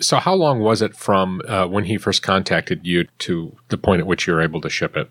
So, 0.00 0.18
how 0.18 0.34
long 0.34 0.60
was 0.60 0.82
it 0.82 0.96
from 0.96 1.42
uh, 1.46 1.66
when 1.66 1.84
he 1.84 1.96
first 1.98 2.22
contacted 2.22 2.86
you 2.86 3.04
to 3.18 3.56
the 3.68 3.78
point 3.78 4.00
at 4.00 4.06
which 4.06 4.26
you 4.26 4.32
were 4.32 4.42
able 4.42 4.60
to 4.60 4.70
ship 4.70 4.96
it? 4.96 5.08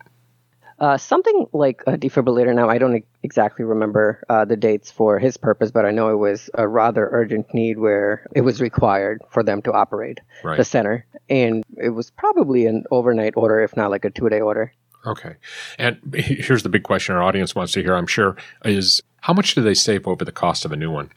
Uh, 0.79 0.97
something 0.97 1.45
like 1.51 1.83
a 1.87 1.97
defibrillator. 1.97 2.55
Now, 2.55 2.69
I 2.69 2.77
don't 2.77 3.03
exactly 3.21 3.65
remember 3.65 4.23
uh, 4.29 4.45
the 4.45 4.55
dates 4.55 4.89
for 4.89 5.19
his 5.19 5.35
purpose, 5.35 5.71
but 5.71 5.85
I 5.85 5.91
know 5.91 6.09
it 6.09 6.15
was 6.15 6.49
a 6.53 6.69
rather 6.69 7.09
urgent 7.11 7.53
need 7.53 7.79
where 7.79 8.25
it 8.33 8.41
was 8.41 8.61
required 8.61 9.21
for 9.29 9.43
them 9.43 9.61
to 9.63 9.73
operate 9.73 10.19
right. 10.41 10.57
the 10.57 10.63
center. 10.63 11.05
And 11.29 11.65
it 11.75 11.89
was 11.89 12.11
probably 12.11 12.65
an 12.65 12.85
overnight 12.91 13.33
order, 13.35 13.61
if 13.61 13.75
not 13.75 13.91
like 13.91 14.05
a 14.05 14.09
two 14.09 14.29
day 14.29 14.39
order. 14.39 14.71
Okay. 15.05 15.35
And 15.77 15.99
here's 16.13 16.63
the 16.63 16.69
big 16.69 16.83
question 16.83 17.15
our 17.15 17.23
audience 17.23 17.55
wants 17.55 17.73
to 17.73 17.83
hear, 17.83 17.95
I'm 17.95 18.07
sure, 18.07 18.37
is 18.63 19.01
how 19.21 19.33
much 19.33 19.55
do 19.55 19.61
they 19.61 19.73
save 19.73 20.07
over 20.07 20.23
the 20.23 20.31
cost 20.31 20.63
of 20.63 20.71
a 20.71 20.77
new 20.77 20.91
one? 20.91 21.11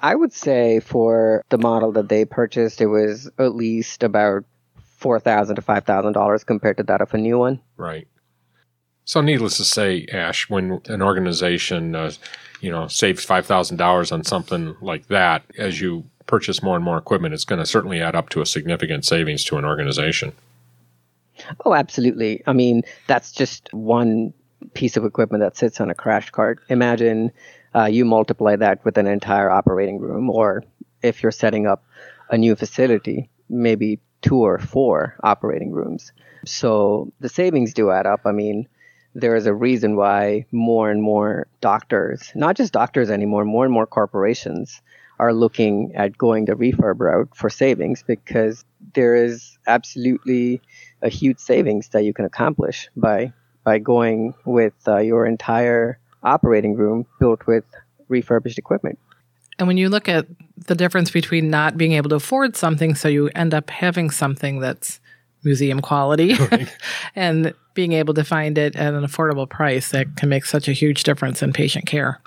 I 0.00 0.14
would 0.14 0.32
say 0.32 0.80
for 0.80 1.44
the 1.48 1.58
model 1.58 1.92
that 1.92 2.08
they 2.08 2.24
purchased, 2.24 2.80
it 2.80 2.86
was 2.86 3.30
at 3.38 3.54
least 3.54 4.02
about 4.02 4.44
four 4.98 5.20
thousand 5.20 5.56
to 5.56 5.62
five 5.62 5.84
thousand 5.84 6.12
dollars 6.12 6.44
compared 6.44 6.76
to 6.78 6.82
that 6.84 7.00
of 7.00 7.14
a 7.14 7.18
new 7.18 7.38
one. 7.38 7.60
Right. 7.76 8.08
So, 9.04 9.22
needless 9.22 9.56
to 9.56 9.64
say, 9.64 10.06
Ash, 10.12 10.50
when 10.50 10.82
an 10.86 11.00
organization, 11.00 11.94
uh, 11.94 12.12
you 12.60 12.70
know, 12.70 12.88
saves 12.88 13.24
five 13.24 13.46
thousand 13.46 13.78
dollars 13.78 14.12
on 14.12 14.24
something 14.24 14.76
like 14.80 15.06
that, 15.08 15.44
as 15.56 15.80
you 15.80 16.04
purchase 16.26 16.62
more 16.62 16.76
and 16.76 16.84
more 16.84 16.98
equipment, 16.98 17.32
it's 17.32 17.44
going 17.44 17.58
to 17.58 17.66
certainly 17.66 18.02
add 18.02 18.14
up 18.14 18.28
to 18.30 18.42
a 18.42 18.46
significant 18.46 19.06
savings 19.06 19.44
to 19.44 19.56
an 19.56 19.64
organization. 19.64 20.32
Oh, 21.64 21.72
absolutely. 21.74 22.42
I 22.46 22.52
mean, 22.52 22.82
that's 23.06 23.32
just 23.32 23.72
one 23.72 24.34
piece 24.74 24.96
of 24.96 25.04
equipment 25.04 25.40
that 25.40 25.56
sits 25.56 25.80
on 25.80 25.88
a 25.88 25.94
crash 25.94 26.30
cart. 26.30 26.60
Imagine 26.68 27.32
uh, 27.74 27.84
you 27.86 28.04
multiply 28.04 28.56
that 28.56 28.84
with 28.84 28.98
an 28.98 29.06
entire 29.06 29.50
operating 29.50 29.98
room, 29.98 30.30
or 30.30 30.64
if 31.02 31.22
you're 31.22 31.32
setting 31.32 31.66
up 31.66 31.84
a 32.30 32.38
new 32.38 32.56
facility, 32.56 33.28
maybe 33.48 34.00
two 34.22 34.38
or 34.38 34.58
four 34.58 35.16
operating 35.22 35.72
rooms. 35.72 36.12
So 36.44 37.12
the 37.20 37.28
savings 37.28 37.74
do 37.74 37.90
add 37.90 38.06
up. 38.06 38.20
I 38.24 38.32
mean, 38.32 38.68
there 39.14 39.36
is 39.36 39.46
a 39.46 39.54
reason 39.54 39.96
why 39.96 40.46
more 40.52 40.90
and 40.90 41.02
more 41.02 41.46
doctors, 41.60 42.30
not 42.34 42.56
just 42.56 42.72
doctors 42.72 43.10
anymore, 43.10 43.44
more 43.44 43.64
and 43.64 43.72
more 43.72 43.86
corporations 43.86 44.80
are 45.18 45.32
looking 45.32 45.92
at 45.96 46.16
going 46.16 46.44
the 46.44 46.52
refurb 46.52 47.00
route 47.00 47.30
for 47.34 47.50
savings 47.50 48.04
because 48.06 48.64
there 48.94 49.16
is 49.16 49.58
absolutely 49.66 50.60
a 51.02 51.08
huge 51.08 51.38
savings 51.38 51.88
that 51.88 52.04
you 52.04 52.14
can 52.14 52.24
accomplish 52.24 52.88
by 52.96 53.32
by 53.64 53.78
going 53.78 54.34
with 54.44 54.74
uh, 54.86 54.98
your 54.98 55.26
entire 55.26 55.98
operating 56.22 56.74
room 56.74 57.06
built 57.18 57.46
with 57.46 57.64
refurbished 58.08 58.58
equipment. 58.58 58.98
And 59.58 59.66
when 59.66 59.76
you 59.76 59.88
look 59.88 60.08
at 60.08 60.26
the 60.66 60.74
difference 60.74 61.10
between 61.10 61.50
not 61.50 61.76
being 61.76 61.92
able 61.92 62.10
to 62.10 62.16
afford 62.16 62.56
something, 62.56 62.94
so 62.94 63.08
you 63.08 63.28
end 63.34 63.54
up 63.54 63.70
having 63.70 64.10
something 64.10 64.60
that's 64.60 65.00
museum 65.44 65.80
quality 65.80 66.34
right. 66.34 66.76
and 67.16 67.54
being 67.74 67.92
able 67.92 68.14
to 68.14 68.24
find 68.24 68.58
it 68.58 68.76
at 68.76 68.94
an 68.94 69.04
affordable 69.04 69.48
price, 69.48 69.90
that 69.90 70.16
can 70.16 70.28
make 70.28 70.44
such 70.44 70.68
a 70.68 70.72
huge 70.72 71.02
difference 71.04 71.42
in 71.42 71.52
patient 71.52 71.86
care. 71.86 72.20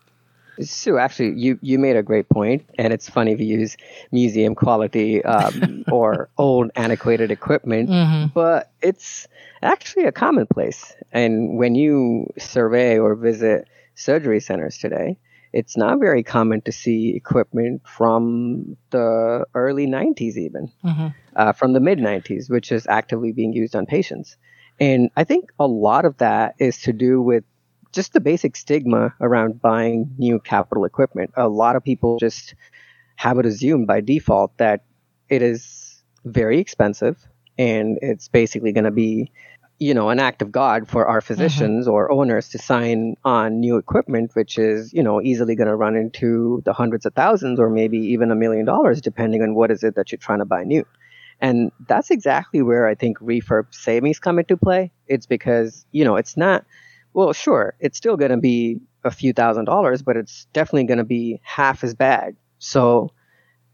Sue, 0.60 0.98
actually, 0.98 1.34
you, 1.39 1.58
you 1.62 1.80
made 1.80 1.96
a 1.96 2.04
great 2.04 2.30
point, 2.30 2.64
and 2.78 2.94
it's 2.94 3.10
funny 3.10 3.32
if 3.32 3.39
you 3.39 3.48
use 3.48 3.78
museum 4.12 4.54
quality 4.54 5.24
um, 5.24 5.84
or 5.92 6.30
old 6.38 6.72
antiquated 6.76 7.32
equipment, 7.32 7.89
mm-hmm. 7.89 8.28
but 8.34 8.72
it's 8.82 9.28
actually 9.62 10.06
a 10.06 10.12
commonplace. 10.12 10.94
And 11.12 11.58
when 11.58 11.76
you 11.76 12.32
survey 12.38 13.00
or 13.00 13.16
visit 13.16 13.68
surgery 14.02 14.39
centers 14.39 14.78
today, 14.78 15.18
it's 15.54 15.76
not 15.76 15.99
very 15.99 16.24
common 16.24 16.62
to 16.62 16.72
see 16.72 17.14
equipment 17.16 17.82
from 17.86 18.78
the 18.91 19.45
early 19.54 19.86
90s, 19.86 20.38
even 20.38 20.72
mm-hmm. 20.84 21.08
uh, 21.36 21.52
from 21.54 21.74
the 21.74 21.80
mid 21.80 21.99
90s, 21.99 22.49
which 22.49 22.72
is 22.72 22.88
actively 22.88 23.32
being 23.32 23.54
used 23.54 23.76
on 23.76 23.86
patients. 23.86 24.38
And 24.80 25.10
I 25.16 25.24
think 25.24 25.52
a 25.60 25.68
lot 25.68 26.06
of 26.06 26.18
that 26.18 26.56
is 26.58 26.82
to 26.82 26.93
do 26.93 27.22
with 27.22 27.43
just 27.91 28.14
the 28.14 28.22
basic 28.22 28.56
stigma 28.56 29.14
around 29.20 29.62
buying 29.62 30.16
new 30.18 30.39
capital 30.39 30.86
equipment. 30.86 31.32
A 31.36 31.49
lot 31.49 31.76
of 31.76 31.84
people 31.84 32.18
just 32.18 32.56
have 33.18 33.38
it 33.38 33.45
assumed 33.45 33.88
by 33.88 34.02
default 34.02 34.58
that 34.58 34.86
it 35.30 35.41
is 35.41 36.02
very 36.24 36.60
expensive 36.60 37.18
and 37.58 37.99
it's 38.02 38.28
basically 38.28 38.72
going 38.72 38.86
to 38.86 38.91
be 38.91 39.32
you 39.82 39.96
know, 39.96 40.10
an 40.10 40.20
act 40.20 40.44
of 40.44 40.52
God 40.52 40.88
for 40.88 41.08
our 41.08 41.22
physicians 41.22 41.88
mm-hmm. 41.88 41.94
or 41.94 42.12
owners 42.12 42.50
to 42.50 42.60
sign 42.60 43.16
on 43.26 43.60
new 43.60 43.78
equipment, 43.78 44.30
which 44.36 44.60
is, 44.60 44.94
you 44.94 45.02
know, 45.02 45.20
easily 45.20 45.56
going 45.56 45.70
to 45.70 45.76
run 45.76 45.96
into 45.96 46.62
the 46.66 46.72
hundreds 46.72 47.04
of 47.08 47.16
thousands 47.16 47.60
or 47.60 47.68
maybe 47.68 47.98
even 47.98 48.30
a 48.30 48.36
million 48.36 48.64
dollars, 48.64 49.02
depending 49.02 49.42
on 49.42 49.56
what 49.56 49.72
is 49.72 49.84
it 49.84 49.96
that 49.96 50.12
you're 50.12 50.20
trying 50.20 50.38
to 50.38 50.46
buy 50.46 50.64
new. 50.64 50.86
And 51.42 51.72
that's 51.88 52.12
exactly 52.12 52.62
where 52.62 52.86
I 52.86 52.94
think 52.94 53.18
refurb 53.18 53.74
savings 53.74 54.20
come 54.20 54.38
into 54.38 54.56
play. 54.56 54.92
It's 55.08 55.26
because, 55.26 55.84
you 55.92 56.06
know, 56.06 56.16
it's 56.16 56.38
not, 56.38 56.64
well, 57.14 57.34
sure, 57.34 57.74
it's 57.80 57.98
still 57.98 58.18
going 58.18 58.30
to 58.30 58.38
be 58.38 58.80
a 59.04 59.10
few 59.10 59.34
thousand 59.34 59.66
dollars, 59.66 60.04
but 60.04 60.16
it's 60.16 60.46
definitely 60.54 60.84
going 60.84 61.00
to 61.00 61.04
be 61.04 61.42
half 61.42 61.84
as 61.84 61.96
bad. 61.96 62.36
So 62.60 63.10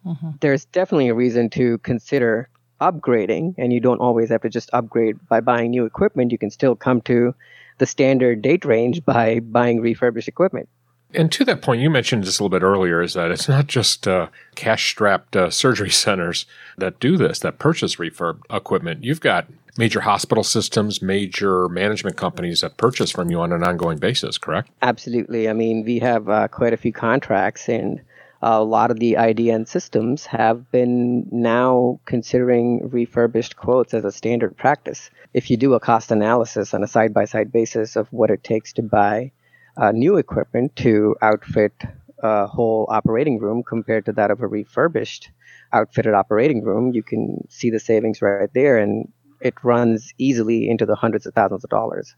mm-hmm. 0.05 0.29
there's 0.39 0.63
definitely 0.63 1.09
a 1.09 1.15
reason 1.15 1.49
to 1.49 1.79
consider 1.79 2.49
upgrading, 2.79 3.55
and 3.57 3.73
you 3.73 3.79
don't 3.79 3.99
always 3.99 4.29
have 4.29 4.41
to 4.41 4.49
just 4.49 4.69
upgrade 4.73 5.17
by 5.27 5.39
buying 5.39 5.71
new 5.71 5.85
equipment. 5.85 6.31
You 6.31 6.37
can 6.37 6.51
still 6.51 6.75
come 6.75 7.01
to 7.01 7.33
the 7.77 7.85
standard 7.85 8.41
date 8.41 8.65
range 8.65 9.03
by 9.05 9.39
buying 9.39 9.81
refurbished 9.81 10.27
equipment. 10.27 10.69
And 11.13 11.31
to 11.31 11.45
that 11.45 11.61
point, 11.61 11.81
you 11.81 11.89
mentioned 11.89 12.25
just 12.25 12.39
a 12.39 12.43
little 12.43 12.59
bit 12.59 12.65
earlier 12.65 13.01
is 13.01 13.13
that 13.13 13.31
it's 13.31 13.47
not 13.47 13.67
just 13.67 14.07
uh, 14.07 14.27
cash 14.55 14.89
strapped 14.89 15.35
uh, 15.35 15.49
surgery 15.51 15.89
centers 15.89 16.45
that 16.77 16.99
do 16.99 17.17
this, 17.17 17.39
that 17.39 17.59
purchase 17.59 17.95
refurb 17.95 18.41
equipment. 18.49 19.03
You've 19.03 19.21
got 19.21 19.47
major 19.77 20.01
hospital 20.01 20.43
systems, 20.43 21.01
major 21.01 21.69
management 21.69 22.17
companies 22.17 22.61
that 22.61 22.77
purchase 22.77 23.11
from 23.11 23.29
you 23.31 23.39
on 23.39 23.53
an 23.53 23.63
ongoing 23.63 23.99
basis, 23.99 24.37
correct? 24.37 24.69
Absolutely. 24.81 25.47
I 25.47 25.53
mean, 25.53 25.85
we 25.85 25.99
have 25.99 26.27
uh, 26.27 26.47
quite 26.47 26.73
a 26.73 26.77
few 26.77 26.91
contracts, 26.91 27.69
and 27.69 28.01
a 28.41 28.63
lot 28.63 28.91
of 28.91 28.99
the 28.99 29.13
IDN 29.13 29.67
systems 29.67 30.25
have 30.25 30.69
been 30.71 31.27
now 31.31 31.99
considering 32.05 32.87
refurbished 32.89 33.55
quotes 33.55 33.93
as 33.93 34.05
a 34.05 34.11
standard 34.11 34.55
practice. 34.55 35.09
If 35.33 35.49
you 35.49 35.57
do 35.57 35.73
a 35.73 35.79
cost 35.79 36.11
analysis 36.11 36.73
on 36.73 36.83
a 36.83 36.87
side 36.87 37.13
by 37.13 37.25
side 37.25 37.51
basis 37.51 37.95
of 37.95 38.07
what 38.11 38.29
it 38.29 38.43
takes 38.43 38.73
to 38.73 38.83
buy 38.83 39.31
uh, 39.77 39.91
new 39.91 40.17
equipment 40.17 40.75
to 40.77 41.15
outfit 41.21 41.73
a 42.19 42.47
whole 42.47 42.87
operating 42.89 43.39
room 43.39 43.63
compared 43.63 44.05
to 44.05 44.13
that 44.13 44.31
of 44.31 44.41
a 44.41 44.47
refurbished 44.47 45.29
outfitted 45.73 46.13
operating 46.13 46.63
room, 46.63 46.93
you 46.93 47.03
can 47.03 47.45
see 47.49 47.69
the 47.69 47.79
savings 47.79 48.21
right 48.21 48.49
there, 48.53 48.77
and 48.77 49.11
it 49.41 49.53
runs 49.63 50.13
easily 50.17 50.69
into 50.69 50.85
the 50.85 50.95
hundreds 50.95 51.25
of 51.25 51.33
thousands 51.33 51.63
of 51.63 51.69
dollars. 51.69 52.15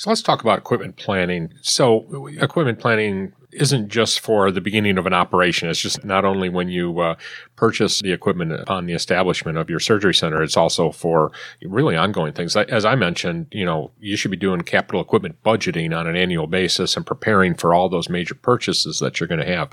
So 0.00 0.08
let's 0.08 0.22
talk 0.22 0.40
about 0.40 0.58
equipment 0.58 0.96
planning. 0.96 1.52
So, 1.60 2.26
equipment 2.40 2.78
planning 2.78 3.34
isn't 3.52 3.90
just 3.90 4.20
for 4.20 4.50
the 4.50 4.62
beginning 4.62 4.96
of 4.96 5.04
an 5.04 5.12
operation. 5.12 5.68
It's 5.68 5.78
just 5.78 6.06
not 6.06 6.24
only 6.24 6.48
when 6.48 6.70
you 6.70 7.00
uh, 7.00 7.16
purchase 7.56 8.00
the 8.00 8.10
equipment 8.10 8.50
upon 8.50 8.86
the 8.86 8.94
establishment 8.94 9.58
of 9.58 9.68
your 9.68 9.78
surgery 9.78 10.14
center, 10.14 10.42
it's 10.42 10.56
also 10.56 10.90
for 10.90 11.32
really 11.62 11.96
ongoing 11.96 12.32
things. 12.32 12.56
As 12.56 12.86
I 12.86 12.94
mentioned, 12.94 13.48
you 13.52 13.66
know, 13.66 13.90
you 14.00 14.16
should 14.16 14.30
be 14.30 14.38
doing 14.38 14.62
capital 14.62 15.02
equipment 15.02 15.36
budgeting 15.44 15.94
on 15.94 16.06
an 16.06 16.16
annual 16.16 16.46
basis 16.46 16.96
and 16.96 17.04
preparing 17.04 17.54
for 17.54 17.74
all 17.74 17.90
those 17.90 18.08
major 18.08 18.34
purchases 18.34 19.00
that 19.00 19.20
you're 19.20 19.28
going 19.28 19.46
to 19.46 19.54
have. 19.54 19.70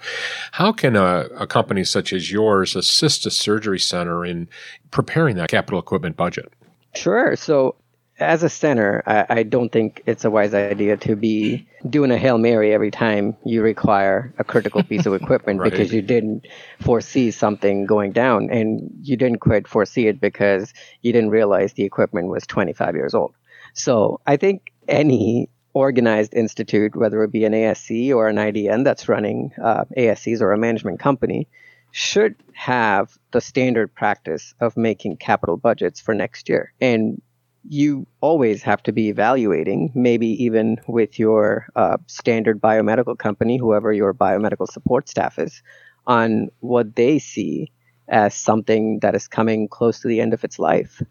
How 0.51 0.73
can 0.73 0.97
a, 0.97 1.29
a 1.39 1.47
company 1.47 1.85
such 1.85 2.11
as 2.11 2.33
yours 2.33 2.75
assist 2.75 3.25
a 3.25 3.31
surgery 3.31 3.79
center 3.79 4.25
in 4.25 4.49
preparing 4.91 5.37
that 5.37 5.47
capital 5.47 5.79
equipment 5.79 6.17
budget? 6.17 6.51
Sure. 6.95 7.37
So 7.37 7.75
as 8.19 8.41
a 8.43 8.49
center, 8.49 9.03
I, 9.05 9.25
I, 9.29 9.43
don't 9.43 9.71
think 9.71 10.01
it's 10.05 10.25
a 10.25 10.31
wise 10.31 10.53
idea 10.53 10.97
to 10.97 11.15
be 11.15 11.67
doing 11.87 12.09
a 12.09 12.17
Hail 12.17 12.37
Mary 12.37 12.73
every 12.73 12.89
time 12.89 13.37
you 13.45 13.61
require 13.61 14.33
a 14.39 14.43
critical 14.43 14.83
piece 14.83 15.05
of 15.05 15.13
equipment 15.21 15.59
right. 15.59 15.71
because 15.71 15.93
you 15.93 16.01
didn't 16.01 16.47
foresee 16.81 17.29
something 17.29 17.85
going 17.85 18.11
down. 18.11 18.49
And 18.49 18.89
you 19.03 19.17
didn't 19.17 19.39
quite 19.39 19.67
foresee 19.67 20.07
it 20.07 20.19
because 20.19 20.73
you 21.01 21.13
didn't 21.13 21.29
realize 21.29 21.73
the 21.73 21.83
equipment 21.83 22.29
was 22.29 22.47
25 22.47 22.95
years 22.95 23.13
old. 23.13 23.35
So 23.73 24.19
I 24.25 24.37
think 24.37 24.71
any 24.87 25.49
organized 25.73 26.33
institute, 26.33 26.95
whether 26.95 27.23
it 27.23 27.31
be 27.31 27.45
an 27.45 27.53
ASC 27.53 28.13
or 28.15 28.27
an 28.27 28.37
IDN 28.37 28.83
that's 28.83 29.07
running 29.07 29.51
uh, 29.63 29.85
ASCs 29.95 30.41
or 30.41 30.53
a 30.53 30.57
management 30.57 30.99
company, 30.99 31.47
should 31.91 32.35
have 32.53 33.17
the 33.31 33.41
standard 33.41 33.93
practice 33.93 34.55
of 34.59 34.75
making 34.75 35.17
capital 35.17 35.55
budgets 35.55 35.99
for 35.99 36.15
next 36.15 36.49
year. 36.49 36.73
And 36.81 37.21
you 37.69 38.07
always 38.21 38.63
have 38.63 38.81
to 38.83 38.91
be 38.91 39.09
evaluating, 39.09 39.91
maybe 39.93 40.27
even 40.43 40.77
with 40.87 41.19
your 41.19 41.67
uh, 41.75 41.97
standard 42.07 42.61
biomedical 42.61 43.17
company, 43.17 43.57
whoever 43.57 43.91
your 43.91 44.13
biomedical 44.13 44.67
support 44.67 45.09
staff 45.09 45.37
is, 45.37 45.61
on 46.05 46.49
what 46.61 46.95
they 46.95 47.19
see 47.19 47.71
as 48.07 48.33
something 48.33 48.99
that 48.99 49.15
is 49.15 49.27
coming 49.27 49.67
close 49.67 49.99
to 49.99 50.07
the 50.07 50.21
end 50.21 50.33
of 50.33 50.43
its 50.43 50.59
life. 50.59 51.01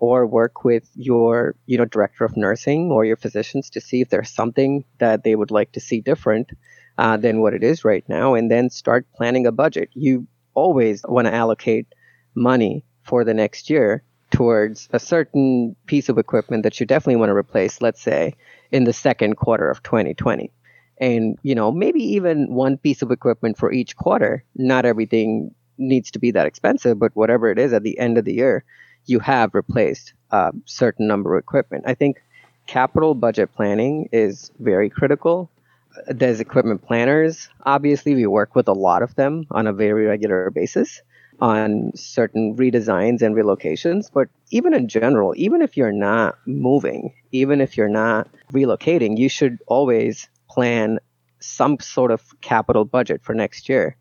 Or 0.00 0.26
work 0.28 0.62
with 0.64 0.88
your 0.94 1.56
you 1.66 1.76
know 1.76 1.84
director 1.84 2.24
of 2.24 2.36
nursing 2.36 2.92
or 2.92 3.04
your 3.04 3.16
physicians 3.16 3.68
to 3.70 3.80
see 3.80 4.00
if 4.00 4.10
there's 4.10 4.30
something 4.30 4.84
that 4.98 5.24
they 5.24 5.34
would 5.34 5.50
like 5.50 5.72
to 5.72 5.80
see 5.80 6.00
different 6.00 6.50
uh, 6.98 7.16
than 7.16 7.40
what 7.40 7.52
it 7.52 7.64
is 7.64 7.84
right 7.84 8.04
now 8.08 8.34
and 8.34 8.48
then 8.48 8.70
start 8.70 9.06
planning 9.16 9.44
a 9.44 9.50
budget. 9.50 9.90
You 9.94 10.28
always 10.54 11.02
want 11.08 11.26
to 11.26 11.34
allocate 11.34 11.88
money 12.36 12.84
for 13.02 13.24
the 13.24 13.34
next 13.34 13.70
year 13.70 14.04
towards 14.30 14.88
a 14.92 14.98
certain 14.98 15.74
piece 15.86 16.08
of 16.08 16.18
equipment 16.18 16.62
that 16.62 16.78
you 16.78 16.86
definitely 16.86 17.16
want 17.16 17.30
to 17.30 17.34
replace 17.36 17.80
let's 17.80 18.00
say 18.00 18.34
in 18.70 18.84
the 18.84 18.92
second 18.92 19.36
quarter 19.36 19.70
of 19.70 19.82
2020 19.82 20.50
and 21.00 21.38
you 21.42 21.54
know 21.54 21.72
maybe 21.72 22.02
even 22.02 22.52
one 22.52 22.76
piece 22.76 23.02
of 23.02 23.10
equipment 23.10 23.56
for 23.56 23.72
each 23.72 23.96
quarter 23.96 24.44
not 24.54 24.84
everything 24.84 25.54
needs 25.78 26.10
to 26.10 26.18
be 26.18 26.30
that 26.30 26.46
expensive 26.46 26.98
but 26.98 27.14
whatever 27.14 27.50
it 27.50 27.58
is 27.58 27.72
at 27.72 27.82
the 27.82 27.98
end 27.98 28.18
of 28.18 28.24
the 28.24 28.34
year 28.34 28.64
you 29.08 29.18
have 29.18 29.54
replaced 29.54 30.12
a 30.30 30.52
certain 30.66 31.06
number 31.06 31.34
of 31.34 31.42
equipment. 31.42 31.84
I 31.86 31.94
think 31.94 32.22
capital 32.66 33.14
budget 33.14 33.54
planning 33.54 34.08
is 34.12 34.52
very 34.60 34.90
critical. 34.90 35.50
There's 36.06 36.40
equipment 36.40 36.82
planners. 36.82 37.48
Obviously, 37.64 38.14
we 38.14 38.26
work 38.26 38.54
with 38.54 38.68
a 38.68 38.72
lot 38.72 39.02
of 39.02 39.14
them 39.16 39.46
on 39.50 39.66
a 39.66 39.72
very 39.72 40.06
regular 40.06 40.50
basis 40.50 41.00
on 41.40 41.92
certain 41.94 42.56
redesigns 42.56 43.22
and 43.22 43.34
relocations. 43.34 44.10
But 44.12 44.28
even 44.50 44.74
in 44.74 44.88
general, 44.88 45.34
even 45.36 45.62
if 45.62 45.76
you're 45.76 45.92
not 45.92 46.36
moving, 46.46 47.12
even 47.32 47.60
if 47.60 47.76
you're 47.76 47.88
not 47.88 48.28
relocating, 48.52 49.18
you 49.18 49.28
should 49.28 49.58
always 49.66 50.28
plan 50.48 50.98
some 51.40 51.78
sort 51.78 52.10
of 52.10 52.22
capital 52.40 52.84
budget 52.84 53.22
for 53.22 53.34
next 53.34 53.68
year 53.68 53.96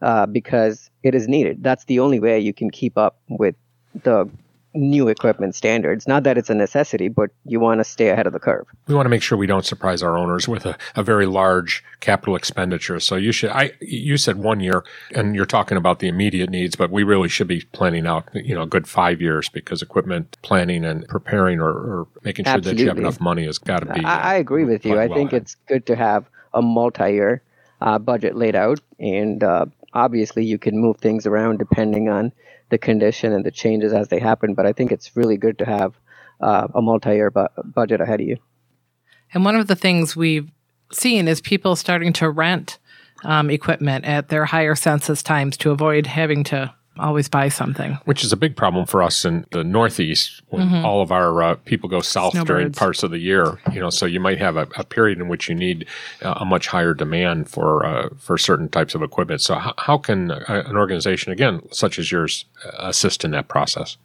uh, 0.00 0.26
because 0.26 0.90
it 1.02 1.14
is 1.14 1.28
needed. 1.28 1.62
That's 1.62 1.84
the 1.84 2.00
only 2.00 2.18
way 2.18 2.40
you 2.40 2.52
can 2.52 2.70
keep 2.70 2.98
up 2.98 3.20
with 3.28 3.54
the 4.02 4.28
new 4.74 5.08
equipment 5.08 5.54
standards. 5.54 6.08
Not 6.08 6.22
that 6.24 6.38
it's 6.38 6.50
a 6.50 6.54
necessity, 6.54 7.08
but 7.08 7.30
you 7.44 7.60
want 7.60 7.80
to 7.80 7.84
stay 7.84 8.08
ahead 8.08 8.26
of 8.26 8.32
the 8.32 8.38
curve. 8.38 8.66
We 8.86 8.94
want 8.94 9.06
to 9.06 9.10
make 9.10 9.22
sure 9.22 9.36
we 9.36 9.46
don't 9.46 9.66
surprise 9.66 10.02
our 10.02 10.16
owners 10.16 10.48
with 10.48 10.66
a, 10.66 10.76
a 10.96 11.02
very 11.02 11.26
large 11.26 11.84
capital 12.00 12.36
expenditure. 12.36 12.98
So 13.00 13.16
you 13.16 13.32
should, 13.32 13.50
I, 13.50 13.72
you 13.80 14.16
said 14.16 14.36
one 14.36 14.60
year 14.60 14.84
and 15.14 15.34
you're 15.34 15.46
talking 15.46 15.76
about 15.76 15.98
the 15.98 16.08
immediate 16.08 16.50
needs, 16.50 16.76
but 16.76 16.90
we 16.90 17.02
really 17.02 17.28
should 17.28 17.48
be 17.48 17.62
planning 17.72 18.06
out, 18.06 18.28
you 18.34 18.54
know, 18.54 18.62
a 18.62 18.66
good 18.66 18.88
five 18.88 19.20
years 19.20 19.48
because 19.48 19.82
equipment 19.82 20.36
planning 20.42 20.84
and 20.84 21.06
preparing 21.08 21.60
or, 21.60 21.70
or 21.70 22.08
making 22.22 22.44
sure 22.44 22.54
Absolutely. 22.54 22.78
that 22.78 22.82
you 22.82 22.88
have 22.88 22.98
enough 22.98 23.20
money 23.20 23.44
has 23.44 23.58
got 23.58 23.80
to 23.80 23.86
be. 23.86 24.04
I, 24.04 24.32
I 24.32 24.34
agree 24.36 24.64
with 24.64 24.86
you. 24.86 24.98
I 24.98 25.06
well 25.06 25.18
think 25.18 25.32
ahead. 25.32 25.42
it's 25.42 25.56
good 25.66 25.86
to 25.86 25.96
have 25.96 26.26
a 26.54 26.62
multi-year 26.62 27.42
uh, 27.80 27.98
budget 27.98 28.36
laid 28.36 28.54
out 28.54 28.80
and 29.00 29.42
uh, 29.42 29.66
obviously 29.92 30.44
you 30.44 30.58
can 30.58 30.78
move 30.78 30.98
things 30.98 31.26
around 31.26 31.58
depending 31.58 32.08
on 32.08 32.32
the 32.72 32.78
condition 32.78 33.34
and 33.34 33.44
the 33.44 33.50
changes 33.50 33.92
as 33.92 34.08
they 34.08 34.18
happen. 34.18 34.54
But 34.54 34.64
I 34.64 34.72
think 34.72 34.90
it's 34.92 35.14
really 35.14 35.36
good 35.36 35.58
to 35.58 35.66
have 35.66 35.94
uh, 36.40 36.68
a 36.74 36.80
multi-year 36.80 37.30
bu- 37.30 37.48
budget 37.62 38.00
ahead 38.00 38.22
of 38.22 38.26
you. 38.26 38.38
And 39.34 39.44
one 39.44 39.56
of 39.56 39.66
the 39.66 39.76
things 39.76 40.16
we've 40.16 40.50
seen 40.90 41.28
is 41.28 41.42
people 41.42 41.76
starting 41.76 42.14
to 42.14 42.30
rent 42.30 42.78
um, 43.24 43.50
equipment 43.50 44.06
at 44.06 44.30
their 44.30 44.46
higher 44.46 44.74
census 44.74 45.22
times 45.22 45.58
to 45.58 45.70
avoid 45.70 46.06
having 46.06 46.44
to 46.44 46.74
always 46.98 47.28
buy 47.28 47.48
something. 47.48 47.98
which 48.04 48.22
is 48.24 48.32
a 48.32 48.36
big 48.36 48.56
problem 48.56 48.86
for 48.86 49.02
us 49.02 49.24
in 49.24 49.46
the 49.50 49.64
Northeast 49.64 50.42
when 50.48 50.84
all 50.84 51.00
of 51.00 51.10
our 51.10 51.42
uh, 51.42 51.54
people 51.64 51.88
go 51.88 52.00
south 52.00 52.34
during 52.44 52.72
parts 52.72 53.02
of 53.02 53.10
the 53.10 53.18
year. 53.18 53.58
You 53.72 53.80
know, 53.80 53.90
so 53.90 54.06
you 54.06 54.20
might 54.20 54.38
have 54.38 54.56
a, 54.56 54.68
a 54.76 54.84
period 54.84 55.18
in 55.18 55.28
which 55.28 55.48
you 55.48 55.54
need 55.54 55.86
uh, 56.22 56.34
a 56.40 56.44
much 56.44 56.66
higher 56.68 56.94
demand 56.94 57.48
for 57.48 57.84
uh, 57.84 58.08
for 58.18 58.38
certain 58.38 58.68
types 58.68 58.94
of 58.94 59.02
equipment. 59.02 59.40
So 59.40 59.54
how, 59.54 59.74
how 59.78 59.98
can 59.98 60.30
uh, 60.30 60.44
an 60.66 60.76
organization 60.76 61.32
again 61.32 61.62
such 61.72 61.98
as 61.98 62.12
yours 62.12 62.44
uh, 62.64 62.70
assist 62.78 63.24
in 63.24 63.30
that 63.32 63.48
process? 63.48 63.96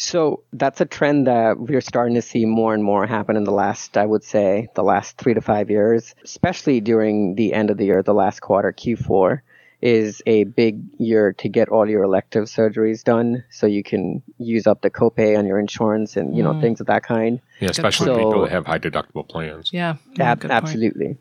So 0.00 0.44
that's 0.52 0.80
a 0.80 0.84
trend 0.84 1.26
that 1.26 1.58
we're 1.58 1.80
starting 1.80 2.14
to 2.14 2.22
see 2.22 2.44
more 2.44 2.72
and 2.72 2.84
more 2.84 3.04
happen 3.04 3.34
in 3.34 3.42
the 3.42 3.50
last, 3.50 3.96
I 3.96 4.06
would 4.06 4.22
say, 4.22 4.68
the 4.76 4.84
last 4.84 5.16
three 5.16 5.34
to 5.34 5.40
five 5.40 5.70
years, 5.70 6.14
especially 6.22 6.80
during 6.80 7.34
the 7.34 7.52
end 7.52 7.68
of 7.68 7.78
the 7.78 7.86
year, 7.86 8.00
the 8.00 8.14
last 8.14 8.38
quarter, 8.38 8.72
Q4 8.72 9.40
is 9.80 10.22
a 10.26 10.44
big 10.44 10.80
year 10.98 11.32
to 11.34 11.48
get 11.48 11.68
all 11.68 11.88
your 11.88 12.02
elective 12.02 12.44
surgeries 12.44 13.04
done 13.04 13.44
so 13.50 13.66
you 13.66 13.82
can 13.82 14.22
use 14.38 14.66
up 14.66 14.82
the 14.82 14.90
copay 14.90 15.38
on 15.38 15.46
your 15.46 15.58
insurance 15.58 16.16
and 16.16 16.36
you 16.36 16.42
know 16.42 16.60
things 16.60 16.80
of 16.80 16.86
that 16.86 17.02
kind 17.04 17.40
Yeah, 17.60 17.70
especially 17.70 18.08
point. 18.08 18.18
people 18.26 18.42
that 18.42 18.50
have 18.50 18.66
high 18.66 18.78
deductible 18.78 19.28
plans. 19.28 19.70
Yeah. 19.72 19.96
yeah, 20.16 20.32
Ab- 20.32 20.44
absolutely. 20.50 21.16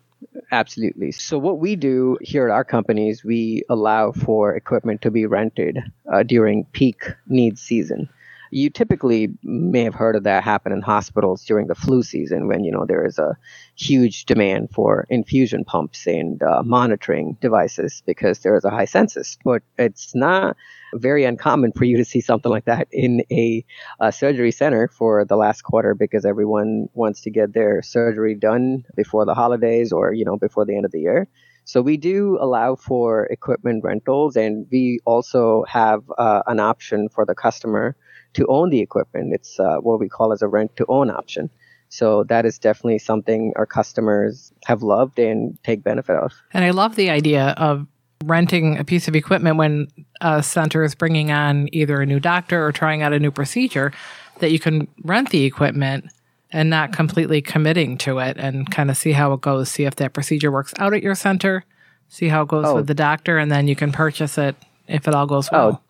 Absolutely. 0.52 1.12
So, 1.12 1.38
what 1.38 1.60
we 1.60 1.76
do 1.76 2.18
here 2.22 2.48
at 2.48 2.52
our 2.52 2.64
company 2.64 3.10
is 3.10 3.24
we 3.24 3.64
allow 3.70 4.12
for 4.12 4.56
equipment 4.56 5.02
to 5.02 5.12
be 5.12 5.26
rented 5.26 5.80
uh, 6.12 6.24
during 6.24 6.66
peak 6.72 7.04
needs 7.28 7.62
season. 7.62 8.10
You 8.52 8.70
typically 8.70 9.30
may 9.44 9.84
have 9.84 9.96
heard 9.96 10.16
of 10.16 10.24
that 10.24 10.44
happen 10.44 10.72
in 10.72 10.82
hospitals 10.82 11.44
during 11.46 11.68
the 11.68 11.76
flu 11.76 12.04
season 12.04 12.48
when, 12.48 12.64
you 12.64 12.72
know, 12.72 12.86
there 12.86 13.06
is 13.06 13.20
a 13.20 13.38
huge 13.76 14.26
demand 14.26 14.70
for 14.72 15.06
infusion 15.10 15.64
pumps 15.66 16.08
and 16.08 16.42
uh, 16.42 16.64
monitoring 16.64 17.38
devices 17.42 18.04
because 18.06 18.40
there 18.40 18.56
is 18.56 18.66
a 18.66 18.70
high 18.70 18.86
census. 18.86 19.38
But 19.44 19.64
it's 19.78 20.16
not 20.16 20.56
very 20.94 21.26
uncommon 21.26 21.72
for 21.74 21.84
you 21.86 21.98
to 21.98 22.06
see 22.06 22.22
something 22.22 22.52
like 22.52 22.66
that 22.66 22.88
in 22.92 23.24
a, 23.32 23.66
a 24.00 24.12
surgery 24.12 24.52
center 24.52 24.88
for 24.88 25.26
the 25.26 25.36
last 25.36 25.62
quarter 25.64 25.94
because 25.94 26.26
everyone 26.26 26.88
wants 26.94 27.22
to 27.22 27.30
get 27.30 27.54
their 27.54 27.82
surgery 27.82 28.36
done 28.36 28.84
before 28.96 29.26
the 29.26 29.34
holidays 29.34 29.92
or 29.92 30.14
you 30.14 30.26
know 30.26 30.38
before 30.38 30.66
the 30.66 30.76
end 30.76 30.86
of 30.86 30.92
the 30.92 31.02
year. 31.02 31.28
So 31.66 31.82
we 31.82 31.98
do 31.98 32.38
allow 32.40 32.76
for 32.76 33.26
equipment 33.26 33.84
rentals, 33.84 34.38
and 34.38 34.66
we 34.72 35.00
also 35.06 35.66
have 35.68 36.02
uh, 36.18 36.42
an 36.48 36.62
option 36.62 37.10
for 37.10 37.26
the 37.26 37.36
customer 37.36 37.98
to 38.38 38.48
own 38.48 38.70
the 38.70 38.80
equipment. 38.80 39.34
It's 39.34 39.60
uh, 39.60 39.78
what 39.78 40.00
we 40.00 40.08
call 40.10 40.32
as 40.32 40.42
a 40.42 40.48
rent 40.48 40.76
to 40.78 40.86
own 40.88 41.10
option. 41.10 41.50
So 41.90 42.24
that 42.26 42.46
is 42.46 42.58
definitely 42.60 43.00
something 43.00 43.54
our 43.56 43.66
customers 43.66 44.52
have 44.66 44.84
loved 44.84 45.20
and 45.20 45.58
take 45.64 45.84
benefit 45.84 46.16
of. 46.18 46.34
And 46.54 46.64
I 46.66 46.72
love 46.72 46.96
the 46.96 47.10
idea 47.10 47.56
of 47.58 47.86
renting 48.26 48.78
a 48.78 48.84
piece 48.84 49.08
of 49.08 49.16
equipment 49.16 49.58
when 49.58 49.88
a 50.22 50.42
center 50.44 50.84
is 50.84 50.96
bringing 50.96 51.32
on 51.32 51.70
either 51.72 52.02
a 52.02 52.06
new 52.06 52.20
doctor 52.20 52.66
or 52.66 52.72
trying 52.72 53.04
out 53.04 53.14
a 53.14 53.20
new 53.20 53.32
procedure, 53.32 53.92
that 54.40 54.52
you 54.52 54.60
can 54.60 54.88
rent 55.04 55.30
the 55.30 55.46
equipment 55.46 56.06
and 56.52 56.70
not 56.70 56.94
completely 56.94 57.42
committing 57.42 57.98
to 58.00 58.20
it 58.20 58.38
and 58.38 58.70
kind 58.72 58.90
of 58.90 58.98
see 58.98 59.12
how 59.14 59.34
it 59.34 59.42
goes, 59.42 59.70
see 59.70 59.84
if 59.86 59.96
that 59.96 60.14
procedure 60.14 60.52
works 60.52 60.74
out 60.80 60.94
at 60.94 61.02
your 61.04 61.16
center, 61.16 61.64
see 62.10 62.28
how 62.28 62.42
it 62.44 62.48
goes 62.50 62.66
Oh. 62.68 62.76
with 62.76 62.88
the 62.88 62.94
doctor, 62.94 63.38
and 63.38 63.52
then 63.52 63.68
you 63.68 63.76
can 63.76 63.92
purchase 63.92 64.38
it 64.38 64.56
if 64.88 65.08
it 65.08 65.14
all 65.16 65.26
goes 65.28 65.50
well. 65.52 65.70
Oh, 65.74 65.87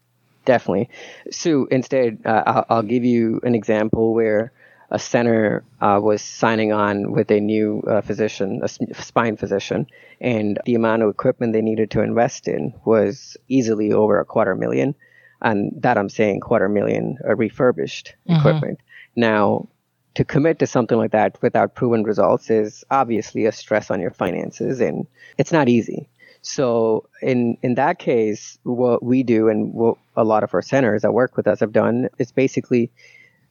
definitely. 0.47 0.89
Sue, 1.29 1.67
instead, 1.69 2.19
uh, 2.25 2.43
I'll, 2.47 2.65
I'll 2.69 2.83
give 2.83 3.05
you 3.05 3.39
an 3.43 3.53
example 3.53 4.15
where 4.15 4.51
a 4.89 4.97
center 4.97 5.63
uh, 5.81 5.99
was 6.01 6.21
signing 6.21 6.71
on 6.71 7.11
with 7.11 7.29
a 7.29 7.39
new 7.39 7.83
uh, 7.87 8.01
physician, 8.01 8.61
a 8.63 8.69
spine 8.69 9.35
physician, 9.35 9.85
and 10.21 10.57
the 10.65 10.75
amount 10.75 11.03
of 11.03 11.09
equipment 11.09 11.53
they 11.53 11.61
needed 11.61 11.91
to 11.91 12.01
invest 12.01 12.47
in 12.47 12.73
was 12.85 13.37
easily 13.49 13.91
over 13.91 14.19
a 14.19 14.25
quarter 14.25 14.55
million. 14.55 14.95
And 15.41 15.73
that 15.83 15.97
I'm 15.97 16.09
saying 16.09 16.39
quarter 16.39 16.69
million 16.69 17.17
uh, 17.27 17.35
refurbished 17.35 18.15
equipment. 18.25 18.79
Now, 19.15 19.67
to 20.15 20.25
commit 20.25 20.57
to 20.59 20.67
something 20.67 20.97
like 20.97 21.11
that 21.11 21.39
without 21.43 21.75
proven 21.75 22.01
results 22.03 22.49
is 22.49 22.83
obviously 22.89 23.45
a 23.45 23.51
stress 23.51 23.91
on 23.91 23.99
your 23.99 24.09
finances, 24.09 24.79
and 24.79 25.05
it's 25.37 25.51
not 25.51 25.69
easy. 25.69 26.09
So 26.41 27.07
in 27.21 27.57
in 27.61 27.75
that 27.75 27.99
case, 27.99 28.57
what 28.63 29.03
we 29.03 29.23
do 29.23 29.49
and 29.49 29.73
what 29.73 29.97
a 30.15 30.23
lot 30.23 30.43
of 30.43 30.53
our 30.53 30.61
centers 30.61 31.01
that 31.01 31.13
work 31.13 31.37
with 31.37 31.47
us 31.47 31.59
have 31.59 31.71
done 31.71 32.09
is 32.17 32.31
basically 32.31 32.91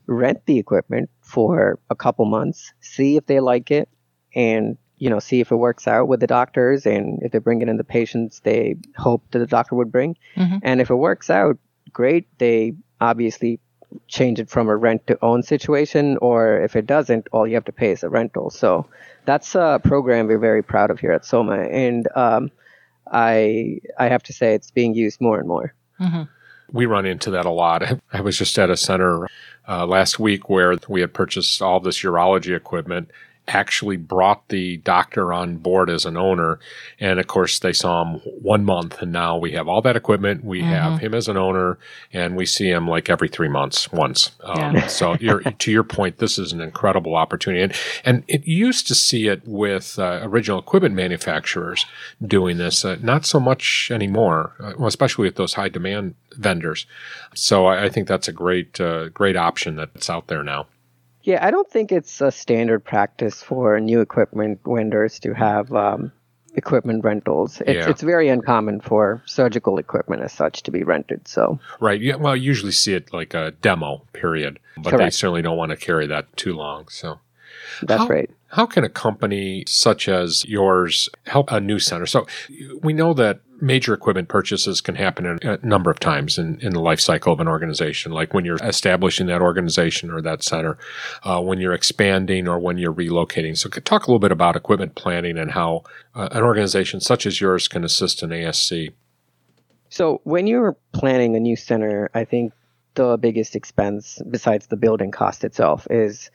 rent 0.07 0.47
the 0.47 0.59
equipment 0.59 1.11
for 1.21 1.79
a 1.91 1.95
couple 1.95 2.25
months, 2.27 2.73
see 2.81 3.17
if 3.17 3.27
they 3.27 3.41
like 3.41 3.71
it, 3.71 3.89
and 4.35 4.79
you 4.99 5.11
know 5.11 5.19
see 5.19 5.41
if 5.41 5.51
it 5.51 5.57
works 5.57 5.87
out 5.87 6.09
with 6.09 6.21
the 6.21 6.27
doctors, 6.27 6.87
and 6.87 7.23
if 7.23 7.33
they 7.33 7.39
bring 7.39 7.61
it 7.63 7.69
in 7.69 7.77
the 7.77 7.85
patients 7.85 8.41
they 8.41 8.77
hope 8.97 9.23
that 9.33 9.41
the 9.41 9.47
doctor 9.47 9.75
would 9.75 9.93
bring, 9.93 10.17
Mhm. 10.37 10.61
and 10.63 10.81
if 10.81 10.91
it 10.91 10.95
works 10.95 11.29
out, 11.31 11.59
great. 11.93 12.27
They 12.39 12.75
obviously 13.01 13.61
change 14.09 14.41
it 14.41 14.49
from 14.51 14.69
a 14.69 14.77
rent 14.77 15.07
to 15.07 15.19
own 15.23 15.43
situation, 15.43 16.19
or 16.21 16.61
if 16.61 16.77
it 16.77 16.87
doesn't, 16.87 17.29
all 17.33 17.47
you 17.47 17.55
have 17.55 17.65
to 17.65 17.73
pay 17.73 17.93
is 17.93 18.03
a 18.03 18.09
rental. 18.09 18.51
So 18.51 18.87
that's 19.25 19.55
a 19.55 19.81
program 19.83 20.27
we're 20.27 20.39
very 20.39 20.63
proud 20.63 20.91
of 20.91 20.99
here 21.01 21.13
at 21.13 21.25
Soma, 21.25 21.61
and 21.63 22.09
um, 22.15 22.51
I 23.11 23.81
I 23.99 24.09
have 24.09 24.23
to 24.25 24.33
say 24.33 24.55
it's 24.55 24.71
being 24.71 24.95
used 24.95 25.21
more 25.21 25.39
and 25.39 25.49
more. 25.49 25.75
We 26.73 26.87
run 26.87 27.07
into 27.07 27.31
that 27.31 27.47
a 27.47 27.51
lot. 27.51 27.83
I 28.13 28.21
was 28.21 28.37
just 28.37 28.59
at 28.59 28.71
a 28.71 28.77
center 28.77 29.29
uh, 29.69 29.87
last 29.87 30.19
week 30.19 30.49
where 30.49 30.77
we 30.89 31.01
had 31.01 31.15
purchased 31.15 31.63
all 31.63 31.81
this 31.81 32.03
urology 32.03 32.55
equipment, 32.57 33.11
actually 33.49 33.97
brought 33.97 34.49
the 34.49 34.79
doctor 34.79 35.33
on 35.33 35.57
board 35.57 35.89
as 35.89 36.05
an 36.05 36.17
owner. 36.17 36.59
And 36.99 37.21
of 37.21 37.27
course, 37.27 37.59
they 37.59 37.73
saw 37.73 38.03
him 38.03 38.21
one 38.43 38.65
month, 38.65 39.01
and 39.01 39.13
now 39.13 39.37
we 39.37 39.53
have 39.53 39.69
all 39.69 39.81
that 39.83 39.97
equipment. 39.97 40.45
We 40.45 40.61
mm-hmm. 40.61 40.71
have 40.71 41.01
him 41.01 41.15
as 41.15 41.29
an 41.29 41.37
owner, 41.37 41.79
and 42.13 42.37
we 42.37 42.47
see 42.47 42.69
him 42.69 42.89
like 42.89 43.09
every 43.09 43.29
three 43.29 43.49
months 43.49 43.93
once. 43.93 44.33
Um, 44.43 44.77
yeah. 44.77 44.87
so, 44.87 45.17
to 45.17 45.71
your 45.71 45.85
point, 45.85 46.19
this 46.19 46.39
is 46.39 46.53
an 46.53 46.61
incredible 46.61 47.15
opportunity. 47.15 47.63
And, 47.63 47.75
and 48.05 48.25
it 48.29 48.47
used 48.47 48.87
to 48.89 48.95
see 48.95 49.29
it 49.29 49.43
with 49.47 49.99
uh, 49.99 50.21
original 50.23 50.59
equipment 50.59 50.95
manufacturers 50.95 51.87
doing 52.25 52.59
this, 52.59 52.85
uh, 52.85 52.97
not 53.01 53.25
so 53.25 53.39
much 53.39 53.91
anymore, 53.93 54.53
uh, 54.61 54.85
especially 54.85 55.27
with 55.27 55.37
those 55.37 55.55
high 55.55 55.69
demand 55.69 56.15
vendors. 56.33 56.87
So, 57.35 57.67
I, 57.67 57.85
I 57.85 57.89
think 57.89 58.09
that's 58.09 58.29
a 58.29 58.33
great, 58.33 58.81
uh, 58.81 59.09
great 59.11 59.37
option 59.37 59.77
that's 59.77 60.11
out 60.11 60.27
there 60.27 60.43
now. 60.43 60.67
Yeah, 61.27 61.45
I 61.45 61.51
don't 61.51 61.69
think 61.69 61.91
it's 61.91 62.21
a 62.21 62.31
standard 62.31 62.85
practice 62.85 63.43
for 63.43 63.81
new 63.81 64.01
equipment 64.01 64.61
vendors 64.65 65.19
to 65.21 65.35
have 65.35 65.73
um, 65.75 66.13
equipment 66.55 67.03
rentals. 67.03 67.61
It's, 67.63 67.71
yeah. 67.71 67.91
it's 67.91 68.01
very 68.01 68.29
uncommon 68.29 68.81
for 68.81 69.21
surgical 69.27 69.79
equipment 69.79 70.23
as 70.23 70.33
such 70.33 70.63
to 70.63 70.71
be 70.71 70.85
rented. 70.85 71.27
So 71.27 71.59
right, 71.81 72.01
yeah. 72.01 72.15
Well, 72.15 72.33
I 72.33 72.37
usually 72.37 72.71
see 72.71 72.95
it 72.95 73.13
like 73.13 73.35
a 73.35 73.51
demo 73.61 74.03
period, 74.13 74.61
but 74.77 74.91
Correct. 74.91 75.05
they 75.05 75.11
certainly 75.11 75.43
don't 75.43 75.57
want 75.57 75.71
to 75.71 75.77
carry 75.77 76.07
that 76.07 76.35
too 76.37 76.55
long. 76.55 76.87
So 76.91 77.19
that's 77.83 78.03
how, 78.03 78.07
right. 78.07 78.31
How 78.51 78.67
can 78.67 78.85
a 78.85 78.89
company 78.89 79.65
such 79.67 80.09
as 80.09 80.45
yours 80.45 81.09
help 81.27 81.51
a 81.51 81.61
new 81.61 81.81
center? 81.81 82.07
So 82.07 82.29
we 82.83 82.93
know 82.93 83.15
that 83.15 83.41
major 83.61 83.95
equipment 83.95 84.29
purchases 84.29 84.81
can 84.81 84.95
happen 84.95 85.39
a 85.43 85.59
number 85.67 85.91
of 85.91 85.99
times 85.99 86.39
in, 86.39 86.59
in 86.61 86.73
the 86.73 86.81
life 86.81 87.01
cycle 87.01 87.33
of 87.33 87.41
an 87.41 87.49
organization, 87.49 88.13
like 88.13 88.35
when 88.35 88.45
you're 88.45 88.63
establishing 88.63 89.27
that 89.27 89.41
organization 89.41 90.11
or 90.11 90.21
that 90.23 90.43
center, 90.43 90.79
uh, 91.25 91.41
when 91.41 91.61
you're 91.61 91.73
expanding 91.73 92.49
or 92.49 92.59
when 92.59 92.79
you're 92.79 92.93
relocating. 92.93 93.57
So 93.57 93.69
talk 93.69 94.07
a 94.07 94.11
little 94.11 94.19
bit 94.19 94.33
about 94.33 94.57
equipment 94.57 94.95
planning 94.95 95.39
and 95.39 95.53
how 95.53 95.85
uh, 96.15 96.29
an 96.33 96.43
organization 96.43 97.01
such 97.01 97.27
as 97.27 97.41
yours 97.41 97.69
can 97.69 97.85
assist 97.85 98.23
an 98.23 98.31
ASC. 98.31 98.93
So 99.89 100.21
when 100.25 100.47
you're 100.47 100.77
planning 100.93 101.37
a 101.37 101.41
new 101.41 101.57
center, 101.57 102.11
I 102.15 102.25
think 102.25 102.53
the 102.95 103.17
biggest 103.17 103.55
expense 103.55 104.21
besides 104.31 104.67
the 104.67 104.77
building 104.77 105.11
cost 105.11 105.45
itself 105.45 105.87
is 105.91 106.31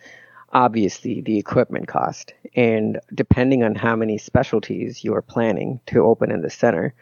obviously 0.53 1.21
the 1.21 1.37
equipment 1.37 1.87
cost. 1.87 2.33
And 2.55 2.99
depending 3.13 3.63
on 3.63 3.75
how 3.75 3.95
many 3.95 4.17
specialties 4.17 5.03
you 5.03 5.13
are 5.15 5.21
planning 5.21 5.79
to 5.87 6.03
open 6.03 6.31
in 6.31 6.41
the 6.41 6.49
center, 6.49 6.93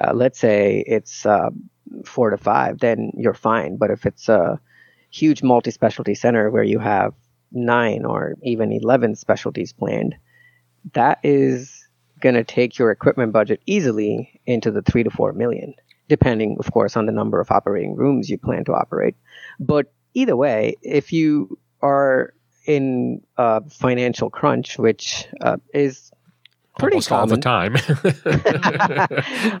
uh, 0.00 0.12
let's 0.14 0.38
say 0.38 0.84
it's 0.86 1.26
uh, 1.26 1.50
four 2.04 2.30
to 2.30 2.38
five, 2.38 2.78
then 2.78 3.12
you're 3.16 3.34
fine. 3.34 3.76
But 3.76 3.90
if 3.90 4.06
it's 4.06 4.28
a 4.28 4.60
huge 5.10 5.42
multi 5.42 5.70
specialty 5.70 6.14
center 6.14 6.50
where 6.50 6.62
you 6.62 6.78
have 6.78 7.14
nine 7.50 8.04
or 8.04 8.36
even 8.42 8.72
11 8.72 9.16
specialties 9.16 9.72
planned, 9.72 10.14
that 10.94 11.18
is 11.22 11.86
going 12.20 12.34
to 12.34 12.44
take 12.44 12.78
your 12.78 12.90
equipment 12.90 13.32
budget 13.32 13.60
easily 13.66 14.40
into 14.46 14.70
the 14.70 14.82
three 14.82 15.02
to 15.02 15.10
four 15.10 15.32
million, 15.32 15.74
depending, 16.08 16.56
of 16.58 16.72
course, 16.72 16.96
on 16.96 17.06
the 17.06 17.12
number 17.12 17.40
of 17.40 17.50
operating 17.50 17.96
rooms 17.96 18.30
you 18.30 18.38
plan 18.38 18.64
to 18.64 18.72
operate. 18.72 19.16
But 19.58 19.92
either 20.14 20.36
way, 20.36 20.76
if 20.82 21.12
you 21.12 21.58
are 21.82 22.32
in 22.66 23.22
a 23.36 23.68
financial 23.68 24.30
crunch, 24.30 24.78
which 24.78 25.26
uh, 25.40 25.56
is 25.74 26.12
pretty 26.78 26.96
Almost 26.96 27.08
common. 27.08 27.20
all 27.20 27.36
the 27.36 27.42
time. 27.42 27.76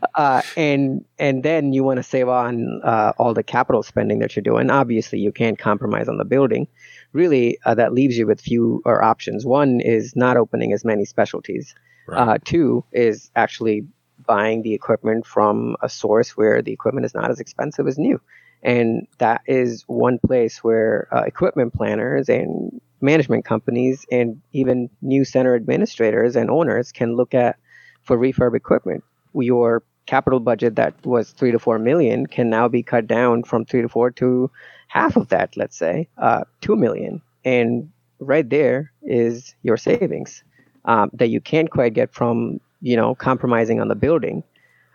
uh, 0.14 0.42
and 0.56 1.04
and 1.18 1.42
then 1.42 1.72
you 1.72 1.84
want 1.84 1.98
to 1.98 2.02
save 2.02 2.28
on 2.28 2.80
uh, 2.82 3.12
all 3.18 3.34
the 3.34 3.42
capital 3.42 3.82
spending 3.82 4.18
that 4.20 4.36
you're 4.36 4.42
doing. 4.42 4.70
Obviously, 4.70 5.18
you 5.18 5.32
can't 5.32 5.58
compromise 5.58 6.08
on 6.08 6.18
the 6.18 6.24
building. 6.24 6.68
Really, 7.12 7.58
uh, 7.64 7.74
that 7.74 7.92
leaves 7.92 8.16
you 8.16 8.26
with 8.26 8.40
fewer 8.40 9.02
options. 9.02 9.44
One 9.44 9.80
is 9.80 10.16
not 10.16 10.36
opening 10.36 10.72
as 10.72 10.84
many 10.84 11.04
specialties. 11.04 11.74
Right. 12.08 12.28
Uh, 12.28 12.38
two 12.44 12.84
is 12.92 13.30
actually 13.36 13.86
buying 14.26 14.62
the 14.62 14.74
equipment 14.74 15.26
from 15.26 15.76
a 15.82 15.88
source 15.88 16.36
where 16.36 16.62
the 16.62 16.72
equipment 16.72 17.04
is 17.04 17.14
not 17.14 17.30
as 17.30 17.40
expensive 17.40 17.86
as 17.86 17.98
new. 17.98 18.20
And 18.62 19.06
that 19.18 19.42
is 19.46 19.82
one 19.88 20.18
place 20.24 20.62
where 20.62 21.08
uh, 21.12 21.22
equipment 21.22 21.74
planners 21.74 22.28
and 22.28 22.80
management 23.02 23.44
companies 23.44 24.06
and 24.10 24.40
even 24.52 24.88
new 25.02 25.24
center 25.24 25.54
administrators 25.54 26.36
and 26.36 26.50
owners 26.50 26.92
can 26.92 27.16
look 27.16 27.34
at 27.34 27.56
for 28.04 28.16
refurb 28.16 28.54
equipment. 28.54 29.04
Your 29.34 29.82
capital 30.06 30.40
budget 30.40 30.76
that 30.76 30.94
was 31.04 31.30
three 31.30 31.52
to 31.52 31.58
four 31.58 31.78
million 31.78 32.26
can 32.26 32.50
now 32.50 32.68
be 32.68 32.82
cut 32.82 33.06
down 33.06 33.42
from 33.42 33.64
three 33.64 33.82
to 33.82 33.88
four 33.88 34.10
to 34.10 34.50
half 34.88 35.16
of 35.16 35.28
that, 35.28 35.56
let's 35.56 35.76
say, 35.76 36.08
uh, 36.18 36.44
two 36.60 36.76
million. 36.76 37.22
And 37.44 37.90
right 38.18 38.48
there 38.48 38.92
is 39.02 39.54
your 39.62 39.76
savings 39.76 40.42
um, 40.84 41.10
that 41.14 41.28
you 41.28 41.40
can't 41.40 41.70
quite 41.70 41.94
get 41.94 42.12
from, 42.12 42.60
you 42.80 42.96
know, 42.96 43.14
compromising 43.14 43.80
on 43.80 43.88
the 43.88 43.94
building 43.94 44.42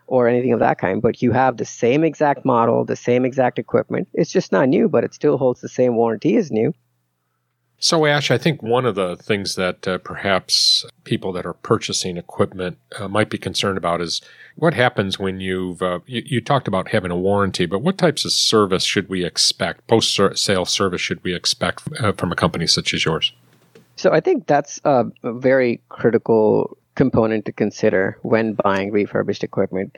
or 0.08 0.28
anything 0.28 0.54
of 0.54 0.60
that 0.60 0.78
kind, 0.78 1.02
but 1.02 1.22
you 1.22 1.34
have 1.34 1.58
the 1.58 1.66
same 1.66 2.04
exact 2.04 2.46
model, 2.46 2.86
the 2.86 2.96
same 2.96 3.26
exact 3.26 3.60
equipment. 3.60 4.08
It's 4.14 4.32
just 4.32 4.54
not 4.54 4.70
new, 4.70 4.88
but 4.88 5.04
it 5.04 5.14
still 5.14 5.38
holds 5.38 5.60
the 5.60 5.68
same 5.68 5.96
warranty 5.96 6.38
as 6.38 6.50
new. 6.50 6.74
So, 7.80 8.08
Ash, 8.08 8.32
I 8.32 8.40
think 8.40 8.64
one 8.64 8.86
of 8.86 8.96
the 8.96 9.16
things 9.16 9.54
that 9.56 9.88
uh, 9.88 10.00
perhaps 10.00 10.84
people 11.04 11.32
that 11.34 11.46
are 11.46 11.54
purchasing 11.54 12.18
equipment 12.18 12.80
uh, 12.98 13.08
might 13.08 13.30
be 13.30 13.38
concerned 13.38 13.78
about 13.78 14.02
is 14.02 14.20
what 14.56 14.74
happens 14.74 15.20
when 15.20 15.40
you've, 15.40 15.84
uh, 15.84 16.00
you, 16.08 16.24
you, 16.26 16.42
talked 16.42 16.68
about 16.68 16.90
having 16.90 17.12
a 17.12 17.16
warranty, 17.16 17.68
but 17.68 17.84
what 17.84 18.00
types 18.00 18.26
of 18.26 18.32
service 18.32 18.84
should 18.84 19.10
we 19.10 19.24
expect, 19.24 19.86
post 19.86 20.20
sale 20.36 20.66
service 20.66 21.02
should 21.02 21.24
we 21.24 21.36
expect 21.36 21.84
uh, 22.00 22.14
from 22.14 22.32
a 22.32 22.36
company 22.36 22.66
such 22.66 22.96
as 22.96 23.06
yours? 23.06 23.32
So, 23.96 24.12
I 24.12 24.22
think 24.22 24.48
that's 24.48 24.82
a 24.84 25.06
very 25.24 25.80
critical 25.90 26.78
component 26.96 27.46
to 27.46 27.52
consider 27.52 28.18
when 28.24 28.54
buying 28.54 28.92
refurbished 28.92 29.44
equipment. 29.44 29.96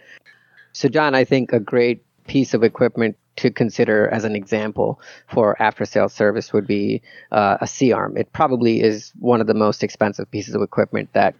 So, 0.73 0.89
John, 0.89 1.15
I 1.15 1.23
think 1.23 1.53
a 1.53 1.61
great 1.61 2.03
piece 2.29 2.53
of 2.53 2.63
equipment 2.63 3.17
to 3.37 3.49
consider 3.49 4.07
as 4.09 4.23
an 4.23 4.35
example 4.35 5.01
for 5.27 5.59
after 5.59 5.83
sales 5.83 6.13
service 6.13 6.53
would 6.53 6.67
be 6.67 7.01
uh, 7.31 7.57
a 7.59 7.65
C 7.65 7.91
arm. 7.91 8.15
It 8.15 8.31
probably 8.33 8.81
is 8.81 9.11
one 9.19 9.41
of 9.41 9.47
the 9.47 9.55
most 9.55 9.83
expensive 9.83 10.29
pieces 10.29 10.53
of 10.53 10.61
equipment 10.61 11.09
that 11.13 11.33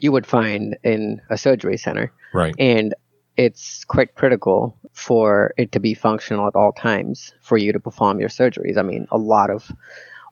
you 0.00 0.12
would 0.12 0.26
find 0.26 0.76
in 0.84 1.22
a 1.30 1.38
surgery 1.38 1.78
center. 1.78 2.12
Right. 2.34 2.54
And 2.58 2.94
it's 3.38 3.84
quite 3.86 4.14
critical 4.16 4.76
for 4.92 5.54
it 5.56 5.72
to 5.72 5.80
be 5.80 5.94
functional 5.94 6.46
at 6.46 6.54
all 6.54 6.72
times 6.72 7.32
for 7.40 7.56
you 7.56 7.72
to 7.72 7.80
perform 7.80 8.20
your 8.20 8.28
surgeries. 8.28 8.76
I 8.76 8.82
mean, 8.82 9.06
a 9.10 9.18
lot 9.18 9.48
of 9.48 9.72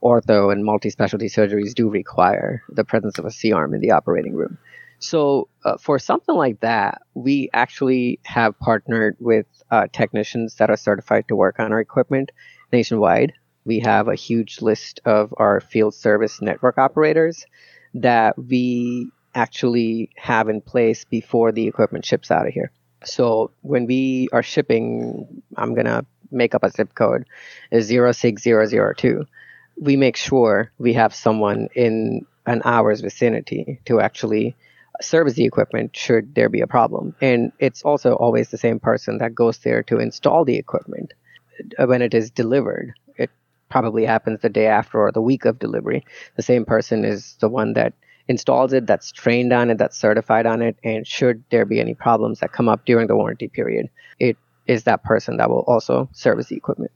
ortho 0.03 0.53
and 0.53 0.63
multi 0.63 0.91
specialty 0.91 1.29
surgeries 1.29 1.73
do 1.75 1.89
require 1.89 2.63
the 2.69 2.85
presence 2.85 3.19
of 3.19 3.25
a 3.25 3.31
C 3.31 3.51
arm 3.51 3.73
in 3.73 3.81
the 3.81 3.93
operating 3.93 4.35
room. 4.35 4.59
So 5.03 5.49
uh, 5.65 5.79
for 5.79 5.99
something 5.99 6.37
like 6.37 6.61
that, 6.61 7.03
we 7.15 7.51
actually 7.53 8.21
have 8.25 8.59
partnered 8.61 9.17
with 9.19 9.47
uh, 9.71 9.89
technicians 9.93 10.55
that 10.57 10.71
are 10.71 10.77
certified 10.77 11.27
to 11.29 11.37
work 11.37 11.59
on 11.59 11.73
our 11.73 11.81
equipment 11.81 12.31
nationwide. 12.73 13.33
We 13.65 13.81
have 13.81 14.07
a 14.07 14.15
huge 14.15 14.63
list 14.63 15.01
of 15.05 15.35
our 15.37 15.61
field 15.61 15.95
service 15.95 16.41
network 16.41 16.79
operators 16.79 17.45
that 17.95 18.39
we 18.39 19.11
actually 19.35 20.11
have 20.17 20.49
in 20.49 20.61
place 20.61 21.05
before 21.05 21.51
the 21.51 21.67
equipment 21.67 22.05
ships 22.05 22.31
out 22.31 22.47
of 22.47 22.53
here. 22.53 22.71
So 23.05 23.51
when 23.63 23.87
we 23.87 24.29
are 24.33 24.43
shipping, 24.43 25.43
I'm 25.57 25.75
going 25.75 25.87
to 25.87 26.07
make 26.31 26.55
up 26.55 26.63
a 26.63 26.71
zip 26.71 26.95
code, 26.95 27.25
is 27.73 27.89
06002. 27.89 29.27
We 29.81 29.97
make 29.97 30.17
sure 30.17 30.71
we 30.79 30.93
have 30.93 31.13
someone 31.13 31.69
in 31.75 32.25
an 32.47 32.63
hour's 32.65 33.01
vicinity 33.01 33.81
to 33.87 34.01
actually 34.01 34.55
service 35.01 35.35
the 35.35 35.45
equipment 35.45 35.97
should 35.97 36.35
there 36.35 36.49
be 36.49 36.61
a 36.61 36.67
problem. 36.67 37.15
And 37.21 37.53
it's 37.59 37.83
also 37.83 38.15
always 38.15 38.51
the 38.51 38.59
same 38.59 38.79
person 38.79 39.19
that 39.19 39.35
goes 39.35 39.59
there 39.59 39.83
to 39.85 39.99
install 39.99 40.45
the 40.45 40.57
equipment 40.57 41.13
uh, 41.79 41.87
when 41.87 42.03
it 42.03 42.15
is 42.15 42.31
delivered. 42.31 42.93
It 43.17 43.31
probably 43.69 44.05
happens 44.05 44.41
the 44.41 44.49
day 44.49 44.67
after 44.67 44.99
or 44.99 45.13
the 45.13 45.23
week 45.23 45.45
of 45.45 45.59
delivery. 45.59 46.05
The 46.37 46.43
same 46.43 46.65
person 46.65 47.05
is 47.05 47.37
the 47.41 47.49
one 47.49 47.73
that 47.75 47.95
installs 48.29 48.73
it, 48.73 48.87
that's 48.87 49.13
trained 49.13 49.53
on 49.53 49.71
it, 49.71 49.79
that's 49.79 49.99
certified 49.99 50.47
on 50.47 50.63
it, 50.63 50.77
and 50.85 51.07
should 51.07 51.43
there 51.51 51.65
be 51.65 51.81
any 51.81 51.95
problems 51.95 52.41
that 52.41 52.53
come 52.53 52.69
up 52.69 52.85
during 52.85 53.09
the 53.09 53.17
warranty 53.17 53.49
period, 53.49 53.89
it 54.19 54.37
is 54.67 54.85
that 54.85 55.03
person 55.03 55.39
that 55.39 55.51
will 55.51 55.65
also 55.67 56.09
service 56.13 56.47
the 56.47 56.57
equipment. 56.57 56.93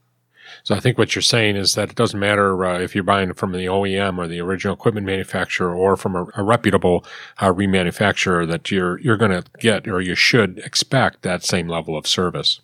So 0.62 0.74
I 0.74 0.80
think 0.80 0.98
what 0.98 1.14
you're 1.14 1.22
saying 1.22 1.56
is 1.56 1.74
that 1.74 1.90
it 1.90 1.96
doesn't 1.96 2.18
matter 2.18 2.64
uh, 2.64 2.78
if 2.78 2.94
you're 2.94 3.04
buying 3.04 3.32
from 3.34 3.52
the 3.52 3.66
OEM 3.66 4.18
or 4.18 4.26
the 4.26 4.40
original 4.40 4.74
equipment 4.74 5.06
manufacturer 5.06 5.74
or 5.74 5.96
from 5.96 6.16
a, 6.16 6.26
a 6.36 6.42
reputable 6.42 7.04
uh, 7.38 7.52
remanufacturer 7.52 8.46
that 8.48 8.70
you're 8.70 8.98
you're 9.00 9.16
going 9.16 9.30
to 9.30 9.44
get 9.58 9.86
or 9.88 10.00
you 10.00 10.14
should 10.14 10.58
expect 10.58 11.22
that 11.22 11.42
same 11.42 11.68
level 11.68 11.96
of 11.96 12.06
service. 12.06 12.60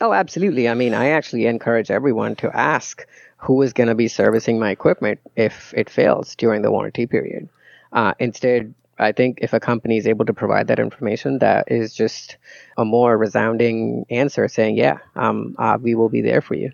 Oh, 0.00 0.12
absolutely. 0.12 0.68
I 0.68 0.74
mean, 0.74 0.94
I 0.94 1.10
actually 1.10 1.46
encourage 1.46 1.90
everyone 1.90 2.34
to 2.36 2.56
ask 2.56 3.06
who 3.36 3.60
is 3.62 3.72
going 3.72 3.88
to 3.88 3.94
be 3.94 4.08
servicing 4.08 4.58
my 4.58 4.70
equipment 4.70 5.20
if 5.36 5.74
it 5.76 5.90
fails 5.90 6.34
during 6.36 6.62
the 6.62 6.70
warranty 6.70 7.06
period. 7.06 7.48
Uh, 7.92 8.14
instead, 8.18 8.72
I 8.98 9.12
think 9.12 9.38
if 9.42 9.52
a 9.52 9.60
company 9.60 9.96
is 9.96 10.06
able 10.06 10.24
to 10.26 10.32
provide 10.32 10.68
that 10.68 10.78
information, 10.78 11.38
that 11.40 11.70
is 11.70 11.94
just 11.94 12.36
a 12.76 12.84
more 12.84 13.18
resounding 13.18 14.06
answer 14.10 14.46
saying, 14.48 14.76
yeah, 14.76 14.98
um, 15.16 15.56
uh, 15.58 15.78
we 15.80 15.94
will 15.94 16.08
be 16.08 16.20
there 16.20 16.40
for 16.40 16.54
you. 16.54 16.72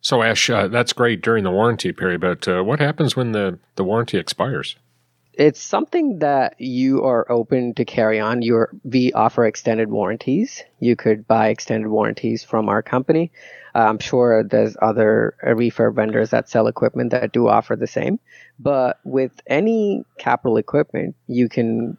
So, 0.00 0.22
Ash, 0.22 0.48
uh, 0.48 0.68
that's 0.68 0.92
great 0.92 1.22
during 1.22 1.44
the 1.44 1.50
warranty 1.50 1.92
period, 1.92 2.20
but 2.20 2.46
uh, 2.46 2.62
what 2.62 2.80
happens 2.80 3.16
when 3.16 3.32
the, 3.32 3.58
the 3.74 3.84
warranty 3.84 4.18
expires? 4.18 4.76
It's 5.34 5.60
something 5.60 6.18
that 6.18 6.60
you 6.60 7.04
are 7.04 7.30
open 7.30 7.74
to 7.74 7.84
carry 7.84 8.18
on. 8.18 8.42
Your 8.42 8.70
we 8.82 9.12
offer 9.12 9.46
extended 9.46 9.88
warranties. 9.88 10.64
You 10.80 10.96
could 10.96 11.28
buy 11.28 11.48
extended 11.48 11.88
warranties 11.88 12.42
from 12.42 12.68
our 12.68 12.82
company. 12.82 13.30
Uh, 13.72 13.86
I'm 13.86 14.00
sure 14.00 14.42
there's 14.42 14.76
other 14.82 15.36
refurb 15.44 15.94
vendors 15.94 16.30
that 16.30 16.48
sell 16.48 16.66
equipment 16.66 17.12
that 17.12 17.30
do 17.32 17.46
offer 17.46 17.76
the 17.76 17.86
same. 17.86 18.18
But 18.58 18.98
with 19.04 19.30
any 19.46 20.02
capital 20.18 20.56
equipment, 20.56 21.14
you 21.28 21.48
can 21.48 21.96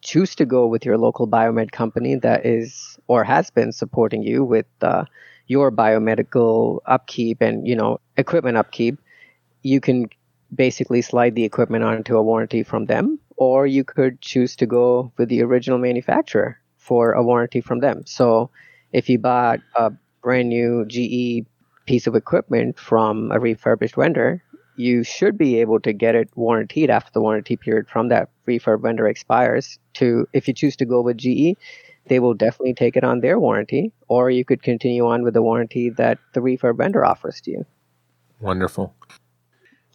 choose 0.00 0.34
to 0.36 0.46
go 0.46 0.66
with 0.66 0.86
your 0.86 0.96
local 0.96 1.28
biomed 1.28 1.72
company 1.72 2.14
that 2.16 2.46
is 2.46 2.98
or 3.06 3.22
has 3.24 3.50
been 3.50 3.72
supporting 3.72 4.22
you 4.22 4.44
with 4.44 4.66
uh, 4.80 5.04
your 5.48 5.72
biomedical 5.72 6.80
upkeep 6.86 7.40
and 7.42 7.66
you 7.66 7.74
know 7.74 8.00
equipment 8.16 8.56
upkeep. 8.56 8.98
You 9.62 9.80
can 9.80 10.06
basically 10.54 11.02
slide 11.02 11.34
the 11.34 11.44
equipment 11.44 11.84
onto 11.84 12.16
a 12.16 12.22
warranty 12.22 12.62
from 12.62 12.86
them, 12.86 13.18
or 13.36 13.66
you 13.66 13.84
could 13.84 14.20
choose 14.20 14.56
to 14.56 14.66
go 14.66 15.12
with 15.18 15.28
the 15.28 15.42
original 15.42 15.78
manufacturer 15.78 16.58
for 16.76 17.12
a 17.12 17.22
warranty 17.22 17.60
from 17.60 17.80
them. 17.80 18.04
So 18.06 18.50
if 18.92 19.08
you 19.08 19.18
bought 19.18 19.60
a 19.76 19.92
brand 20.22 20.48
new 20.48 20.84
GE 20.86 21.46
piece 21.86 22.06
of 22.06 22.14
equipment 22.14 22.78
from 22.78 23.30
a 23.32 23.40
refurbished 23.40 23.96
vendor, 23.96 24.42
you 24.76 25.02
should 25.02 25.36
be 25.36 25.60
able 25.60 25.80
to 25.80 25.92
get 25.92 26.14
it 26.14 26.30
warranted 26.36 26.88
after 26.88 27.10
the 27.12 27.20
warranty 27.20 27.56
period 27.56 27.88
from 27.88 28.08
that 28.08 28.30
refurb 28.46 28.82
vendor 28.82 29.08
expires. 29.08 29.78
To 29.94 30.26
if 30.32 30.46
you 30.46 30.54
choose 30.54 30.76
to 30.76 30.86
go 30.86 31.00
with 31.02 31.18
GE, 31.18 31.56
they 32.08 32.20
will 32.20 32.34
definitely 32.34 32.74
take 32.74 32.96
it 32.96 33.04
on 33.04 33.20
their 33.20 33.38
warranty, 33.38 33.92
or 34.08 34.30
you 34.30 34.44
could 34.44 34.62
continue 34.62 35.06
on 35.06 35.22
with 35.22 35.34
the 35.34 35.42
warranty 35.42 35.90
that 35.90 36.18
the 36.34 36.40
refurb 36.40 36.78
vendor 36.78 37.04
offers 37.04 37.40
to 37.42 37.50
you. 37.50 37.66
Wonderful. 38.40 38.94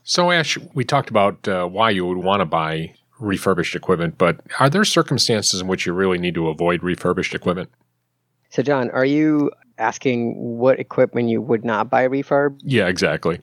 So, 0.03 0.32
Ash, 0.32 0.57
we 0.74 0.84
talked 0.84 1.09
about 1.09 1.47
uh, 1.47 1.66
why 1.68 1.89
you 1.89 2.05
would 2.05 2.18
want 2.18 2.41
to 2.41 2.45
buy 2.45 2.93
refurbished 3.20 3.76
equipment, 3.76 4.18
but 4.18 4.41
are 4.59 4.70
there 4.70 4.84
circumstances 4.84 5.61
in 5.61 5.68
which 5.68 5.86
you 5.86 5.93
really 5.93 6.18
need 6.18 6.34
to 6.36 6.49
avoid 6.49 6.84
refurbished 6.84 7.34
equipment? 7.34 7.70
So, 8.49 8.61
John, 8.61 8.89
are 8.91 9.05
you 9.05 9.51
asking 9.78 10.36
what 10.36 10.80
equipment 10.80 11.30
you 11.30 11.41
would 11.41 11.64
not 11.64 11.89
buy 11.89 12.07
refurb? 12.07 12.59
Yeah, 12.64 12.88
exactly. 12.88 13.39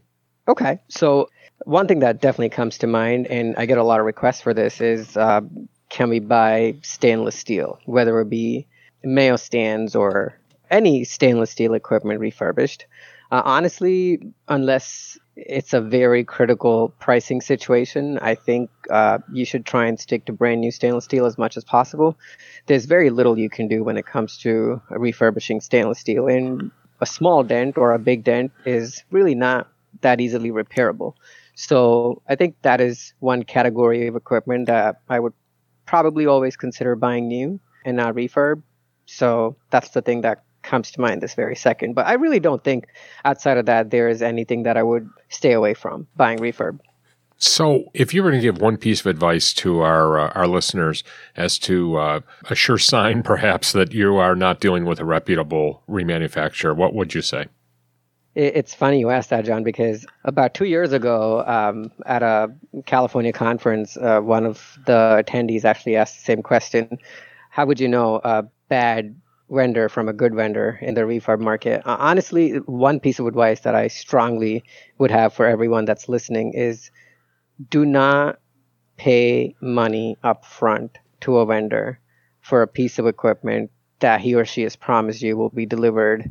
Okay. 0.49 0.81
So, 0.89 1.29
one 1.65 1.87
thing 1.87 2.01
that 2.01 2.21
definitely 2.21 2.51
comes 2.51 2.79
to 2.79 2.87
mind, 2.87 3.27
and 3.27 3.55
I 3.57 3.67
get 3.67 3.79
a 3.79 3.83
lot 3.83 4.01
of 4.01 4.07
requests 4.07 4.41
for 4.41 4.55
this, 4.55 4.81
is 4.81 5.17
uh, 5.17 5.41
can 5.91 6.09
we 6.09 6.21
buy 6.21 6.77
stainless 6.83 7.37
steel, 7.37 7.79
whether 7.85 8.19
it 8.21 8.31
be 8.31 8.67
Mayo 9.05 9.37
stands 9.37 9.95
or 9.95 10.39
any 10.71 11.05
stainless 11.05 11.51
steel 11.51 11.75
equipment 11.75 12.21
refurbished? 12.21 12.87
Uh, 13.31 13.43
honestly, 13.45 14.21
unless 14.49 15.19
it's 15.37 15.73
a 15.73 15.81
very 15.81 16.25
critical 16.25 16.91
pricing 16.99 17.41
situation. 17.41 18.19
I 18.19 18.35
think 18.35 18.71
uh, 18.91 19.19
you 19.33 19.45
should 19.45 19.65
try 19.65 19.87
and 19.87 19.99
stick 19.99 20.25
to 20.27 20.33
brand 20.33 20.61
new 20.61 20.71
stainless 20.71 21.05
steel 21.05 21.27
as 21.27 21.39
much 21.39 21.57
as 21.57 21.65
possible. 21.65 22.19
There's 22.67 22.85
very 22.85 23.11
little 23.11 23.39
you 23.39 23.49
can 23.49 23.69
do 23.69 23.83
when 23.83 23.97
it 23.97 24.07
comes 24.07 24.39
to 24.39 24.81
refurbishing 24.91 25.61
stainless 25.61 25.99
steel, 25.99 26.27
and 26.29 26.71
a 27.01 27.07
small 27.07 27.43
dent 27.43 27.79
or 27.79 27.93
a 27.93 27.99
big 27.99 28.25
dent 28.25 28.53
is 28.65 29.03
really 29.11 29.35
not 29.35 29.69
that 30.03 30.21
easily 30.21 30.51
repairable. 30.51 31.15
So 31.55 32.23
I 32.29 32.37
think 32.37 32.57
that 32.63 32.81
is 32.81 33.15
one 33.21 33.43
category 33.43 34.07
of 34.07 34.17
equipment 34.17 34.67
that 34.67 35.01
I 35.09 35.21
would 35.21 35.33
probably 35.91 36.25
always 36.25 36.57
consider 36.57 36.95
buying 36.95 37.27
new 37.27 37.59
and 37.85 37.97
not 37.97 38.15
refurb. 38.15 38.63
So 39.07 39.57
that's 39.71 39.91
the 39.91 40.01
thing 40.01 40.21
that 40.21 40.45
comes 40.63 40.93
to 40.93 41.01
mind 41.01 41.21
this 41.21 41.35
very 41.35 41.57
second. 41.57 41.95
But 41.95 42.07
I 42.07 42.13
really 42.13 42.39
don't 42.39 42.63
think 42.63 42.87
outside 43.25 43.57
of 43.57 43.67
that 43.67 43.91
there 43.91 44.09
is 44.09 44.23
anything 44.23 44.63
that 44.63 44.77
I 44.77 44.85
would 44.85 45.11
stay 45.31 45.51
away 45.51 45.75
from 45.75 46.07
buying 46.15 46.39
refurb. 46.39 46.79
So, 47.39 47.87
if 47.95 48.15
you 48.15 48.23
were 48.23 48.31
to 48.31 48.39
give 48.39 48.61
one 48.61 48.77
piece 48.77 49.01
of 49.01 49.07
advice 49.07 49.55
to 49.55 49.81
our 49.81 50.19
uh, 50.19 50.29
our 50.35 50.47
listeners 50.47 51.03
as 51.37 51.59
to 51.61 51.97
uh, 51.97 52.21
a 52.51 52.55
sure 52.55 52.77
sign, 52.77 53.23
perhaps 53.33 53.73
that 53.73 53.93
you 53.93 54.17
are 54.17 54.37
not 54.37 54.61
dealing 54.61 54.85
with 54.85 55.01
a 55.01 55.07
reputable 55.07 55.83
remanufacturer, 55.89 56.77
what 56.77 56.95
would 56.95 57.15
you 57.15 57.23
say? 57.23 57.47
It's 58.41 58.73
funny 58.73 59.01
you 59.01 59.11
asked 59.11 59.31
that, 59.31 59.45
John, 59.45 59.65
because 59.65 60.07
about 60.25 60.55
two 60.55 60.65
years 60.65 60.93
ago, 60.93 61.45
um, 61.47 61.91
at 62.07 62.23
a 62.23 62.49
California 62.87 63.33
conference, 63.33 63.99
uh, 63.99 64.21
one 64.21 64.47
of 64.47 64.79
the 64.87 65.23
attendees 65.23 65.65
actually 65.65 65.97
asked 65.97 66.17
the 66.17 66.25
same 66.25 66.43
question: 66.43 66.99
How 67.51 67.67
would 67.67 67.79
you 67.79 67.89
know 67.89 68.21
a 68.25 68.45
bad 68.69 69.15
vendor 69.51 69.89
from 69.89 70.09
a 70.09 70.13
good 70.13 70.35
vendor 70.35 70.79
in 70.81 70.95
the 70.95 71.03
refurb 71.03 71.41
market. 71.41 71.83
Uh, 71.85 71.97
honestly, 71.99 72.57
one 72.67 73.01
piece 73.01 73.19
of 73.19 73.27
advice 73.27 73.61
that 73.61 73.75
I 73.75 73.89
strongly 73.89 74.65
would 74.99 75.11
have 75.11 75.35
for 75.35 75.47
everyone 75.47 75.85
that's 75.85 76.09
listening 76.09 76.55
is 76.55 76.91
do 77.69 77.85
not 77.85 78.39
pay 78.97 79.55
money 79.61 80.17
up 80.23 80.45
front 80.45 80.99
to 81.23 81.39
a 81.39 81.47
vendor 81.47 81.99
for 82.41 82.63
a 82.63 82.69
piece 82.69 82.99
of 82.99 83.07
equipment 83.07 83.71
that 83.99 84.21
he 84.21 84.35
or 84.35 84.45
she 84.45 84.63
has 84.63 84.77
promised 84.77 85.21
you 85.21 85.37
will 85.37 85.51
be 85.51 85.67
delivered 85.67 86.31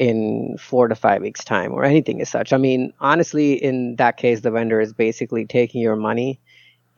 in 0.00 0.56
four 0.58 0.88
to 0.88 0.94
five 0.94 1.20
weeks 1.20 1.44
time 1.44 1.72
or 1.72 1.84
anything 1.84 2.22
as 2.22 2.30
such. 2.30 2.54
I 2.54 2.56
mean, 2.56 2.90
honestly, 3.00 3.52
in 3.52 3.96
that 3.96 4.16
case, 4.16 4.40
the 4.40 4.50
vendor 4.50 4.80
is 4.80 4.94
basically 4.94 5.44
taking 5.44 5.82
your 5.82 5.94
money 5.94 6.40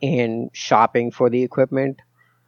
and 0.01 0.49
shopping 0.53 1.11
for 1.11 1.29
the 1.29 1.43
equipment 1.43 2.01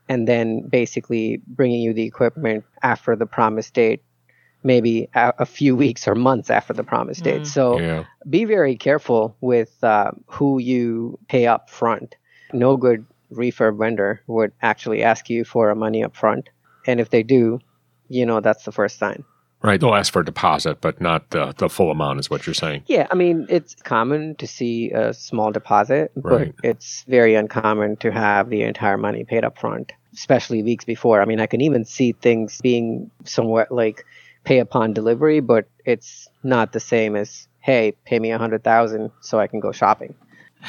and 0.07 0.27
then 0.27 0.61
basically 0.69 1.41
bringing 1.45 1.81
you 1.81 1.93
the 1.93 2.03
equipment 2.03 2.63
after 2.81 3.17
the 3.17 3.25
promised 3.25 3.73
date 3.73 4.01
maybe 4.63 5.09
a, 5.13 5.33
a 5.39 5.45
few 5.45 5.75
weeks 5.75 6.07
or 6.07 6.15
months 6.15 6.49
after 6.49 6.73
the 6.73 6.83
promised 6.83 7.23
date 7.23 7.41
mm. 7.41 7.47
so 7.47 7.79
yeah. 7.79 8.05
be 8.29 8.45
very 8.45 8.75
careful 8.75 9.35
with 9.41 9.83
uh, 9.83 10.11
who 10.27 10.59
you 10.59 11.19
pay 11.27 11.45
up 11.45 11.69
front 11.69 12.15
no 12.51 12.75
good 12.75 13.05
refurb 13.31 13.77
vendor 13.77 14.21
would 14.27 14.51
actually 14.61 15.03
ask 15.03 15.29
you 15.29 15.43
for 15.43 15.69
a 15.69 15.75
money 15.75 16.03
up 16.03 16.15
front 16.15 16.49
and 16.87 16.99
if 16.99 17.09
they 17.09 17.23
do 17.23 17.59
you 18.09 18.25
know 18.25 18.39
that's 18.39 18.63
the 18.63 18.71
first 18.71 18.97
sign 18.97 19.23
Right. 19.61 19.79
They'll 19.79 19.95
ask 19.95 20.13
for 20.13 20.19
a 20.19 20.25
deposit, 20.25 20.79
but 20.81 21.01
not 21.01 21.31
the, 21.31 21.53
the 21.57 21.69
full 21.69 21.89
amount, 21.89 22.19
is 22.19 22.29
what 22.29 22.45
you're 22.45 22.53
saying. 22.53 22.83
Yeah. 22.85 23.07
I 23.09 23.15
mean, 23.15 23.47
it's 23.49 23.75
common 23.75 24.35
to 24.35 24.47
see 24.47 24.91
a 24.91 25.13
small 25.13 25.51
deposit, 25.51 26.11
but 26.15 26.31
right. 26.31 26.55
it's 26.63 27.03
very 27.07 27.35
uncommon 27.35 27.97
to 27.97 28.11
have 28.11 28.49
the 28.49 28.61
entire 28.61 28.97
money 28.97 29.23
paid 29.23 29.43
up 29.43 29.57
front, 29.57 29.91
especially 30.13 30.61
weeks 30.61 30.85
before. 30.85 31.21
I 31.21 31.25
mean, 31.25 31.39
I 31.39 31.47
can 31.47 31.61
even 31.61 31.83
see 31.83 32.11
things 32.11 32.61
being 32.61 33.09
somewhat 33.23 33.71
like 33.71 34.05
pay 34.43 34.59
upon 34.59 34.93
delivery, 34.93 35.39
but 35.39 35.67
it's 35.83 36.29
not 36.43 36.71
the 36.71 36.79
same 36.79 37.15
as, 37.15 37.47
hey, 37.59 37.93
pay 38.05 38.19
me 38.19 38.31
a 38.31 38.37
hundred 38.37 38.63
thousand 38.63 39.11
so 39.21 39.39
I 39.39 39.47
can 39.47 39.59
go 39.59 39.71
shopping. 39.71 40.13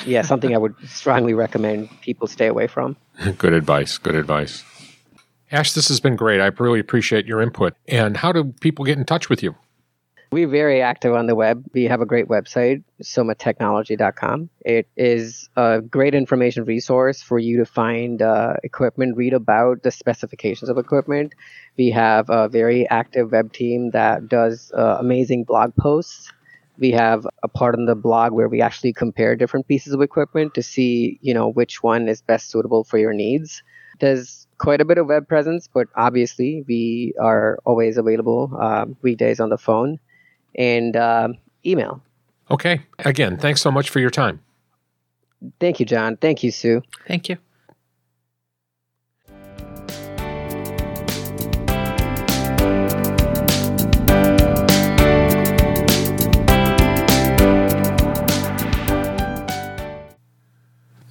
Yeah, 0.05 0.23
something 0.23 0.55
I 0.55 0.59
would 0.59 0.75
strongly 0.89 1.35
recommend 1.35 1.89
people 2.01 2.27
stay 2.27 2.47
away 2.47 2.67
from. 2.67 2.97
Good 3.39 3.53
advice. 3.53 3.99
Good 3.99 4.15
advice. 4.15 4.65
Ash, 5.53 5.73
this 5.73 5.89
has 5.89 6.01
been 6.01 6.17
great. 6.17 6.41
I 6.41 6.47
really 6.59 6.81
appreciate 6.81 7.27
your 7.27 7.41
input. 7.41 7.75
And 7.87 8.17
how 8.17 8.33
do 8.33 8.53
people 8.61 8.85
get 8.85 8.99
in 8.99 9.05
touch 9.05 9.29
with 9.29 9.43
you? 9.43 9.55
We're 10.33 10.49
very 10.49 10.83
active 10.83 11.15
on 11.15 11.27
the 11.27 11.37
web. 11.37 11.65
We 11.73 11.85
have 11.85 12.01
a 12.01 12.07
great 12.07 12.27
website, 12.27 12.83
somatechnology.com. 13.01 14.51
It 14.63 14.89
is 14.97 15.49
a 15.57 15.81
great 15.81 16.15
information 16.15 16.65
resource 16.65 17.23
for 17.23 17.39
you 17.39 17.59
to 17.59 17.65
find 17.65 18.21
uh, 18.21 18.55
equipment, 18.65 19.17
read 19.17 19.33
about 19.33 19.85
the 19.85 19.93
specifications 19.93 20.69
of 20.69 20.79
equipment. 20.79 21.35
We 21.79 21.91
have 21.91 22.29
a 22.29 22.49
very 22.49 22.89
active 22.89 23.31
web 23.31 23.53
team 23.53 23.93
that 23.93 24.29
does 24.29 24.73
uh, 24.77 24.97
amazing 24.99 25.45
blog 25.45 25.77
posts. 25.77 26.33
We 26.77 26.91
have 26.91 27.27
a 27.45 27.49
part 27.49 27.77
on 27.77 27.87
the 27.87 27.95
blog 27.95 28.33
where 28.33 28.49
we 28.49 28.61
actually 28.61 28.93
compare 28.93 29.37
different 29.37 29.69
pieces 29.69 29.93
of 29.93 30.03
equipment 30.03 30.55
to 30.55 30.63
see, 30.63 31.21
you 31.23 31.35
know, 31.35 31.49
which 31.49 31.85
one 31.85 32.09
is 32.09 32.21
best 32.21 32.51
suitable 32.51 32.83
for 32.83 32.99
your 32.99 33.15
needs. 33.15 33.63
There's 34.01 34.46
quite 34.59 34.81
a 34.81 34.85
bit 34.85 34.99
of 34.99 35.07
web 35.07 35.29
presence, 35.29 35.69
but 35.73 35.89
obviously 35.97 36.65
we 36.67 37.15
are 37.21 37.59
always 37.65 37.97
available 37.97 38.57
uh, 38.59 38.87
weekdays 39.03 39.41
on 39.41 39.51
the 39.51 39.59
phone 39.59 39.99
and 40.57 40.97
uh, 40.97 41.29
email. 41.65 42.03
Okay. 42.51 42.83
Again, 43.01 43.37
thanks 43.37 43.61
so 43.61 43.71
much 43.71 43.91
for 43.91 44.01
your 44.01 44.11
time. 44.11 44.41
Thank 45.61 45.81
you, 45.81 45.87
John. 45.87 46.17
Thank 46.17 46.43
you, 46.43 46.51
Sue. 46.51 46.83
Thank 47.07 47.29
you. 47.29 47.37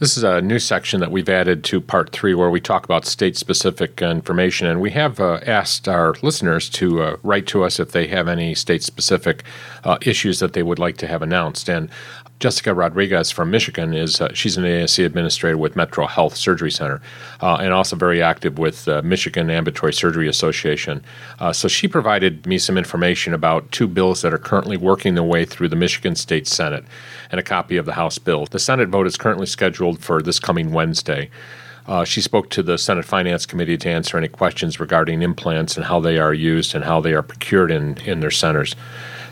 This 0.05 0.17
is 0.17 0.23
a 0.23 0.39
new 0.39 0.59
section 0.59 0.99
that 0.99 1.09
we've 1.09 1.27
added 1.27 1.63
to 1.63 1.81
part 1.81 2.11
three 2.11 2.35
where 2.35 2.51
we 2.51 2.61
talk 2.61 2.85
about 2.85 3.07
state 3.07 3.35
specific 3.35 4.03
information. 4.03 4.67
And 4.67 4.79
we 4.79 4.91
have 4.91 5.19
uh, 5.19 5.39
asked 5.47 5.87
our 5.87 6.13
listeners 6.21 6.69
to 6.77 7.01
uh, 7.01 7.17
write 7.23 7.47
to 7.47 7.63
us 7.63 7.79
if 7.79 7.91
they 7.91 8.05
have 8.09 8.27
any 8.27 8.53
state 8.53 8.83
specific 8.83 9.43
uh, 9.83 9.97
issues 10.03 10.37
that 10.41 10.53
they 10.53 10.61
would 10.61 10.77
like 10.77 10.97
to 10.97 11.07
have 11.07 11.23
announced. 11.23 11.67
And 11.67 11.89
Jessica 12.39 12.73
Rodriguez 12.73 13.31
from 13.31 13.49
Michigan 13.49 13.93
is 13.93 14.19
uh, 14.19 14.33
she's 14.33 14.57
an 14.57 14.65
ASC 14.65 15.05
administrator 15.05 15.57
with 15.57 15.75
Metro 15.75 16.05
Health 16.05 16.35
Surgery 16.35 16.69
Center, 16.69 17.01
uh, 17.41 17.55
and 17.55 17.71
also 17.71 17.95
very 17.95 18.21
active 18.21 18.59
with 18.59 18.87
uh, 18.89 19.01
Michigan 19.03 19.49
Ambulatory 19.49 19.93
Surgery 19.93 20.27
Association. 20.27 21.01
Uh, 21.39 21.53
so 21.53 21.69
she 21.69 21.87
provided 21.87 22.45
me 22.45 22.57
some 22.57 22.77
information 22.77 23.33
about 23.33 23.71
two 23.71 23.87
bills 23.87 24.21
that 24.21 24.33
are 24.33 24.37
currently 24.37 24.75
working 24.75 25.15
their 25.15 25.23
way 25.23 25.45
through 25.45 25.69
the 25.69 25.77
Michigan 25.77 26.15
State 26.15 26.45
Senate, 26.45 26.83
and 27.31 27.39
a 27.39 27.43
copy 27.43 27.77
of 27.77 27.85
the 27.85 27.93
House 27.93 28.17
bill. 28.17 28.45
The 28.45 28.59
Senate 28.59 28.89
vote 28.89 29.07
is 29.07 29.15
currently 29.15 29.45
scheduled 29.45 29.99
for 29.99 30.21
this 30.21 30.39
coming 30.39 30.73
Wednesday. 30.73 31.29
Uh, 31.87 32.03
she 32.03 32.19
spoke 32.19 32.49
to 32.49 32.63
the 32.63 32.77
Senate 32.77 33.05
Finance 33.05 33.45
Committee 33.45 33.77
to 33.77 33.89
answer 33.89 34.17
any 34.17 34.27
questions 34.27 34.79
regarding 34.79 35.21
implants 35.21 35.77
and 35.77 35.85
how 35.85 35.99
they 35.99 36.17
are 36.17 36.33
used 36.33 36.73
and 36.75 36.83
how 36.83 36.99
they 36.99 37.13
are 37.13 37.21
procured 37.21 37.71
in, 37.71 37.97
in 37.99 38.19
their 38.19 38.31
centers. 38.31 38.75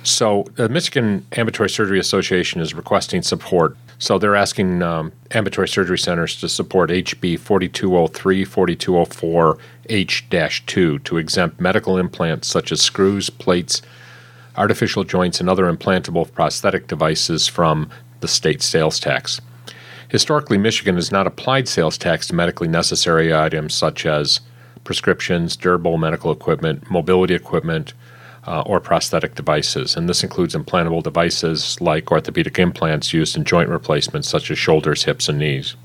So, 0.04 0.46
the 0.56 0.68
Michigan 0.68 1.26
Ambulatory 1.32 1.70
Surgery 1.70 1.98
Association 1.98 2.60
is 2.60 2.74
requesting 2.74 3.22
support. 3.22 3.78
So, 4.00 4.18
they're 4.18 4.36
asking 4.36 4.82
um, 4.82 5.14
ambulatory 5.32 5.70
surgery 5.70 5.98
centers 5.98 6.40
to 6.42 6.50
support 6.50 6.90
HB 6.90 7.40
4203 7.40 8.44
4204 8.44 9.58
H 9.90 10.26
2 10.66 11.00
to 11.00 11.18
exempt 11.18 11.62
medical 11.62 11.98
implants 11.98 12.50
such 12.50 12.74
as 12.74 12.82
screws, 12.82 13.30
plates, 13.30 13.82
artificial 14.58 15.06
joints, 15.06 15.40
and 15.40 15.50
other 15.50 15.72
implantable 15.72 16.30
prosthetic 16.34 16.88
devices 16.88 17.48
from 17.48 17.90
the 18.20 18.28
state 18.28 18.62
sales 18.62 19.00
tax. 19.00 19.40
Historically, 20.10 20.58
Michigan 20.58 20.96
has 20.96 21.12
not 21.12 21.28
applied 21.28 21.68
sales 21.68 21.98
tax 21.98 22.28
to 22.28 22.36
medically 22.36 22.68
necessary 22.68 23.34
items 23.34 23.74
such 23.74 24.06
as 24.06 24.42
prescriptions, 24.84 25.56
durable 25.56 25.98
medical 25.98 26.32
equipment, 26.32 26.92
mobility 26.92 27.34
equipment, 27.34 27.94
uh, 28.46 28.62
or 28.66 28.80
prosthetic 28.80 29.36
devices. 29.36 29.96
And 29.96 30.08
this 30.08 30.24
includes 30.24 30.56
implantable 30.56 31.04
devices 31.04 31.80
like 31.82 32.12
orthopedic 32.12 32.60
implants 32.60 33.14
used 33.14 33.36
in 33.36 33.44
joint 33.44 33.70
replacements 33.70 34.28
such 34.28 34.52
as 34.52 34.58
shoulders, 34.58 35.04
hips, 35.04 35.30
and 35.30 35.40
knees. 35.40 35.76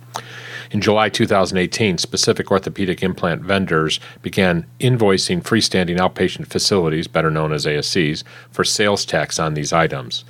In 0.70 0.82
July 0.82 1.08
2018, 1.08 1.96
specific 1.96 2.50
orthopedic 2.50 3.02
implant 3.02 3.42
vendors 3.42 4.00
began 4.20 4.66
invoicing 4.80 5.42
freestanding 5.42 5.96
outpatient 5.98 6.48
facilities, 6.48 7.08
better 7.08 7.30
known 7.30 7.52
as 7.52 7.64
ASCs, 7.64 8.22
for 8.50 8.64
sales 8.64 9.06
tax 9.06 9.38
on 9.38 9.54
these 9.54 9.72
items. 9.72 10.24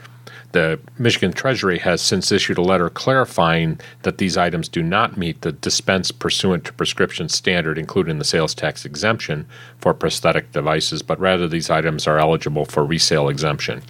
The 0.53 0.81
Michigan 0.99 1.33
Treasury 1.33 1.79
has 1.79 2.01
since 2.01 2.33
issued 2.33 2.57
a 2.57 2.63
letter 2.63 2.89
clarifying 2.89 3.81
that 4.03 4.17
these 4.17 4.39
items 4.39 4.69
do 4.69 4.83
not 4.83 5.19
meet 5.19 5.43
the 5.43 5.53
dispense 5.53 6.11
pursuant 6.11 6.65
to 6.65 6.73
prescription 6.73 7.29
standard, 7.29 7.79
including 7.79 8.19
the 8.19 8.25
sales 8.25 8.55
tax 8.55 8.85
exemption 8.87 9.47
for 9.79 9.93
prosthetic 9.93 10.53
devices, 10.53 11.03
but 11.03 11.21
rather 11.21 11.47
these 11.49 11.69
items 11.69 12.07
are 12.07 12.19
eligible 12.19 12.65
for 12.65 12.85
resale 12.85 13.29
exemption. 13.29 13.83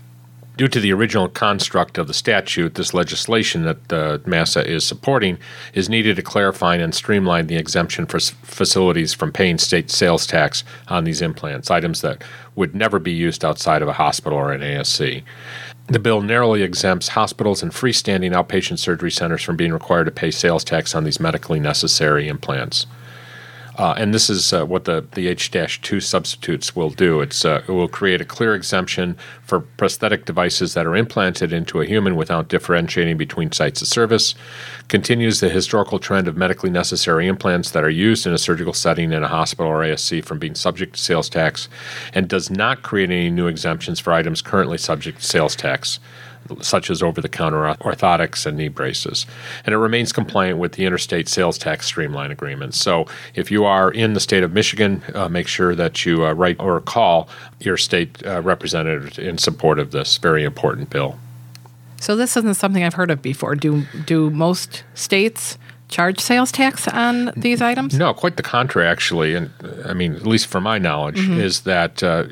Due 0.57 0.67
to 0.67 0.81
the 0.81 0.93
original 0.93 1.29
construct 1.29 1.99
of 1.99 2.09
the 2.09 2.15
statute, 2.15 2.75
this 2.75 2.93
legislation 2.93 3.63
that 3.63 3.93
uh, 3.93 4.19
MASA 4.27 4.69
is 4.69 4.85
supporting 4.85 5.39
is 5.73 5.89
needed 5.89 6.17
to 6.17 6.23
clarify 6.23 6.75
and 6.75 6.93
streamline 6.93 7.47
the 7.47 7.55
exemption 7.55 8.07
for 8.07 8.17
s- 8.17 8.31
facilities 8.43 9.15
from 9.15 9.31
paying 9.31 9.57
state 9.57 9.89
sales 9.89 10.27
tax 10.27 10.65
on 10.89 11.05
these 11.05 11.23
implants, 11.23 11.71
items 11.71 12.01
that 12.01 12.25
would 12.57 12.75
never 12.75 12.99
be 12.99 13.13
used 13.13 13.45
outside 13.45 13.83
of 13.83 13.89
a 13.89 13.93
hospital 13.93 14.37
or 14.37 14.53
an 14.53 14.61
ASC. 14.61 15.23
The 15.91 15.99
bill 15.99 16.21
narrowly 16.21 16.63
exempts 16.63 17.09
hospitals 17.09 17.63
and 17.63 17.73
freestanding 17.73 18.33
outpatient 18.35 18.79
surgery 18.79 19.11
centers 19.11 19.43
from 19.43 19.57
being 19.57 19.73
required 19.73 20.05
to 20.05 20.11
pay 20.11 20.31
sales 20.31 20.63
tax 20.63 20.95
on 20.95 21.05
these 21.05 21.19
medically 21.19 21.59
necessary 21.59 22.29
implants. 22.29 22.85
Uh, 23.79 23.95
and 23.97 24.13
this 24.13 24.29
is 24.29 24.53
uh, 24.53 24.67
what 24.67 24.87
the, 24.87 25.07
the 25.13 25.29
H-2 25.29 26.03
substitutes 26.03 26.75
will 26.75 26.91
do. 26.91 27.21
It's, 27.21 27.45
uh, 27.45 27.63
it 27.67 27.71
will 27.71 27.87
create 27.87 28.21
a 28.21 28.25
clear 28.25 28.57
exemption 28.57 29.17
for 29.45 29.61
prosthetic 29.61 30.25
devices 30.25 30.75
that 30.75 30.85
are 30.85 30.97
implanted 30.97 31.53
into 31.53 31.81
a 31.81 31.87
human 31.87 32.17
without 32.17 32.49
differentiating 32.49 33.17
between 33.17 33.53
sites 33.53 33.81
of 33.81 33.87
service, 33.87 34.35
continues 34.89 35.39
the 35.39 35.49
historical 35.49 36.01
trend 36.01 36.27
of 36.27 36.37
medically 36.37 36.71
necessary 36.71 37.29
implants 37.29 37.71
that 37.71 37.85
are 37.85 37.91
used 37.91 38.27
in 38.27 38.33
a 38.33 38.39
surgical 38.39 38.73
setting 38.73 39.13
in 39.13 39.23
a 39.23 39.29
hospital 39.29 39.71
or 39.71 39.85
ASC 39.85 40.25
from 40.25 40.41
being 40.41 40.57
subject 40.57 40.95
to 40.95 41.01
sales 41.01 41.29
tax, 41.29 41.69
and 42.13 42.29
does 42.29 42.51
not 42.51 42.83
create 42.83 43.11
any 43.11 43.31
new 43.31 43.47
exemptions 43.47 44.01
for 44.01 44.13
items 44.13 44.43
currently 44.43 44.77
subject 44.77 45.19
to 45.21 45.25
sales 45.25 45.55
tax 45.55 46.01
such 46.61 46.91
as 46.91 47.03
over 47.03 47.21
the 47.21 47.29
counter 47.29 47.59
orthotics 47.81 48.47
and 48.47 48.57
knee 48.57 48.69
braces. 48.69 49.27
And 49.65 49.75
it 49.75 49.79
remains 49.79 50.13
compliant 50.13 50.59
with 50.59 50.73
the 50.73 50.85
interstate 50.85 51.29
sales 51.29 51.59
tax 51.59 51.87
streamline 51.87 52.31
agreement. 52.31 52.75
So 52.75 53.07
if 53.35 53.51
you 53.51 53.65
are 53.65 53.91
in 53.91 54.15
the 54.15 54.21
state 54.21 54.43
of 54.43 54.53
Michigan, 54.53 55.03
uh, 55.15 55.29
make 55.29 55.49
sure 55.49 55.75
that 55.75 56.05
you 56.05 56.27
uh, 56.27 56.33
write 56.33 56.59
or 56.61 56.81
call 56.81 57.29
your 57.61 57.77
state 57.77 58.25
uh, 58.27 58.41
representative 58.43 59.19
in 59.19 59.39
support 59.39 59.79
of 59.79 59.91
this 59.91 60.19
very 60.19 60.45
important 60.45 60.91
bill. 60.91 61.19
So 62.01 62.15
this 62.15 62.37
isn't 62.37 62.55
something 62.55 62.85
I've 62.85 62.95
heard 62.95 63.11
of 63.11 63.23
before. 63.23 63.55
Do 63.57 63.85
do 64.07 64.31
most 64.31 64.85
states 64.95 65.59
charge 65.89 66.21
sales 66.21 66.53
tax 66.53 66.87
on 66.89 67.33
these 67.37 67.63
items? 67.63 67.95
No, 67.95 68.13
quite 68.13 68.37
the 68.37 68.43
contrary, 68.43 68.87
actually. 68.87 69.35
And 69.35 69.51
I 69.85 69.95
mean, 69.95 70.15
at 70.15 70.27
least 70.27 70.47
from 70.47 70.65
my 70.65 70.79
knowledge, 70.79 71.19
mm-hmm. 71.19 71.41
is 71.41 71.63
that 71.63 72.03
uh, 72.03 72.25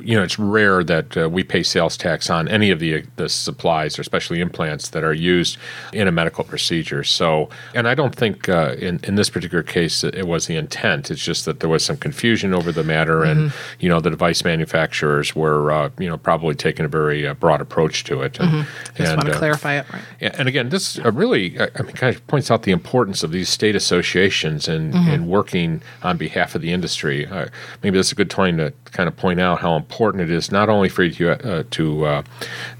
you 0.00 0.16
know 0.16 0.22
it's 0.22 0.38
rare 0.38 0.84
that 0.84 1.16
uh, 1.16 1.28
we 1.28 1.42
pay 1.42 1.62
sales 1.62 1.96
tax 1.96 2.30
on 2.30 2.48
any 2.48 2.70
of 2.70 2.78
the 2.78 3.04
the 3.16 3.28
supplies, 3.28 3.98
or 3.98 4.02
especially 4.02 4.40
implants 4.40 4.88
that 4.90 5.02
are 5.02 5.12
used 5.12 5.58
in 5.92 6.06
a 6.06 6.12
medical 6.12 6.44
procedure. 6.44 7.02
So, 7.02 7.50
and 7.74 7.88
I 7.88 7.94
don't 7.94 8.14
think 8.14 8.48
uh, 8.48 8.76
in 8.78 9.00
in 9.02 9.16
this 9.16 9.28
particular 9.28 9.62
case 9.62 10.04
it 10.04 10.26
was 10.26 10.46
the 10.46 10.56
intent. 10.56 11.10
It's 11.10 11.24
just 11.24 11.44
that 11.44 11.60
there 11.60 11.68
was 11.68 11.84
some 11.84 11.96
confusion 11.96 12.54
over 12.54 12.70
the 12.70 12.84
matter, 12.84 13.20
mm-hmm. 13.20 13.40
and 13.40 13.52
you 13.80 13.88
know 13.88 14.00
the 14.00 14.10
device 14.10 14.44
manufacturers 14.44 15.34
were 15.34 15.72
uh, 15.72 15.90
you 15.98 16.08
know 16.08 16.16
probably 16.16 16.54
taking 16.54 16.84
a 16.84 16.88
very 16.88 17.26
uh, 17.26 17.34
broad 17.34 17.60
approach 17.60 18.04
to 18.04 18.22
it. 18.22 18.38
And, 18.38 18.48
mm-hmm. 18.48 18.92
Just 18.96 19.12
and, 19.12 19.16
want 19.16 19.28
to 19.28 19.34
uh, 19.34 19.38
clarify 19.38 19.74
it, 19.74 19.92
right? 19.92 20.02
And 20.38 20.46
again, 20.46 20.68
this 20.68 20.98
really 20.98 21.58
I 21.60 21.82
mean 21.82 21.94
kind 21.94 22.14
of 22.14 22.24
points 22.28 22.50
out 22.50 22.62
the 22.62 22.70
importance 22.70 22.91
importance 22.92 23.22
of 23.22 23.30
these 23.30 23.48
state 23.48 23.74
associations 23.74 24.68
and, 24.68 24.92
mm-hmm. 24.92 25.08
and 25.08 25.26
working 25.26 25.80
on 26.02 26.18
behalf 26.18 26.54
of 26.54 26.60
the 26.60 26.70
industry. 26.70 27.24
Uh, 27.24 27.46
maybe 27.82 27.96
that's 27.96 28.12
a 28.12 28.14
good 28.14 28.28
time 28.28 28.58
to 28.58 28.70
kind 28.84 29.08
of 29.08 29.16
point 29.16 29.40
out 29.40 29.60
how 29.60 29.76
important 29.76 30.22
it 30.22 30.30
is 30.30 30.52
not 30.52 30.68
only 30.68 30.90
for 30.90 31.02
you 31.02 31.10
to, 31.10 31.30
uh, 31.30 31.64
to 31.70 32.04
uh, 32.04 32.22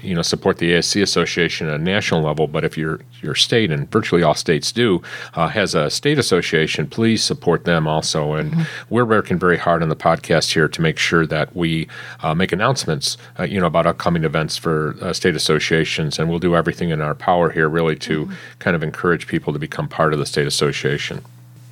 you 0.01 0.13
know 0.13 0.21
support 0.21 0.59
the 0.59 0.69
ASC 0.73 1.01
Association 1.01 1.67
at 1.67 1.79
a 1.79 1.83
national 1.83 2.21
level, 2.21 2.45
but 2.45 2.63
if 2.63 2.77
your 2.77 2.99
your 3.23 3.33
state 3.33 3.71
and 3.71 3.89
virtually 3.91 4.21
all 4.21 4.35
states 4.35 4.71
do 4.71 5.01
uh, 5.33 5.47
has 5.47 5.73
a 5.73 5.89
state 5.89 6.19
association, 6.19 6.85
please 6.85 7.23
support 7.23 7.65
them 7.65 7.87
also. 7.87 8.33
And 8.33 8.51
mm-hmm. 8.51 8.93
we're 8.93 9.05
working 9.05 9.39
very 9.39 9.57
hard 9.57 9.81
on 9.81 9.89
the 9.89 9.95
podcast 9.95 10.53
here 10.53 10.67
to 10.67 10.79
make 10.79 10.99
sure 10.99 11.25
that 11.25 11.55
we 11.55 11.87
uh, 12.21 12.35
make 12.35 12.51
announcements, 12.51 13.17
uh, 13.39 13.43
you 13.43 13.59
know, 13.59 13.65
about 13.65 13.87
upcoming 13.87 14.25
events 14.25 14.57
for 14.57 14.95
state 15.13 15.35
associations, 15.35 16.19
and 16.19 16.29
we'll 16.29 16.37
do 16.37 16.55
everything 16.55 16.91
in 16.91 17.01
our 17.01 17.15
power 17.15 17.49
here 17.49 17.67
really 17.67 17.95
to 17.95 18.25
mm-hmm. 18.25 18.33
kind 18.59 18.75
of 18.75 18.83
encourage 18.83 19.25
people 19.25 19.51
to 19.51 19.57
become 19.57 19.87
part 19.87 20.02
part 20.03 20.11
of 20.11 20.19
the 20.19 20.25
state 20.25 20.45
association. 20.45 21.23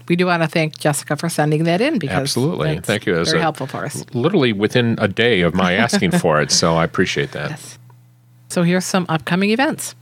We 0.08 0.16
do 0.16 0.26
want 0.28 0.42
to 0.42 0.48
thank 0.48 0.80
Jessica 0.80 1.18
for 1.18 1.28
sending 1.28 1.66
that 1.66 1.82
in 1.82 2.00
because 2.00 2.22
absolutely, 2.22 2.80
thank 2.80 3.06
you. 3.06 3.20
It 3.20 3.26
very 3.26 3.42
helpful 3.42 3.68
for 3.68 3.84
us. 3.84 4.06
Literally 4.14 4.54
within 4.54 4.96
a 5.00 5.10
day 5.10 5.42
of 5.42 5.54
my 5.54 5.74
asking 5.74 6.12
for 6.12 6.42
it, 6.42 6.50
so 6.50 6.76
I 6.76 6.86
appreciate 6.86 7.34
that. 7.34 7.50
Yes. 7.50 7.78
So 8.48 8.64
here's 8.64 8.86
some 8.86 9.06
upcoming 9.10 9.50
events. 9.50 9.96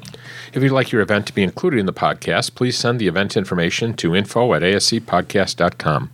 If 0.53 0.61
you'd 0.61 0.71
like 0.71 0.91
your 0.91 1.01
event 1.01 1.25
to 1.25 1.33
be 1.33 1.41
included 1.41 1.79
in 1.79 1.87
the 1.87 1.93
podcast, 1.93 2.53
please 2.53 2.77
send 2.77 2.99
the 2.99 3.07
event 3.07 3.35
information 3.35 3.95
to 3.95 4.15
info 4.15 4.53
at 4.53 4.61
ascpodcast.com. 4.61 6.11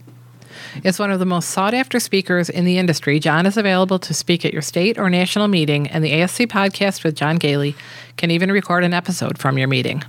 As 0.86 1.00
one 1.00 1.12
of 1.12 1.20
the 1.20 1.26
most 1.26 1.50
sought 1.50 1.74
after 1.74 2.00
speakers 2.00 2.50
in 2.50 2.64
the 2.64 2.78
industry, 2.78 3.20
John 3.20 3.46
is 3.46 3.58
available 3.58 4.00
to 4.00 4.14
speak 4.14 4.46
at 4.46 4.54
your 4.54 4.62
state 4.62 4.98
or 4.98 5.10
national 5.10 5.50
meeting, 5.50 5.88
and 5.88 6.02
the 6.02 6.14
ASC 6.14 6.48
podcast 6.48 7.04
with 7.04 7.16
John 7.16 7.38
Goehle 7.38 7.76
can 8.16 8.32
even 8.32 8.54
record 8.54 8.86
an 8.86 8.94
episode 8.94 9.38
from 9.38 9.58
your 9.58 9.68
meeting. 9.68 10.02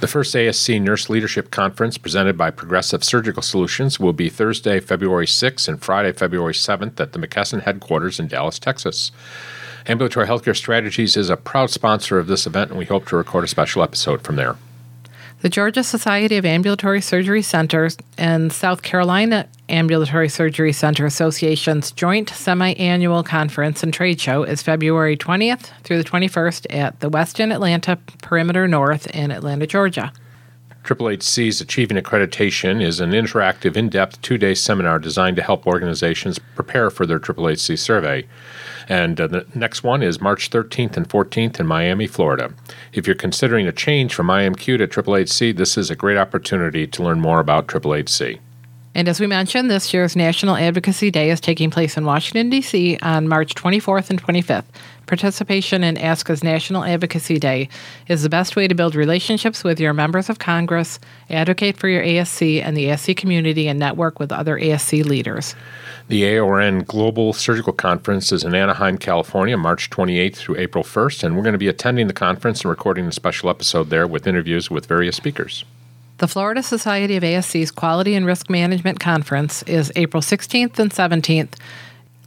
The 0.00 0.08
first 0.08 0.34
ASC 0.34 0.82
Nurse 0.82 1.08
Leadership 1.08 1.50
Conference 1.50 1.96
presented 1.96 2.36
by 2.36 2.50
Progressive 2.50 3.02
Surgical 3.02 3.42
Solutions 3.42 3.98
will 3.98 4.12
be 4.12 4.28
Thursday, 4.28 4.78
February 4.80 5.24
6th 5.24 5.66
and 5.66 5.80
Friday, 5.80 6.12
February 6.12 6.52
7th 6.52 7.00
at 7.00 7.12
the 7.12 7.18
McKesson 7.18 7.62
headquarters 7.62 8.20
in 8.20 8.28
Dallas, 8.28 8.58
Texas. 8.58 9.12
Ambulatory 9.86 10.26
Healthcare 10.26 10.56
Strategies 10.56 11.16
is 11.16 11.30
a 11.30 11.36
proud 11.36 11.70
sponsor 11.70 12.18
of 12.18 12.26
this 12.26 12.46
event, 12.46 12.70
and 12.70 12.78
we 12.78 12.84
hope 12.84 13.06
to 13.06 13.16
record 13.16 13.44
a 13.44 13.48
special 13.48 13.82
episode 13.82 14.22
from 14.22 14.36
there. 14.36 14.56
The 15.44 15.50
Georgia 15.50 15.84
Society 15.84 16.38
of 16.38 16.46
Ambulatory 16.46 17.02
Surgery 17.02 17.42
Centers 17.42 17.98
and 18.16 18.50
South 18.50 18.80
Carolina 18.80 19.46
Ambulatory 19.68 20.30
Surgery 20.30 20.72
Center 20.72 21.04
Association's 21.04 21.92
joint 21.92 22.30
semi 22.30 22.72
annual 22.76 23.22
conference 23.22 23.82
and 23.82 23.92
trade 23.92 24.18
show 24.18 24.44
is 24.44 24.62
February 24.62 25.18
20th 25.18 25.70
through 25.82 25.98
the 25.98 26.08
21st 26.08 26.74
at 26.74 26.98
the 27.00 27.10
Westin 27.10 27.52
Atlanta 27.52 27.96
Perimeter 28.22 28.66
North 28.66 29.06
in 29.08 29.30
Atlanta, 29.30 29.66
Georgia. 29.66 30.14
Triple 30.82 31.08
HC's 31.08 31.60
Achieving 31.60 31.98
Accreditation 31.98 32.82
is 32.82 32.98
an 33.00 33.10
interactive, 33.10 33.76
in 33.76 33.90
depth 33.90 34.22
two 34.22 34.38
day 34.38 34.54
seminar 34.54 34.98
designed 34.98 35.36
to 35.36 35.42
help 35.42 35.66
organizations 35.66 36.38
prepare 36.38 36.88
for 36.88 37.04
their 37.04 37.18
Triple 37.18 37.50
HC 37.50 37.76
survey. 37.76 38.26
And 38.88 39.20
uh, 39.20 39.26
the 39.26 39.46
next 39.54 39.82
one 39.82 40.02
is 40.02 40.20
March 40.20 40.50
13th 40.50 40.96
and 40.96 41.08
14th 41.08 41.60
in 41.60 41.66
Miami, 41.66 42.06
Florida. 42.06 42.52
If 42.92 43.06
you're 43.06 43.16
considering 43.16 43.66
a 43.66 43.72
change 43.72 44.14
from 44.14 44.28
IMQ 44.28 44.78
to 44.78 44.86
Triple 44.86 45.16
HC, 45.16 45.56
this 45.56 45.76
is 45.76 45.90
a 45.90 45.96
great 45.96 46.16
opportunity 46.16 46.86
to 46.86 47.02
learn 47.02 47.20
more 47.20 47.40
about 47.40 47.68
Triple 47.68 47.94
HC. 47.94 48.40
And 48.94 49.08
as 49.08 49.18
we 49.18 49.26
mentioned, 49.26 49.70
this 49.70 49.92
year's 49.92 50.14
National 50.14 50.54
Advocacy 50.54 51.10
Day 51.10 51.30
is 51.30 51.40
taking 51.40 51.68
place 51.68 51.96
in 51.96 52.04
Washington, 52.04 52.48
D.C. 52.48 52.96
on 53.02 53.26
March 53.26 53.54
24th 53.54 54.10
and 54.10 54.22
25th. 54.22 54.64
Participation 55.06 55.84
in 55.84 55.96
ASCA's 55.96 56.42
National 56.42 56.84
Advocacy 56.84 57.38
Day 57.38 57.68
is 58.08 58.22
the 58.22 58.28
best 58.28 58.56
way 58.56 58.66
to 58.66 58.74
build 58.74 58.94
relationships 58.94 59.62
with 59.62 59.78
your 59.78 59.92
members 59.92 60.30
of 60.30 60.38
Congress, 60.38 60.98
advocate 61.28 61.76
for 61.76 61.88
your 61.88 62.02
ASC 62.02 62.62
and 62.62 62.76
the 62.76 62.86
ASC 62.86 63.16
community, 63.16 63.68
and 63.68 63.78
network 63.78 64.18
with 64.18 64.32
other 64.32 64.58
ASC 64.58 65.04
leaders. 65.04 65.54
The 66.08 66.22
AORN 66.24 66.84
Global 66.86 67.32
Surgical 67.32 67.72
Conference 67.72 68.32
is 68.32 68.44
in 68.44 68.54
Anaheim, 68.54 68.98
California, 68.98 69.56
March 69.56 69.90
28th 69.90 70.36
through 70.36 70.56
April 70.56 70.84
1st, 70.84 71.24
and 71.24 71.36
we're 71.36 71.42
going 71.42 71.52
to 71.52 71.58
be 71.58 71.68
attending 71.68 72.06
the 72.06 72.12
conference 72.12 72.62
and 72.62 72.70
recording 72.70 73.06
a 73.06 73.12
special 73.12 73.50
episode 73.50 73.90
there 73.90 74.06
with 74.06 74.26
interviews 74.26 74.70
with 74.70 74.86
various 74.86 75.16
speakers. 75.16 75.64
The 76.18 76.28
Florida 76.28 76.62
Society 76.62 77.16
of 77.16 77.22
ASC's 77.22 77.70
Quality 77.70 78.14
and 78.14 78.24
Risk 78.24 78.48
Management 78.48 79.00
Conference 79.00 79.62
is 79.64 79.92
April 79.96 80.22
16th 80.22 80.78
and 80.78 80.90
17th 80.90 81.54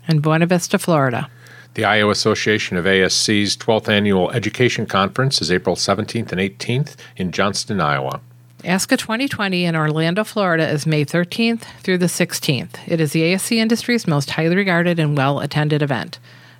in 0.08 0.20
Buena 0.20 0.46
Vista, 0.46 0.78
Florida. 0.78 1.30
The 1.74 1.86
Iowa 1.86 2.12
Association 2.12 2.78
of 2.78 2.86
ASC's 2.86 3.56
12th 3.58 3.90
Annual 3.90 4.32
Education 4.32 4.86
Conference 4.86 5.42
is 5.42 5.52
April 5.52 5.76
17th 5.76 6.32
and 6.32 6.42
18th 6.42 6.96
in 7.16 7.32
Johnston, 7.32 7.80
Iowa. 7.80 8.20
ASCA 8.64 8.98
2020 8.98 9.66
in 9.66 9.76
Orlando, 9.76 10.24
Florida 10.24 10.68
is 10.68 10.88
May 10.88 11.06
13th 11.06 11.62
through 11.82 12.00
the 12.00 12.08
16th. 12.08 12.76
It 12.88 13.00
is 13.00 13.12
the 13.12 13.22
ASC 13.22 13.56
industry's 13.56 14.08
most 14.08 14.32
highly 14.32 14.56
regarded 14.56 15.00
and 15.00 15.16
well 15.16 15.40
attended 15.40 15.82
event. 15.84 16.18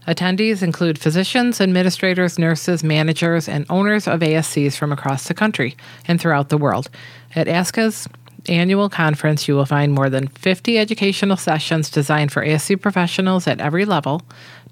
Attendees 0.08 0.62
include 0.64 0.98
physicians, 0.98 1.60
administrators, 1.60 2.40
nurses, 2.40 2.84
managers, 2.84 3.50
and 3.50 3.66
owners 3.70 4.08
of 4.08 4.22
ASCs 4.22 4.78
from 4.78 4.92
across 4.94 5.28
the 5.28 5.34
country 5.34 5.76
and 6.08 6.22
throughout 6.22 6.50
the 6.50 6.58
world. 6.58 6.90
At 7.36 7.48
ASCA's 7.48 8.08
annual 8.48 8.90
conference, 8.90 9.48
you 9.48 9.56
will 9.56 9.66
find 9.66 9.92
more 9.92 10.10
than 10.10 10.28
50 10.28 10.78
educational 10.78 11.36
sessions 11.36 11.90
designed 11.90 12.32
for 12.32 12.46
ASC 12.46 12.82
professionals 12.82 13.48
at 13.48 13.60
every 13.60 13.84
level, 13.84 14.22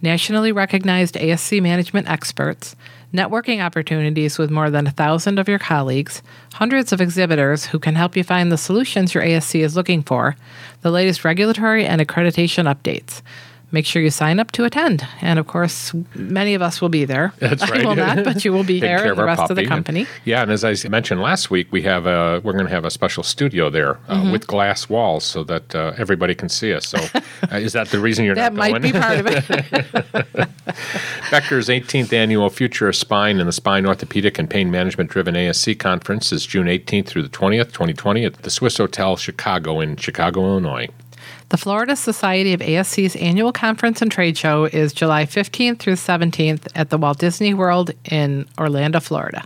nationally 0.02 0.52
recognized 0.52 1.16
ASC 1.16 1.62
management 1.62 2.10
experts, 2.10 2.76
networking 3.14 3.64
opportunities 3.64 4.38
with 4.38 4.52
more 4.52 4.70
than 4.70 4.88
a 4.88 4.91
thousand 4.91 5.39
of 5.39 5.48
your 5.48 5.60
colleagues, 5.60 6.22
hundreds 6.54 6.91
of 6.91 7.02
exhibitors 7.02 7.66
who 7.66 7.80
can 7.80 7.96
help 7.96 8.16
you 8.16 8.24
find 8.24 8.52
the 8.52 8.58
solutions 8.58 9.14
your 9.14 9.24
ASC 9.24 9.60
is 9.62 9.76
looking 9.76 10.04
for, 10.04 10.36
the 10.82 10.91
latest 10.91 11.24
regulatory 11.24 11.86
and 11.86 12.02
accreditation 12.02 12.72
updates 12.74 13.22
make 13.72 13.86
sure 13.86 14.01
you 14.01 14.09
sign 14.09 14.39
up 14.39 14.51
to 14.53 14.63
attend. 14.63 15.05
And 15.22 15.39
of 15.39 15.47
course, 15.47 15.93
many 16.13 16.53
of 16.53 16.61
us 16.61 16.82
will 16.82 16.89
be 16.89 17.05
there. 17.05 17.34
That's 17.39 17.70
right. 17.70 17.82
I 17.82 17.86
will 17.86 17.95
not, 17.95 18.24
but 18.24 18.45
you 18.45 18.51
will 18.53 18.63
be 18.63 18.80
there. 18.89 19.13
The 19.16 19.24
rest 19.24 19.49
of 19.49 19.55
the 19.55 19.66
company. 19.66 20.01
And, 20.01 20.09
yeah, 20.26 20.41
and 20.41 20.51
as 20.51 20.63
I 20.63 20.76
mentioned 20.89 21.22
last 21.22 21.51
week, 21.51 21.72
we 21.72 21.82
have 21.84 22.05
a 22.05 22.41
we're 22.43 22.53
going 22.53 22.66
to 22.66 22.72
have 22.72 22.86
a 22.86 22.91
special 22.91 23.24
studio 23.24 23.70
there 23.70 23.97
uh, 24.07 24.16
mm-hmm. 24.16 24.32
with 24.32 24.47
glass 24.47 24.89
walls 24.89 25.24
so 25.24 25.43
that 25.43 25.76
uh, 25.76 25.93
everybody 25.97 26.36
can 26.36 26.49
see 26.49 26.74
us. 26.74 26.88
So, 26.88 26.97
uh, 27.51 27.57
is 27.57 27.74
that 27.74 27.89
the 27.89 27.99
reason 27.99 28.26
you're 28.26 28.36
that 28.36 28.53
not 28.53 28.70
going? 28.70 28.82
That 28.82 29.24
might 29.24 29.43
be 29.51 29.61
part 29.61 30.26
of 30.26 30.36
it. 30.36 30.49
Becker's 31.32 31.70
18th 31.70 32.13
annual 32.13 32.49
Future 32.49 32.88
of 32.88 32.95
Spine 32.95 33.39
and 33.39 33.47
the 33.47 33.53
Spine 33.53 33.86
Orthopedic 33.86 34.39
and 34.39 34.49
Pain 34.49 34.72
Management 34.72 35.09
Driven 35.09 35.36
ASC 35.36 35.78
Conference 35.80 36.32
is 36.32 36.45
June 36.45 36.68
18th 36.68 37.07
through 37.07 37.24
the 37.24 37.30
20th, 37.30 37.72
2020, 37.72 38.26
at 38.26 38.34
the 38.43 38.49
Swissotel 38.49 39.18
Chicago 39.18 39.80
in 39.80 39.95
Chicago, 39.95 40.41
Illinois. 40.41 40.88
The 41.56 41.62
Florida 41.62 41.95
Society 41.95 42.51
of 42.51 42.60
ASC's 42.60 43.16
annual 43.16 43.53
conference 43.53 44.01
and 44.01 44.12
trade 44.12 44.38
show 44.38 44.66
is 44.66 44.91
July 44.91 45.26
15th 45.26 45.80
through 45.80 45.93
17th 45.93 46.68
at 46.76 46.89
the 46.89 46.97
Walt 46.97 47.20
Disney 47.20 47.53
World 47.53 47.91
in 48.12 48.45
Orlando, 48.60 48.99
Florida. 48.99 49.45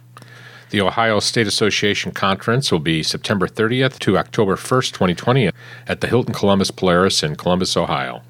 The 0.72 0.82
Ohio 0.82 1.20
State 1.20 1.46
Association 1.46 2.12
Conference 2.12 2.72
will 2.72 2.80
be 2.80 3.04
September 3.04 3.48
30th 3.48 4.00
to 4.00 4.18
October 4.18 4.56
1st, 4.56 4.92
2020, 4.94 5.52
at 5.86 6.02
the 6.02 6.08
Hilton 6.08 6.34
Columbus 6.34 6.72
Polaris 6.72 7.22
in 7.22 7.36
Columbus, 7.36 7.78
Ohio. 7.78 8.24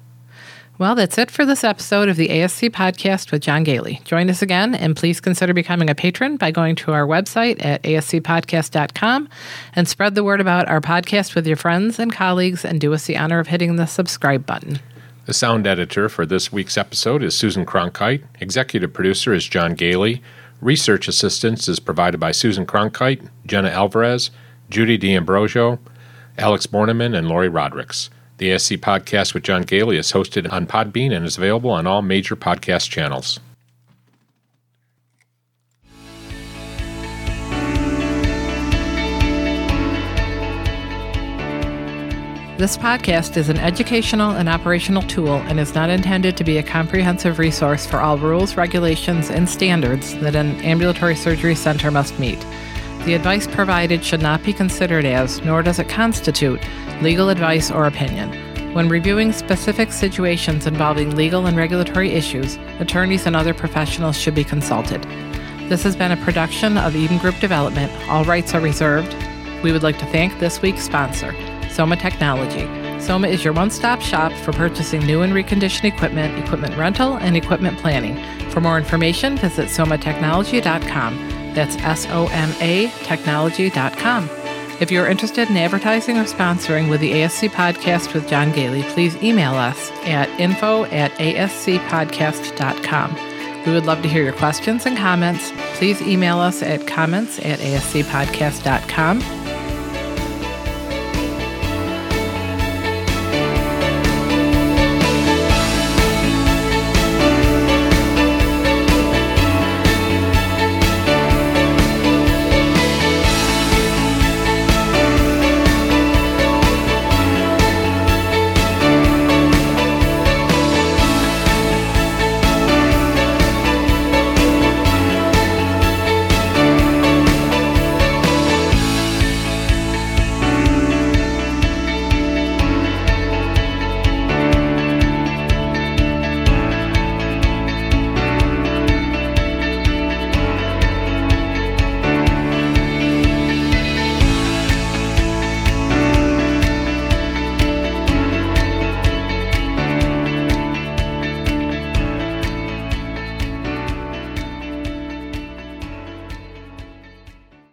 Well, 0.80 0.94
that's 0.94 1.18
it 1.18 1.30
for 1.30 1.44
this 1.44 1.62
episode 1.62 2.08
of 2.08 2.16
the 2.16 2.28
ASC 2.28 2.70
podcast 2.70 3.30
with 3.30 3.42
John 3.42 3.66
Goehle. 3.66 4.02
Join 4.04 4.30
us 4.30 4.40
again, 4.40 4.74
and 4.74 4.96
please 4.96 5.20
consider 5.20 5.52
becoming 5.52 5.90
a 5.90 5.94
patron 5.94 6.38
by 6.38 6.50
going 6.52 6.74
to 6.76 6.92
our 6.92 7.06
website 7.06 7.62
at 7.62 7.82
ascpodcast.com 7.82 9.28
and 9.74 9.86
spread 9.86 10.14
the 10.14 10.24
word 10.24 10.40
about 10.40 10.68
our 10.68 10.80
podcast 10.80 11.34
with 11.34 11.46
your 11.46 11.58
friends 11.58 11.98
and 11.98 12.10
colleagues, 12.10 12.64
and 12.64 12.80
do 12.80 12.94
us 12.94 13.04
the 13.04 13.18
honor 13.18 13.40
of 13.40 13.48
hitting 13.48 13.76
the 13.76 13.84
subscribe 13.84 14.46
button. 14.46 14.80
The 15.26 15.34
sound 15.34 15.66
editor 15.66 16.08
for 16.08 16.24
this 16.24 16.50
week's 16.50 16.78
episode 16.78 17.22
is 17.22 17.36
Susan 17.36 17.66
Cronkite. 17.66 18.24
Executive 18.40 18.90
producer 18.90 19.34
is 19.34 19.46
John 19.46 19.76
Goehle. 19.76 20.22
Research 20.62 21.08
assistance 21.08 21.68
is 21.68 21.78
provided 21.78 22.18
by 22.18 22.32
Susan 22.32 22.64
Cronkite, 22.64 23.28
Jenna 23.44 23.68
Alvarez, 23.68 24.30
Judy 24.70 24.96
D'Ambrosio, 24.96 25.78
Alex 26.38 26.66
Borneman, 26.66 27.14
and 27.14 27.28
Lori 27.28 27.50
Rodericks. 27.50 28.08
The 28.40 28.52
ASC 28.52 28.78
podcast 28.78 29.34
with 29.34 29.42
John 29.42 29.64
Goehle 29.64 29.98
is 29.98 30.12
hosted 30.12 30.50
on 30.50 30.66
Podbean 30.66 31.14
and 31.14 31.26
is 31.26 31.36
available 31.36 31.68
on 31.68 31.86
all 31.86 32.00
major 32.00 32.34
podcast 32.34 32.88
channels. 32.88 33.38
This 42.56 42.78
podcast 42.78 43.36
is 43.36 43.50
an 43.50 43.58
educational 43.58 44.30
and 44.30 44.48
operational 44.48 45.02
tool 45.02 45.34
and 45.34 45.60
is 45.60 45.74
not 45.74 45.90
intended 45.90 46.38
to 46.38 46.44
be 46.44 46.56
a 46.56 46.62
comprehensive 46.62 47.38
resource 47.38 47.84
for 47.84 48.00
all 48.00 48.16
rules, 48.16 48.56
regulations, 48.56 49.28
and 49.28 49.50
standards 49.50 50.14
that 50.20 50.34
an 50.34 50.58
ambulatory 50.62 51.14
surgery 51.14 51.54
center 51.54 51.90
must 51.90 52.18
meet. 52.18 52.42
The 53.04 53.14
advice 53.14 53.46
provided 53.46 54.04
should 54.04 54.20
not 54.20 54.42
be 54.42 54.52
considered 54.52 55.04
as, 55.04 55.42
nor 55.42 55.62
does 55.62 55.78
it 55.78 55.88
constitute, 55.88 56.60
legal 57.00 57.30
advice 57.30 57.70
or 57.70 57.86
opinion. 57.86 58.30
When 58.74 58.88
reviewing 58.88 59.32
specific 59.32 59.90
situations 59.90 60.66
involving 60.66 61.16
legal 61.16 61.46
and 61.46 61.56
regulatory 61.56 62.12
issues, 62.12 62.56
attorneys 62.78 63.26
and 63.26 63.34
other 63.34 63.54
professionals 63.54 64.16
should 64.16 64.34
be 64.34 64.44
consulted. 64.44 65.02
This 65.68 65.82
has 65.82 65.96
been 65.96 66.12
a 66.12 66.16
production 66.18 66.76
of 66.76 66.94
Eden 66.94 67.18
Group 67.18 67.38
Development. 67.40 67.90
All 68.08 68.24
rights 68.24 68.54
are 68.54 68.60
reserved. 68.60 69.16
We 69.64 69.72
would 69.72 69.82
like 69.82 69.98
to 69.98 70.06
thank 70.06 70.38
this 70.38 70.60
week's 70.62 70.82
sponsor, 70.82 71.34
Soma 71.70 71.96
Technology. 71.96 72.68
Soma 73.00 73.28
is 73.28 73.42
your 73.42 73.54
one 73.54 73.70
stop 73.70 74.02
shop 74.02 74.30
for 74.32 74.52
purchasing 74.52 75.00
new 75.06 75.22
and 75.22 75.32
reconditioned 75.32 75.84
equipment, 75.84 76.38
equipment 76.38 76.76
rental, 76.76 77.16
and 77.16 77.36
equipment 77.36 77.78
planning. 77.78 78.16
For 78.50 78.60
more 78.60 78.76
information, 78.76 79.36
visit 79.38 79.68
somatechnology.com. 79.68 81.39
That's 81.54 81.76
S 81.76 82.06
O 82.10 82.26
M 82.28 82.50
A 82.60 82.90
technology.com. 83.04 84.28
If 84.80 84.90
you're 84.90 85.06
interested 85.06 85.48
in 85.50 85.58
advertising 85.58 86.16
or 86.16 86.24
sponsoring 86.24 86.88
with 86.88 87.02
the 87.02 87.12
ASC 87.12 87.50
Podcast 87.50 88.14
with 88.14 88.26
John 88.26 88.50
Goehle, 88.52 88.82
please 88.94 89.14
email 89.22 89.54
us 89.54 89.90
at 90.04 90.30
info 90.40 90.86
at 90.86 91.12
ascpodcast.com. 91.12 93.14
We 93.66 93.72
would 93.72 93.84
love 93.84 94.00
to 94.02 94.08
hear 94.08 94.22
your 94.22 94.32
questions 94.32 94.86
and 94.86 94.96
comments. 94.96 95.52
Please 95.74 96.00
email 96.00 96.38
us 96.38 96.62
at 96.62 96.86
comments 96.86 97.38
at 97.40 97.58
ascpodcast.com 97.58 99.39